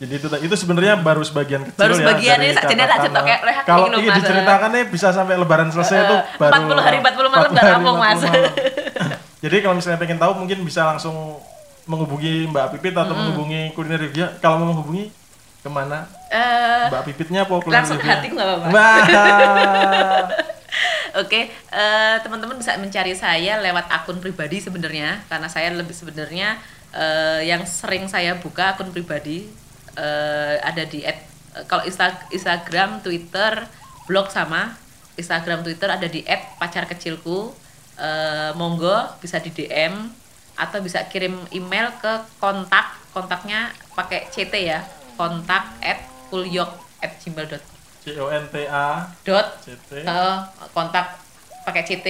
[0.00, 2.00] Jadi itu itu sebenarnya baru sebagian kecil Baru ya.
[2.00, 5.12] sebagian dari ini, sakjane tak catatan, cetok kayak lehak Kalau ini ini diceritakan nih bisa
[5.12, 8.16] sampai lebaran selesai itu baru 40 hari, 40 malam nggak 40 hari, rampung, Mas.
[8.16, 8.48] 40 malam.
[9.44, 11.36] Jadi kalau misalnya pengen tahu mungkin bisa langsung
[11.84, 14.24] menghubungi Mbak Pipit atau menghubungi kuliner review.
[14.40, 15.12] Kalau mau menghubungi
[15.60, 16.08] ke mana?
[16.32, 18.72] Eh, Mbak Pipitnya apa kuliner langsung hatiku nggak apa-apa.
[21.20, 26.56] Oke, eh, teman-teman bisa mencari saya lewat akun pribadi sebenarnya karena saya lebih sebenarnya
[26.96, 29.44] eh, yang sering saya buka akun pribadi
[29.94, 33.66] eh, ada di at- eh, kalau Insta- Instagram, Twitter,
[34.04, 34.74] blog sama
[35.14, 36.22] Instagram, Twitter ada di
[36.56, 37.52] @pacarkecilku.
[38.00, 40.08] Eh, monggo bisa di DM
[40.56, 44.80] atau bisa kirim email ke kontak kontaknya pakai CT ya
[45.16, 47.60] kontak at kulyok@gmail.com
[48.00, 50.36] C O N T A dot C T eh,
[50.72, 51.20] kontak
[51.68, 52.08] pakai ct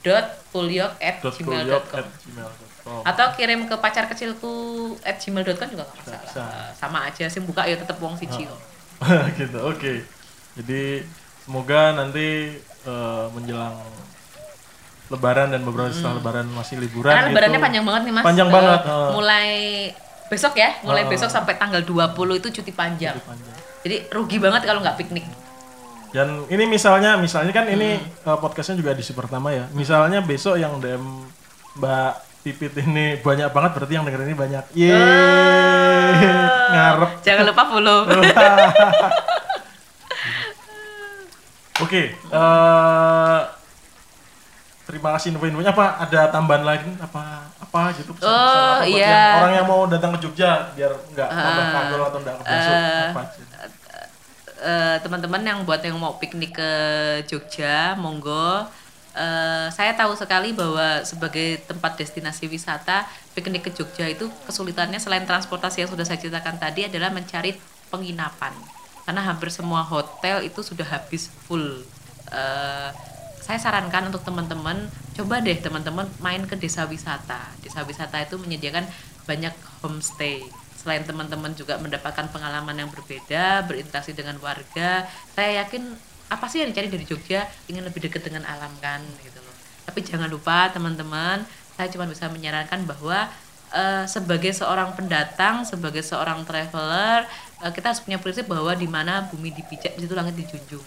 [0.00, 1.84] dot kulyok at dot
[2.82, 3.02] gmail.com.
[3.04, 4.52] atau kirim ke pacar kecilku
[5.00, 8.60] at gmail.com juga nggak Bisa, masalah sama aja sih buka ya tetep wong siji kok
[9.38, 9.92] gitu oke
[10.56, 11.04] jadi
[11.40, 13.76] semoga nanti eh, menjelang
[15.08, 17.30] lebaran dan beberapa setelah lebaran masih liburan Karena gitu.
[17.32, 18.24] lebarannya panjang banget nih Mas.
[18.24, 19.10] Panjang Eh, banget, heeh.
[19.10, 19.48] Mulai
[20.28, 21.10] besok ya, mulai Heeh.
[21.10, 23.18] besok sampai tanggal 20 itu cuti panjang.
[23.18, 23.58] Panjang.
[23.82, 25.26] Jadi rugi banget kalau nggak piknik.
[26.10, 28.06] Dan ini misalnya, misalnya kan ini Hmm.
[28.24, 29.66] eh, podcastnya juga edisi pertama ya.
[29.72, 31.02] Misalnya besok yang DM
[31.74, 34.64] Mbak Pipit ini banyak banget, berarti yang denger ini banyak.
[34.72, 36.24] Yeay,
[36.72, 37.10] ngarep.
[37.20, 38.00] Jangan lupa follow.
[41.80, 43.40] Oke, eh,
[44.84, 45.96] terima kasih info-infonya apa?
[45.98, 48.12] Ada tambahan lagi apa apa gitu?
[48.12, 49.08] pesan-pesan Oh, apa iya.
[49.08, 52.72] yang- orang yang mau datang ke Jogja biar nggak tambah kagol atau nggak apa aja?
[54.60, 56.70] Eh, teman-teman yang buat yang mau piknik ke
[57.26, 58.68] Jogja, monggo.
[59.10, 65.26] Eh, saya tahu sekali bahwa sebagai tempat destinasi wisata, piknik ke Jogja itu kesulitannya selain
[65.26, 67.58] transportasi yang sudah saya ceritakan tadi adalah mencari
[67.90, 68.54] penginapan.
[69.02, 71.82] Karena hampir semua hotel itu sudah habis full.
[72.30, 72.90] Eh,
[73.42, 74.86] saya sarankan untuk teman-teman,
[75.18, 77.50] coba deh teman-teman main ke desa wisata.
[77.66, 78.86] Desa wisata itu menyediakan
[79.26, 80.46] banyak homestay
[80.80, 85.04] selain teman-teman juga mendapatkan pengalaman yang berbeda, berinteraksi dengan warga,
[85.36, 85.92] saya yakin
[86.30, 89.54] apa sih yang dicari dari Jogja ingin lebih dekat dengan alam kan gitu loh.
[89.84, 91.42] Tapi jangan lupa teman-teman,
[91.74, 93.26] saya cuma bisa menyarankan bahwa
[93.74, 97.26] eh, sebagai seorang pendatang, sebagai seorang traveler,
[97.66, 100.86] eh, kita harus punya prinsip bahwa di mana bumi dipijak, di situ langit dijunjung.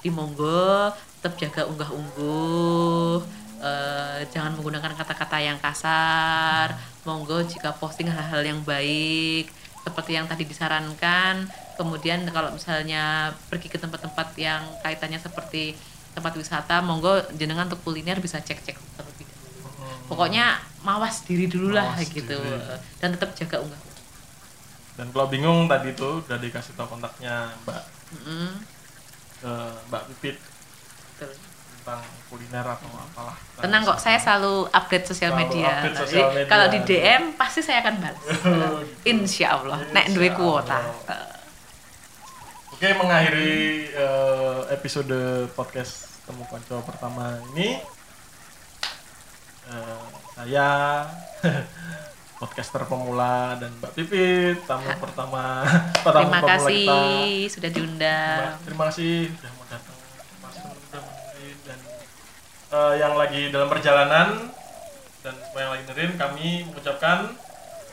[0.00, 3.20] Di monggo tetap jaga unggah-ungguh,
[3.60, 6.72] eh, jangan menggunakan kata-kata yang kasar.
[7.04, 9.52] Monggo jika posting hal-hal yang baik
[9.84, 11.48] seperti yang tadi disarankan.
[11.80, 13.04] Kemudian kalau misalnya
[13.48, 15.72] pergi ke tempat-tempat yang kaitannya seperti
[16.12, 20.04] tempat wisata, monggo jenengan untuk kuliner bisa cek-cek terlebih dahulu.
[20.06, 22.76] Pokoknya mawas diri dulu lah gitu diri.
[23.00, 23.80] dan tetap jaga unggah.
[24.92, 28.48] Dan kalau bingung tadi tuh udah dikasih tahu kontaknya Mbak Mm-mm,
[29.40, 30.36] eh, Mbak Pipit
[31.16, 31.32] betul.
[31.72, 33.36] tentang kuliner atau apalah.
[33.56, 35.72] Tenang kok, saya selalu update sosial Selalu media.
[35.72, 36.50] update Jadi, sosial media.
[36.50, 38.24] kalau di DM pasti saya akan balas.
[39.14, 40.78] Insya Allah, nek duwe Insya kuota.
[42.80, 47.76] Oke, mengakhiri eh, episode podcast Temu Konco pertama ini
[49.68, 50.00] eh,
[50.32, 51.04] saya
[52.40, 55.60] podcaster pemula dan Mbak Pipit tamu pertama
[56.08, 57.52] tamu Terima pemula kasih kita.
[57.52, 58.40] sudah diundang.
[58.40, 59.96] Terima, terima kasih sudah mau datang
[60.40, 60.56] Mas
[61.68, 61.78] dan
[62.64, 64.28] eh, yang lagi dalam perjalanan
[65.20, 67.28] dan semua yang lagi dengerin kami mengucapkan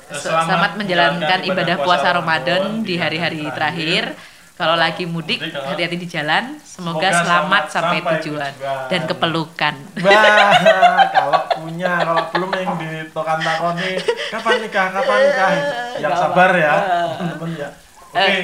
[0.08, 4.16] eh, Selamat, menjalankan ibadah puasa Ramadan di hari-hari terakhir.
[4.58, 5.70] Kalau lagi mudik, Mudik, ah.
[5.70, 6.58] hati-hati di jalan.
[6.60, 8.86] Semoga, Semoga selamat selamat sampai, sampai tujuan tujuan.
[8.90, 9.74] dan kepelukan.
[9.98, 10.18] Bah,
[11.08, 13.92] kalau punya, kalau belum yang di tokan takoni,
[14.34, 15.50] kapan nikah, kapan nikah?
[15.96, 17.14] Yang Gak sabar ya, apa-apa.
[17.14, 17.70] teman-teman ya.
[18.08, 18.38] Oke,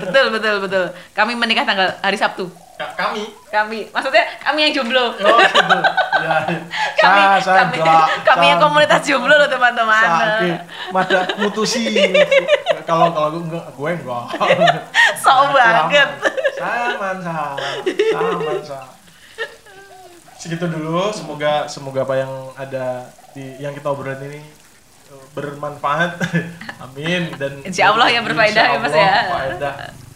[0.00, 0.84] betul betul betul.
[1.12, 2.48] Kami menikah tanggal hari Sabtu.
[2.78, 5.10] Ka- kami, Kami, maksudnya kami yang jomblo.
[5.10, 5.38] oh
[6.22, 6.36] ya,
[7.02, 10.08] kami, saya, saya kami, enggak, kami yang komunitas jomblo loh teman-teman.
[10.88, 11.90] Mada mutusi.
[12.86, 14.24] Kalau kalau gue enggak, gue enggak.
[15.28, 16.08] Sok banget.
[16.56, 18.88] Saman, saman, saman, saman.
[20.40, 21.12] Segitu dulu.
[21.12, 24.40] Semoga semoga apa yang ada di yang kita obrolin ini
[25.12, 26.16] eh, bermanfaat.
[26.88, 29.14] Amin dan Insya Allah ya berfaedah ya, Mas, ya.
[29.28, 29.74] Faedah.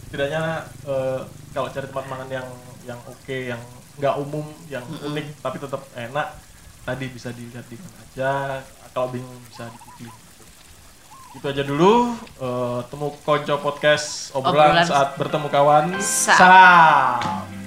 [0.08, 0.42] Setidaknya
[0.88, 1.20] eh,
[1.52, 2.48] kalau cari tempat makan yang
[2.88, 3.60] yang oke, yang
[4.00, 6.28] nggak umum, yang unik tapi tetap enak,
[6.88, 8.32] tadi bisa dilihat di mana aja.
[8.92, 9.78] Kalau bingung bisa di
[11.32, 17.61] itu aja dulu eh, temu konco podcast obrolan, Obrolan saat bertemu kawan Sa- Salam.